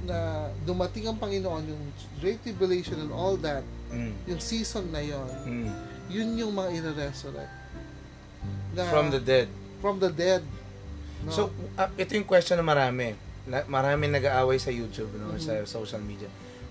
na 0.00 0.48
dumating 0.64 1.06
ang 1.06 1.18
Panginoon, 1.18 1.66
yung 1.66 1.82
Great 2.18 2.40
Tribulation 2.42 2.98
and 2.98 3.10
all 3.10 3.34
that, 3.38 3.62
Mm. 3.90 4.14
yung 4.26 4.38
season 4.42 4.86
na 4.94 5.02
yon, 5.02 5.30
Mm. 5.46 5.70
yun 6.08 6.30
yung 6.38 6.52
mga 6.54 6.78
ire-resurrect. 6.78 7.59
Na- 8.72 8.86
From 8.86 9.10
the 9.10 9.20
dead. 9.20 9.48
from 9.80 9.98
the 9.98 10.10
dead. 10.10 10.42
No? 11.24 11.30
So, 11.32 11.40
uh, 11.74 11.88
ito 11.96 12.14
yung 12.14 12.24
question 12.24 12.56
na 12.56 12.64
marami. 12.64 13.16
Na, 13.44 13.64
marami 13.66 14.06
nag-aaway 14.06 14.60
sa 14.60 14.68
YouTube, 14.70 15.10
no, 15.16 15.34
Mhm. 15.34 15.40
sa 15.40 15.52
social 15.64 16.00
media. 16.00 16.28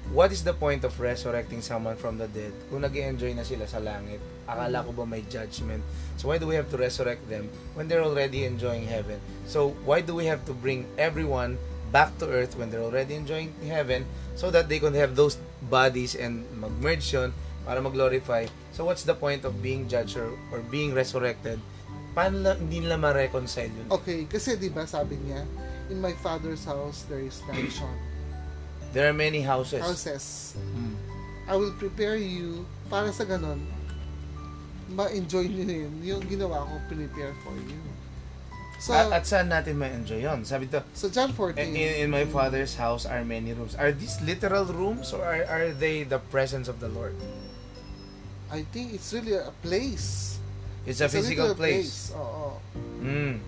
What 0.09 0.33
is 0.33 0.41
the 0.41 0.53
point 0.53 0.81
of 0.81 0.97
resurrecting 0.97 1.61
someone 1.61 1.93
from 1.93 2.17
the 2.17 2.25
dead 2.25 2.49
kung 2.69 2.81
nag 2.81 2.95
enjoy 2.97 3.29
na 3.37 3.45
sila 3.45 3.69
sa 3.69 3.77
langit? 3.77 4.17
Akala 4.49 4.81
ko 4.81 4.89
ba 4.89 5.05
may 5.05 5.21
judgment? 5.21 5.85
So 6.17 6.33
why 6.33 6.41
do 6.41 6.49
we 6.49 6.57
have 6.57 6.65
to 6.73 6.77
resurrect 6.81 7.29
them 7.29 7.45
when 7.77 7.85
they're 7.85 8.01
already 8.01 8.41
enjoying 8.41 8.89
heaven? 8.89 9.21
So 9.45 9.77
why 9.85 10.01
do 10.01 10.17
we 10.17 10.25
have 10.25 10.41
to 10.49 10.53
bring 10.57 10.89
everyone 10.97 11.61
back 11.93 12.17
to 12.17 12.25
earth 12.25 12.57
when 12.57 12.73
they're 12.73 12.81
already 12.81 13.13
enjoying 13.13 13.53
heaven 13.61 14.09
so 14.33 14.49
that 14.49 14.65
they 14.65 14.81
can 14.81 14.97
have 14.97 15.13
those 15.13 15.37
bodies 15.61 16.17
and 16.17 16.41
mag-merge 16.57 17.05
yun 17.13 17.29
para 17.61 17.77
mag-glorify? 17.77 18.49
So 18.73 18.89
what's 18.89 19.05
the 19.05 19.13
point 19.13 19.45
of 19.45 19.61
being 19.61 19.85
judged 19.85 20.17
or, 20.17 20.33
or 20.49 20.65
being 20.65 20.97
resurrected? 20.97 21.61
Paano 22.13 22.41
la, 22.41 22.51
hindi 22.57 22.81
nila 22.81 22.97
ma-reconcile 22.97 23.69
yun? 23.69 23.87
okay, 23.93 24.25
kasi 24.25 24.57
'di 24.57 24.73
ba 24.73 24.83
sabi 24.89 25.15
niya, 25.21 25.45
in 25.93 26.01
my 26.01 26.13
father's 26.19 26.65
house 26.65 27.05
there 27.05 27.21
is 27.21 27.39
mansion. 27.49 27.89
There 28.89 29.05
are 29.05 29.13
many 29.13 29.45
houses. 29.45 29.85
Houses. 29.85 30.57
Mm. 30.57 30.97
I 31.45 31.53
will 31.53 31.77
prepare 31.77 32.17
you 32.17 32.65
para 32.89 33.13
sa 33.13 33.21
ganon 33.21 33.61
ma-enjoy 34.89 35.45
niyo 35.45 35.85
yun. 35.85 35.93
Yung 36.01 36.23
ginawa 36.25 36.65
ko, 36.65 36.73
prepare 36.89 37.33
for 37.45 37.53
you. 37.53 37.77
So, 38.79 38.95
at, 38.95 39.11
at 39.11 39.23
saan 39.27 39.51
natin 39.51 39.75
ma-enjoy 39.75 40.23
yun? 40.23 40.41
Sabi 40.47 40.71
to, 40.71 40.81
so 40.95 41.11
John 41.11 41.35
14. 41.35 41.59
in, 41.61 41.75
in 41.75 42.09
my 42.09 42.23
father's 42.25 42.79
house 42.79 43.05
are 43.05 43.21
many 43.27 43.51
rooms. 43.53 43.75
Are 43.75 43.91
these 43.91 44.17
literal 44.23 44.65
rooms 44.65 45.11
or 45.11 45.21
are, 45.21 45.43
are 45.45 45.69
they 45.75 46.07
the 46.07 46.17
presence 46.31 46.71
of 46.71 46.79
the 46.79 46.87
Lord? 46.87 47.13
I 48.49 48.65
think 48.73 48.95
it's 48.95 49.13
really 49.13 49.37
a 49.37 49.53
place. 49.61 50.39
It's 50.87 51.01
a 51.01 51.09
physical 51.09 51.55
literal 51.55 51.59
place. 51.59 52.11
Oo. 52.15 52.59
Mm. 53.03 53.39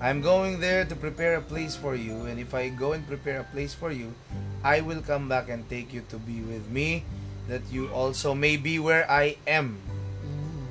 I'm 0.00 0.24
going 0.24 0.64
there 0.64 0.88
to 0.88 0.96
prepare 0.96 1.36
a 1.36 1.44
place 1.44 1.76
for 1.76 1.92
you, 1.92 2.24
and 2.24 2.40
if 2.40 2.56
I 2.56 2.72
go 2.72 2.96
and 2.96 3.04
prepare 3.04 3.44
a 3.44 3.48
place 3.52 3.76
for 3.76 3.92
you, 3.92 4.16
I 4.64 4.80
will 4.80 5.04
come 5.04 5.28
back 5.28 5.52
and 5.52 5.68
take 5.68 5.92
you 5.92 6.00
to 6.08 6.16
be 6.16 6.40
with 6.40 6.72
me, 6.72 7.04
that 7.52 7.60
you 7.68 7.92
also 7.92 8.32
may 8.32 8.56
be 8.56 8.80
where 8.80 9.04
I 9.04 9.36
am. 9.44 9.76
Mm. 10.24 10.64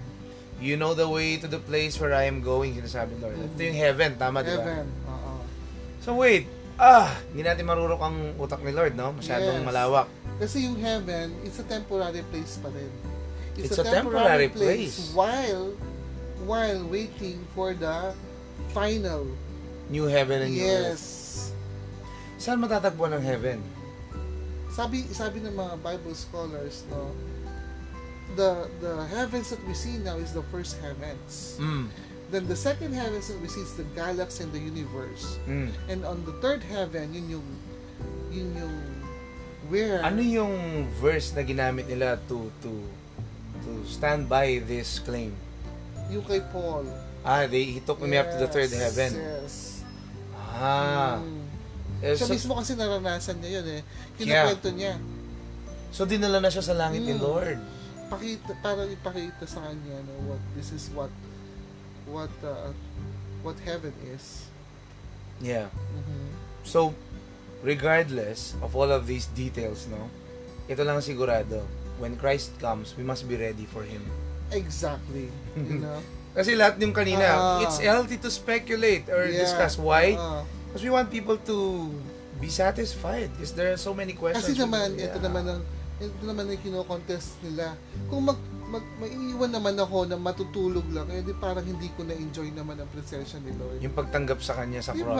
You 0.58 0.82
know 0.82 0.98
the 0.98 1.06
way 1.06 1.38
to 1.38 1.46
the 1.46 1.62
place 1.62 2.02
where 2.02 2.18
I 2.18 2.26
am 2.26 2.42
going, 2.42 2.74
sinasabi 2.74 3.22
Lord. 3.22 3.38
Ito 3.38 3.62
yung 3.62 3.78
heaven, 3.78 4.18
tama 4.18 4.42
di 4.42 4.50
ba? 4.50 4.66
Heaven. 4.66 4.86
Oo. 5.06 5.32
So 6.02 6.18
wait, 6.18 6.50
ah, 6.82 7.14
hindi 7.30 7.46
natin 7.46 7.70
marurok 7.70 8.02
ang 8.02 8.34
utak 8.42 8.66
ni 8.66 8.74
Lord, 8.74 8.98
no? 8.98 9.14
Masyadong 9.14 9.62
Yes. 9.62 9.68
malawak. 9.68 10.08
Kasi 10.42 10.66
yung 10.66 10.82
heaven, 10.82 11.38
it's 11.46 11.62
a 11.62 11.68
temporary 11.70 12.26
place 12.34 12.58
pa 12.58 12.74
rin. 12.74 12.90
It's 13.60 13.78
a 13.78 13.86
temporary 13.86 14.50
place. 14.50 15.12
while 15.14 15.76
while 16.50 16.82
waiting 16.90 17.46
for 17.54 17.78
the 17.78 18.18
final. 18.74 19.30
New 19.94 20.10
heaven 20.10 20.50
and 20.50 20.52
new 20.58 20.66
earth. 20.66 20.98
Yes. 20.98 21.54
Saan 22.42 22.58
matatagpuan 22.58 23.14
ang 23.14 23.22
heaven? 23.22 23.62
Sabi 24.74 25.06
sabi 25.14 25.46
ng 25.46 25.54
mga 25.54 25.78
Bible 25.86 26.18
scholars, 26.18 26.90
no, 26.90 27.14
the 28.34 28.66
the 28.82 29.06
heavens 29.14 29.54
that 29.54 29.62
we 29.70 29.78
see 29.78 30.02
now 30.02 30.18
is 30.18 30.34
the 30.34 30.46
first 30.50 30.82
heavens. 30.82 31.58
Mm. 31.62 31.94
Then 32.30 32.46
the 32.46 32.58
second 32.58 32.94
heavens 32.94 33.30
that 33.30 33.38
we 33.42 33.50
see 33.50 33.66
is 33.66 33.74
the 33.78 33.86
galaxy 33.98 34.46
and 34.46 34.54
the 34.54 34.62
universe. 34.62 35.38
Mm. 35.46 35.70
And 35.90 36.00
on 36.06 36.26
the 36.26 36.34
third 36.42 36.66
heaven, 36.66 37.14
yun 37.14 37.42
yung 37.42 37.48
yun 38.30 38.50
yung 38.58 38.78
where 39.70 40.02
Ano 40.06 40.22
yung 40.22 40.86
verse 41.02 41.34
na 41.34 41.42
ginamit 41.42 41.90
nila 41.90 42.22
to 42.30 42.54
to 42.62 42.72
to 43.66 43.72
stand 43.90 44.30
by 44.30 44.62
this 44.62 45.02
claim? 45.02 45.34
Yung 46.10 46.26
kay 46.26 46.42
Paul. 46.50 46.86
Ah, 47.22 47.46
they 47.46 47.66
he 47.68 47.80
took 47.80 48.00
me 48.02 48.16
up 48.16 48.32
to 48.32 48.38
the 48.38 48.48
third 48.48 48.70
Yes, 48.70 48.80
heaven. 48.80 49.12
Yes. 49.14 49.54
Ah. 50.40 51.20
Mm. 51.20 51.46
Eh, 52.00 52.16
Siya 52.16 52.26
so, 52.26 52.32
mismo 52.32 52.56
kasi 52.56 52.74
naranasan 52.74 53.44
niya 53.44 53.60
yun 53.60 53.68
eh. 53.76 53.82
Kinukwento 54.16 54.70
niya. 54.72 54.96
so 55.92 56.06
dinala 56.06 56.40
na 56.40 56.48
siya 56.48 56.64
sa 56.64 56.74
langit 56.74 57.04
ni 57.04 57.14
Mm. 57.14 57.22
Lord. 57.22 57.60
Pakita, 58.10 58.56
para 58.64 58.90
ipakita 58.90 59.46
sa 59.46 59.62
kanya 59.62 60.02
no, 60.02 60.34
what 60.34 60.42
this 60.58 60.74
is 60.74 60.90
what 60.96 61.14
what 62.10 62.32
uh, 62.42 62.74
what 63.46 63.60
heaven 63.62 63.94
is. 64.10 64.50
Yeah. 65.38 65.70
Mhm. 65.94 66.34
So 66.66 66.98
regardless 67.62 68.56
of 68.64 68.74
all 68.74 68.90
of 68.90 69.06
these 69.06 69.28
details, 69.36 69.86
no. 69.92 70.10
Ito 70.66 70.82
lang 70.82 70.98
ang 70.98 71.06
sigurado. 71.06 71.62
When 72.00 72.16
Christ 72.16 72.56
comes, 72.58 72.96
we 72.96 73.04
must 73.04 73.28
be 73.28 73.36
ready 73.36 73.68
for 73.68 73.84
him. 73.84 74.02
Exactly. 74.52 75.30
You 75.56 75.80
know? 75.80 76.00
Kasi 76.30 76.54
lahat 76.54 76.78
yung 76.78 76.94
kanina, 76.94 77.26
Ah. 77.26 77.60
it's 77.60 77.82
healthy 77.82 78.16
to 78.16 78.30
speculate 78.30 79.10
or 79.10 79.26
Yeah. 79.26 79.44
discuss 79.44 79.76
why. 79.76 80.14
Oo. 80.14 80.46
Because 80.70 80.84
we 80.84 80.92
want 80.94 81.10
people 81.10 81.36
to 81.42 81.90
be 82.38 82.48
satisfied. 82.48 83.34
Because 83.34 83.52
there 83.52 83.74
are 83.74 83.82
so 83.82 83.92
many 83.92 84.14
questions. 84.14 84.46
Kasi 84.46 84.56
naman, 84.56 84.94
Yeah. 84.94 85.10
ito 85.10 85.20
naman 85.20 85.44
ang 85.44 85.62
ito 86.00 86.24
naman 86.24 86.48
ang 86.48 86.56
kino-contest 86.64 87.44
nila. 87.44 87.76
Kung 88.08 88.24
mag, 88.24 88.40
mag 88.72 88.86
maiiwan 89.04 89.52
naman 89.52 89.76
ako 89.76 90.08
na 90.08 90.16
matutulog 90.16 90.88
lang, 90.96 91.12
eh 91.12 91.20
di 91.20 91.36
parang 91.36 91.60
hindi 91.60 91.92
ko 91.92 92.08
na-enjoy 92.08 92.56
naman 92.56 92.80
ang 92.80 92.88
presensya 92.88 93.36
ni 93.44 93.52
Lord. 93.52 93.84
Yung 93.84 93.92
pagtanggap 93.92 94.40
sa 94.40 94.56
kanya 94.56 94.80
sa 94.80 94.96
Di 94.96 95.04
cross. 95.04 95.20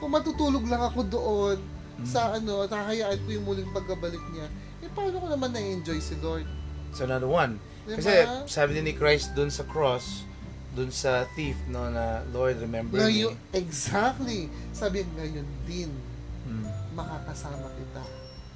Kung 0.00 0.08
matutulog 0.08 0.64
lang 0.64 0.80
ako 0.80 1.04
doon 1.04 1.56
Mm. 2.00 2.06
sa 2.08 2.32
ano, 2.32 2.64
at 2.64 2.72
hahayaan 2.72 3.20
ko 3.20 3.28
yung 3.28 3.44
muling 3.44 3.68
pagbabalik 3.68 4.22
niya, 4.32 4.48
eh 4.80 4.88
paano 4.88 5.18
ko 5.18 5.28
naman 5.28 5.52
na-enjoy 5.52 6.00
si 6.00 6.16
Lord? 6.24 6.48
So 6.94 7.04
another 7.04 7.28
one. 7.28 7.60
Di 7.88 7.96
Kasi 7.96 8.12
sabi 8.44 8.78
ni 8.78 8.92
Christ 8.92 9.32
dun 9.32 9.48
sa 9.48 9.64
cross, 9.64 10.28
dun 10.70 10.92
sa 10.92 11.24
thief, 11.32 11.56
no, 11.66 11.88
na 11.88 12.20
Lord, 12.28 12.60
remember 12.60 13.00
Ngayon, 13.00 13.32
me. 13.32 13.56
exactly. 13.56 14.40
Sabi 14.70 15.08
ngayon 15.08 15.48
din, 15.64 15.88
Mm. 16.44 16.64
makakasama 16.92 17.68
kita. 17.72 18.04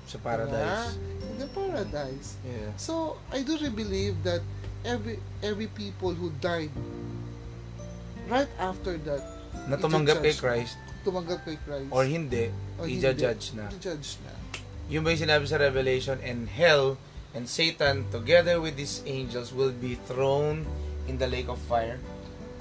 Sa 0.07 0.16
paradise. 0.18 0.93
Diba? 0.93 1.24
In 1.24 1.35
the 1.39 1.49
paradise. 1.49 2.37
Yeah. 2.41 2.72
So, 2.76 3.16
I 3.28 3.41
do 3.41 3.57
really 3.57 3.72
believe 3.72 4.20
that 4.22 4.41
every 4.83 5.16
every 5.41 5.68
people 5.68 6.12
who 6.12 6.33
died 6.39 6.72
right 8.26 8.49
after 8.57 8.97
that, 9.05 9.22
Na 9.66 9.76
tumanggap 9.76 10.20
kay. 10.20 10.33
Christ, 10.33 10.76
tumanggap 11.03 11.45
kay 11.45 11.57
Christ. 11.59 11.89
or 11.89 12.05
hindi, 12.05 12.49
i-judge 12.83 13.53
na. 13.53 13.68
I-judge 13.70 14.16
na. 14.22 14.33
Yung 14.89 15.03
ba 15.03 15.12
yung 15.12 15.22
sinabi 15.22 15.45
sa 15.45 15.57
Revelation, 15.57 16.16
and 16.20 16.49
hell 16.49 16.97
and 17.33 17.49
Satan, 17.49 18.05
together 18.11 18.61
with 18.61 18.76
these 18.76 19.01
angels, 19.05 19.53
will 19.53 19.72
be 19.72 19.97
thrown 20.07 20.64
in 21.09 21.16
the 21.16 21.26
lake 21.26 21.49
of 21.49 21.59
fire. 21.64 21.99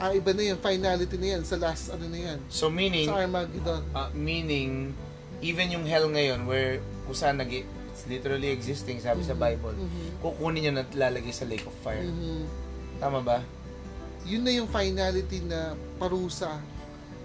Ah, 0.01 0.09
iba 0.09 0.33
na 0.33 0.53
yan. 0.53 0.57
Finality 0.57 1.15
na 1.21 1.37
yan. 1.37 1.41
Sa 1.45 1.61
last, 1.61 1.93
ano 1.93 2.09
na 2.09 2.17
yan. 2.17 2.39
So 2.49 2.73
meaning, 2.73 3.05
Sa 3.05 3.21
Armageddon. 3.21 3.85
uh, 3.93 4.09
meaning, 4.11 4.97
even 5.45 5.69
yung 5.69 5.85
hell 5.85 6.09
ngayon, 6.09 6.49
where 6.49 6.81
kung 7.05 7.13
saan 7.13 7.37
nag 7.37 7.53
it's 7.91 8.07
literally 8.09 8.49
existing, 8.49 8.97
sabi 8.97 9.21
sa 9.21 9.37
Mhm. 9.37 9.41
Bible, 9.43 9.75
Mhm. 9.77 10.03
kukunin 10.23 10.73
na 10.73 10.81
at 10.81 10.91
lalagay 10.95 11.29
sa 11.29 11.45
lake 11.45 11.67
of 11.67 11.75
fire. 11.85 12.01
Mhm. 12.01 12.47
Tama 12.97 13.21
ba? 13.21 13.45
Yun 14.25 14.41
na 14.41 14.51
yung 14.53 14.69
finality 14.69 15.43
na 15.45 15.77
parusa 15.99 16.57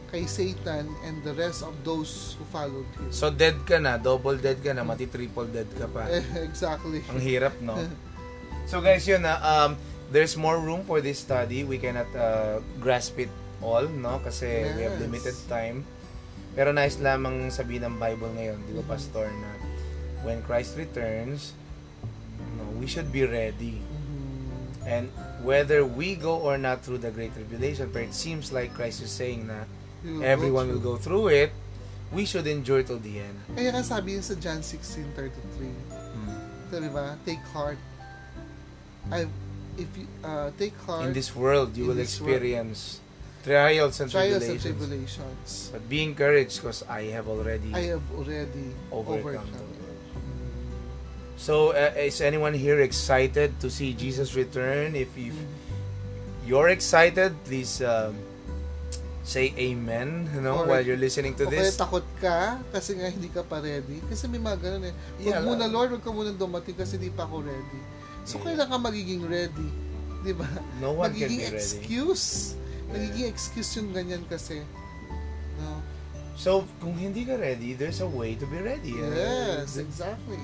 kay 0.06 0.24
Satan 0.24 0.86
and 1.02 1.18
the 1.22 1.34
rest 1.34 1.62
of 1.62 1.74
those 1.82 2.34
who 2.38 2.44
followed 2.48 2.86
him. 2.94 3.10
So 3.10 3.28
dead 3.28 3.58
ka 3.64 3.78
na, 3.78 3.98
double 3.98 4.36
dead 4.36 4.62
ka 4.62 4.70
na, 4.70 4.82
mati 4.82 5.06
triple 5.06 5.46
dead 5.46 5.66
ka 5.74 5.86
pa. 5.86 6.06
Eh, 6.06 6.22
exactly. 6.42 7.02
Ang 7.10 7.20
hirap, 7.20 7.58
no? 7.60 7.74
So 8.66 8.82
guys, 8.82 9.06
yun 9.06 9.22
na, 9.22 9.38
um, 9.38 9.78
there's 10.10 10.34
more 10.34 10.58
room 10.58 10.82
for 10.82 10.98
this 10.98 11.22
study. 11.22 11.62
We 11.62 11.78
cannot 11.78 12.10
uh, 12.10 12.58
grasp 12.82 13.14
it 13.16 13.30
all, 13.62 13.86
no? 13.86 14.18
Kasi 14.18 14.74
we 14.74 14.82
have 14.82 14.98
Yes. 14.98 15.06
limited 15.06 15.36
time. 15.46 15.86
Pero 16.50 16.74
nice 16.74 16.98
lamang 16.98 17.54
sabihin 17.54 17.86
ng 17.86 17.94
Bible 17.94 18.26
ngayon, 18.34 18.58
di 18.66 18.74
ba, 18.74 18.82
Mhm. 18.82 18.90
Pastor, 18.90 19.30
na 19.30 19.50
when 20.26 20.42
Christ 20.42 20.74
returns, 20.74 21.54
no, 22.58 22.66
we 22.74 22.90
should 22.90 23.14
be 23.14 23.22
ready. 23.22 23.78
Mhm. 23.78 24.82
And 24.82 25.04
whether 25.46 25.86
we 25.86 26.18
go 26.18 26.34
or 26.34 26.58
not 26.58 26.82
through 26.82 26.98
the 26.98 27.14
Great 27.14 27.38
Tribulation, 27.38 27.94
but 27.94 28.02
it 28.02 28.14
seems 28.18 28.50
like 28.50 28.74
Christ 28.74 28.98
is 28.98 29.14
saying 29.14 29.46
na 29.46 29.62
Everyone 30.22 30.68
will 30.68 30.78
go 30.82 30.96
through 30.96 31.28
it, 31.28 31.50
we 32.12 32.24
should 32.24 32.46
endure 32.46 32.82
till 32.82 32.98
the 32.98 33.20
end. 33.20 33.36
Kaya 33.54 33.72
nga 33.74 33.82
sabi 33.82 34.12
yun 34.14 34.22
sa 34.22 34.34
John 34.38 34.62
16.33. 34.62 35.34
Mm. 35.66 36.30
Ito, 36.70 36.76
di? 36.78 36.88
Take 37.26 37.42
heart. 37.50 37.78
I've, 39.10 39.30
if 39.78 39.86
you 39.98 40.06
uh, 40.22 40.50
take 40.58 40.74
heart 40.86 41.06
In 41.06 41.12
this 41.12 41.34
world, 41.34 41.76
you 41.76 41.86
will 41.86 41.94
this 41.98 42.18
world. 42.20 42.38
experience 42.38 43.00
trials 43.46 44.00
and 44.02 44.10
trials 44.10 44.42
and 44.42 44.58
tribulations. 44.58 44.62
tribulations. 44.62 45.48
But 45.70 45.82
be 45.88 46.02
encouraged 46.02 46.58
because 46.58 46.82
I 46.90 47.14
have 47.14 47.30
already 47.30 47.70
I 47.74 47.94
have 47.94 48.02
already 48.18 48.74
overcome. 48.90 49.46
overcome. 49.46 49.74
So, 51.36 51.70
uh, 51.76 51.92
is 52.00 52.20
anyone 52.20 52.54
here 52.54 52.80
excited 52.80 53.60
to 53.60 53.68
see 53.70 53.92
Jesus 53.92 54.34
return? 54.34 54.96
If, 54.96 55.12
if 55.18 55.34
Mm. 55.36 55.46
you're 56.48 56.70
excited, 56.72 57.36
please 57.44 57.78
um, 57.84 58.16
say 59.26 59.50
amen 59.58 60.30
you 60.30 60.38
know, 60.38 60.62
Or- 60.62 60.70
while 60.70 60.84
you're 60.86 60.96
listening 60.96 61.34
to 61.34 61.44
O 61.44 61.50
kaya 61.50 61.66
this. 61.66 61.74
takot 61.74 62.06
ka 62.22 62.62
kasi 62.70 62.94
nga 62.94 63.10
hindi 63.10 63.26
ka 63.26 63.42
pa 63.42 63.58
ready. 63.58 63.98
Kasi 64.06 64.30
may 64.30 64.38
mga 64.38 64.58
ganun 64.62 64.86
eh. 64.86 64.94
Huwag 65.18 65.26
Yeah, 65.26 65.42
muna 65.42 65.66
Lord, 65.66 65.90
huwag 65.90 66.04
ka 66.06 66.14
muna 66.14 66.30
dumating 66.30 66.78
kasi 66.78 66.94
hindi 66.94 67.10
pa 67.10 67.26
ako 67.26 67.42
ready. 67.42 67.80
So, 68.22 68.38
Yeah. 68.38 68.54
kailan 68.54 68.66
ka 68.70 68.78
magiging 68.78 69.22
ready? 69.26 69.68
Di 70.24 70.30
ba? 70.30 70.46
No 70.78 70.94
one 70.94 71.10
can 71.10 71.26
magiging 71.26 71.42
be 71.42 71.50
ready. 71.50 71.58
excuse. 71.58 72.54
Yeah. 72.86 73.26
Excuse 73.26 73.70
yung 73.76 73.90
ganyan 73.90 74.22
kasi. 74.30 74.62
No? 75.58 75.82
So, 76.38 76.62
kung 76.78 76.94
hindi 76.94 77.26
ka 77.26 77.34
ready, 77.34 77.74
there's 77.74 77.98
a 77.98 78.06
way 78.06 78.38
to 78.38 78.46
be 78.46 78.62
ready. 78.62 78.94
Yes, 78.94 79.74
Uh, 79.74 79.82
exactly. 79.82 80.38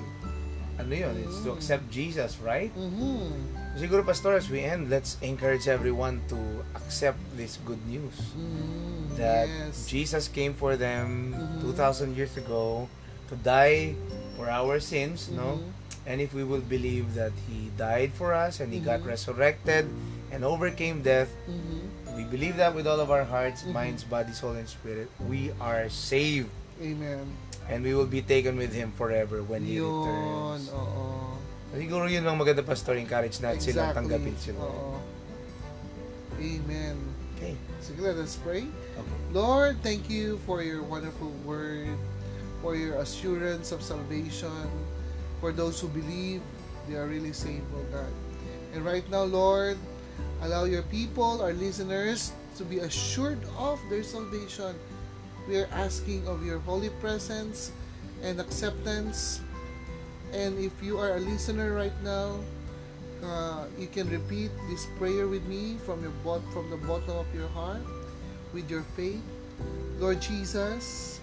ano 0.75 0.91
yun? 0.91 1.15
It's 1.23 1.39
to 1.39 1.53
Mm. 1.53 1.55
accept 1.55 1.85
Jesus, 1.87 2.35
right? 2.43 2.73
Mm-hmm. 2.75 3.62
Siguro, 3.73 4.05
Pastor, 4.05 4.37
as 4.37 4.49
we 4.49 4.61
end, 4.61 4.89
let's 4.89 5.17
encourage 5.21 5.67
everyone 5.67 6.21
to 6.29 6.37
accept 6.77 7.17
this 7.35 7.57
good 7.65 7.81
news. 7.89 8.13
Mm, 8.37 9.17
That 9.17 9.47
yes. 9.49 9.85
Jesus 9.89 10.25
came 10.29 10.53
for 10.53 10.77
them 10.77 11.33
Mhm. 11.33 11.61
2,000 11.61 12.13
years 12.17 12.33
ago 12.37 12.89
to 13.29 13.35
die 13.37 13.93
for 14.37 14.49
our 14.49 14.77
sins, 14.81 15.29
no? 15.29 15.57
Mhm. 15.61 15.69
And 16.05 16.17
if 16.21 16.33
we 16.33 16.43
will 16.43 16.61
believe 16.65 17.13
that 17.17 17.33
He 17.49 17.69
died 17.77 18.13
for 18.13 18.33
us 18.33 18.59
and 18.61 18.73
He 18.73 18.81
got 18.81 19.01
Mhm. 19.01 19.13
resurrected 19.13 19.89
and 20.29 20.41
overcame 20.45 21.01
death, 21.01 21.29
Mhm. 21.49 22.13
we 22.17 22.25
believe 22.25 22.57
that 22.57 22.73
with 22.77 22.85
all 22.85 22.99
of 23.01 23.09
our 23.09 23.25
hearts, 23.25 23.63
Mhm. 23.65 23.73
minds, 23.73 24.01
body, 24.05 24.33
soul, 24.33 24.53
and 24.57 24.69
spirit, 24.69 25.09
we 25.17 25.49
are 25.61 25.89
saved 25.89 26.49
Amen. 26.81 27.37
and 27.69 27.81
we 27.85 27.93
will 27.93 28.09
be 28.09 28.21
taken 28.21 28.57
with 28.57 28.73
Him 28.73 28.93
forever 28.93 29.41
when 29.41 29.65
He 29.65 29.77
returns. 29.81 30.69
oo. 30.73 31.32
Siguro 31.73 32.05
yun 32.05 32.21
ang 32.21 32.37
maganda, 32.37 32.61
Pastor. 32.61 32.95
Encourage 33.01 33.41
natin 33.41 33.61
sila 33.61 33.89
tanggapin 33.91 34.37
sila. 34.37 34.61
Oo. 34.61 35.01
Amen. 36.37 36.95
Okay. 37.35 37.57
Sige, 37.81 37.99
let 37.99 38.15
us 38.15 38.37
pray. 38.39 38.69
Okay. 38.69 39.19
Lord, 39.33 39.81
thank 39.81 40.07
you 40.07 40.37
for 40.45 40.61
your 40.61 40.85
wonderful 40.85 41.33
word, 41.43 41.97
for 42.61 42.77
your 42.77 43.01
assurance 43.01 43.73
of 43.73 43.81
salvation, 43.81 44.69
for 45.41 45.51
those 45.51 45.81
who 45.81 45.89
believe 45.91 46.39
they 46.87 46.95
are 46.95 47.07
really 47.07 47.35
saved, 47.35 47.67
oh 47.75 47.85
God. 47.91 48.13
And 48.73 48.81
right 48.85 49.05
now, 49.11 49.27
Lord, 49.27 49.77
allow 50.41 50.65
your 50.65 50.81
people, 50.87 51.43
our 51.43 51.53
listeners, 51.53 52.33
to 52.57 52.63
be 52.65 52.79
assured 52.79 53.41
of 53.59 53.77
their 53.89 54.03
salvation. 54.03 54.73
We 55.47 55.59
are 55.59 55.69
asking 55.75 56.25
of 56.27 56.45
your 56.47 56.59
holy 56.63 56.89
presence 57.03 57.75
and 58.23 58.39
acceptance. 58.39 59.42
And 60.33 60.57
if 60.57 60.73
you 60.81 60.97
are 60.97 61.15
a 61.15 61.19
listener 61.19 61.73
right 61.73 61.95
now, 62.03 62.41
uh, 63.23 63.65
you 63.77 63.87
can 63.87 64.09
repeat 64.09 64.51
this 64.69 64.87
prayer 64.97 65.27
with 65.27 65.45
me 65.45 65.77
from 65.85 66.01
your 66.01 66.11
bot 66.25 66.41
from 66.51 66.69
the 66.69 66.77
bottom 66.77 67.15
of 67.15 67.29
your 67.33 67.47
heart 67.49 67.85
with 68.51 68.69
your 68.69 68.83
faith. 68.97 69.21
Lord 69.99 70.19
Jesus, 70.19 71.21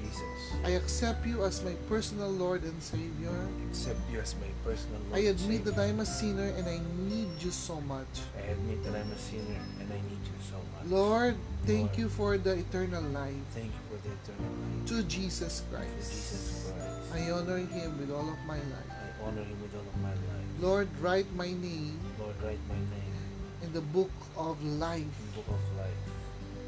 Jesus. 0.00 0.42
I 0.64 0.70
accept 0.78 1.26
you 1.26 1.44
as 1.44 1.62
my 1.64 1.72
personal 1.88 2.30
Lord 2.30 2.62
and 2.62 2.76
Savior. 2.82 3.34
Accept 3.70 4.00
you 4.12 4.20
as 4.20 4.34
my 4.36 4.48
personal 4.64 5.00
Lord. 5.10 5.18
I 5.18 5.28
admit 5.30 5.64
that 5.66 5.78
I'm 5.78 6.00
a 6.00 6.06
sinner 6.06 6.50
and 6.56 6.66
I 6.66 6.80
need 7.08 7.28
you 7.40 7.50
so 7.50 7.80
much. 7.82 8.08
I 8.38 8.52
admit 8.52 8.82
that 8.84 8.94
I'm 8.94 9.10
a 9.12 9.18
sinner 9.18 9.60
and 9.80 9.88
I 9.92 9.96
need 10.08 10.22
you 10.24 10.38
so 10.42 10.56
much. 10.56 10.86
Lord, 10.90 11.36
thank 11.66 11.90
Lord. 11.92 11.98
you 11.98 12.08
for 12.08 12.38
the 12.38 12.58
eternal 12.58 13.02
life 13.12 13.34
Thank 13.54 13.72
you 13.74 13.82
for 13.90 13.98
the 14.02 14.12
eternal 14.14 14.50
life. 14.50 14.86
to 14.88 15.02
Jesus 15.04 15.60
To 15.60 15.76
Christ. 15.76 16.10
Jesus 16.10 16.72
Christ. 16.72 17.12
I 17.14 17.30
honor 17.30 17.58
him 17.58 17.98
with 17.98 18.10
all 18.10 18.28
of 18.28 18.38
my 18.46 18.56
life. 18.56 18.92
I 18.92 19.24
honor 19.26 19.42
him 19.44 19.58
with 19.62 19.74
all 19.74 19.84
of 19.86 19.98
my 20.00 20.10
life. 20.14 20.46
Lord, 20.60 20.88
write 21.00 21.26
my 21.34 21.48
name 21.52 21.98
Lord, 22.18 22.34
write 22.42 22.62
my 22.68 22.74
name 22.74 23.14
in 23.62 23.72
the 23.72 23.80
book 23.80 24.10
of 24.36 24.62
life. 24.64 25.02
in 25.02 25.10
the 25.34 25.36
book 25.42 25.48
of 25.54 25.62
life. 25.76 26.02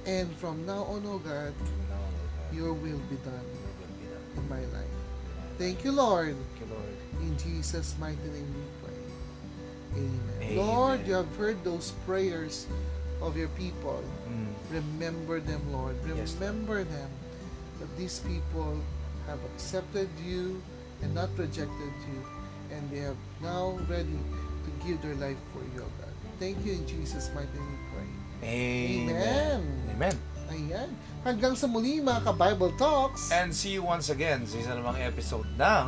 And 0.07 0.33
from 0.37 0.65
now 0.67 0.85
on, 0.85 1.05
O 1.07 1.19
God, 1.19 1.23
From 1.23 1.27
now 1.27 1.29
on, 1.29 1.57
O 1.57 1.89
God, 1.89 1.90
your 2.53 2.73
will 2.73 2.99
be 3.11 3.17
done 3.25 3.47
your 3.55 3.73
will 3.79 3.95
be 3.99 4.07
done. 4.07 4.37
in 4.37 4.49
my 4.49 4.61
life. 4.77 4.91
Thank 5.59 5.85
you, 5.85 5.93
Lord. 5.93 6.37
Thank 6.37 6.71
you, 6.71 6.75
Lord. 6.75 6.97
In 7.23 7.37
Jesus' 7.39 7.95
mighty 8.01 8.17
name 8.33 8.49
we 8.55 8.65
pray. 8.83 10.03
Amen. 10.03 10.21
Amen. 10.41 10.57
Lord, 10.57 11.07
you 11.07 11.15
have 11.15 11.37
heard 11.37 11.63
those 11.65 11.93
prayers 12.07 12.67
of 13.21 13.37
your 13.37 13.49
people. 13.49 14.03
Mm. 14.29 14.47
Remember 14.71 15.41
them, 15.41 15.61
Lord. 15.73 15.97
Yes, 16.07 16.09
Lord. 16.17 16.41
Remember 16.41 16.85
them 16.85 17.11
that 17.79 17.97
these 17.99 18.21
people 18.21 18.81
have 19.27 19.39
accepted 19.55 20.09
you 20.25 20.63
and 21.03 21.15
not 21.15 21.29
rejected 21.37 21.93
you. 22.09 22.21
And 22.73 22.91
they 22.91 23.01
are 23.01 23.17
now 23.43 23.79
ready 23.89 24.17
to 24.65 24.87
give 24.87 25.03
their 25.03 25.15
life 25.17 25.37
for 25.53 25.61
you, 25.75 25.81
God. 25.81 26.15
Thank 26.39 26.65
you 26.65 26.73
in 26.73 26.87
Jesus' 26.87 27.31
mighty 27.35 27.53
name 27.53 27.69
we 27.69 27.79
pray. 27.93 28.49
Amen. 28.49 29.91
Amen. 29.95 30.19
Ayan. 30.51 30.91
Hanggang 31.23 31.55
sa 31.55 31.71
muli 31.71 32.03
mga 32.03 32.27
ka-Bible 32.27 32.75
Talks. 32.75 33.31
And 33.31 33.55
see 33.55 33.79
you 33.79 33.87
once 33.87 34.11
again 34.11 34.45
sa 34.51 34.59
isa 34.59 34.73
namang 34.75 34.99
episode 34.99 35.47
ng 35.55 35.87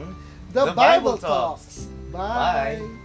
The, 0.55 0.71
The 0.71 0.75
Bible, 0.77 1.17
Bible 1.17 1.19
Talks. 1.19 1.89
Talks. 1.89 1.91
Bye. 2.15 2.79
Bye. 2.79 3.02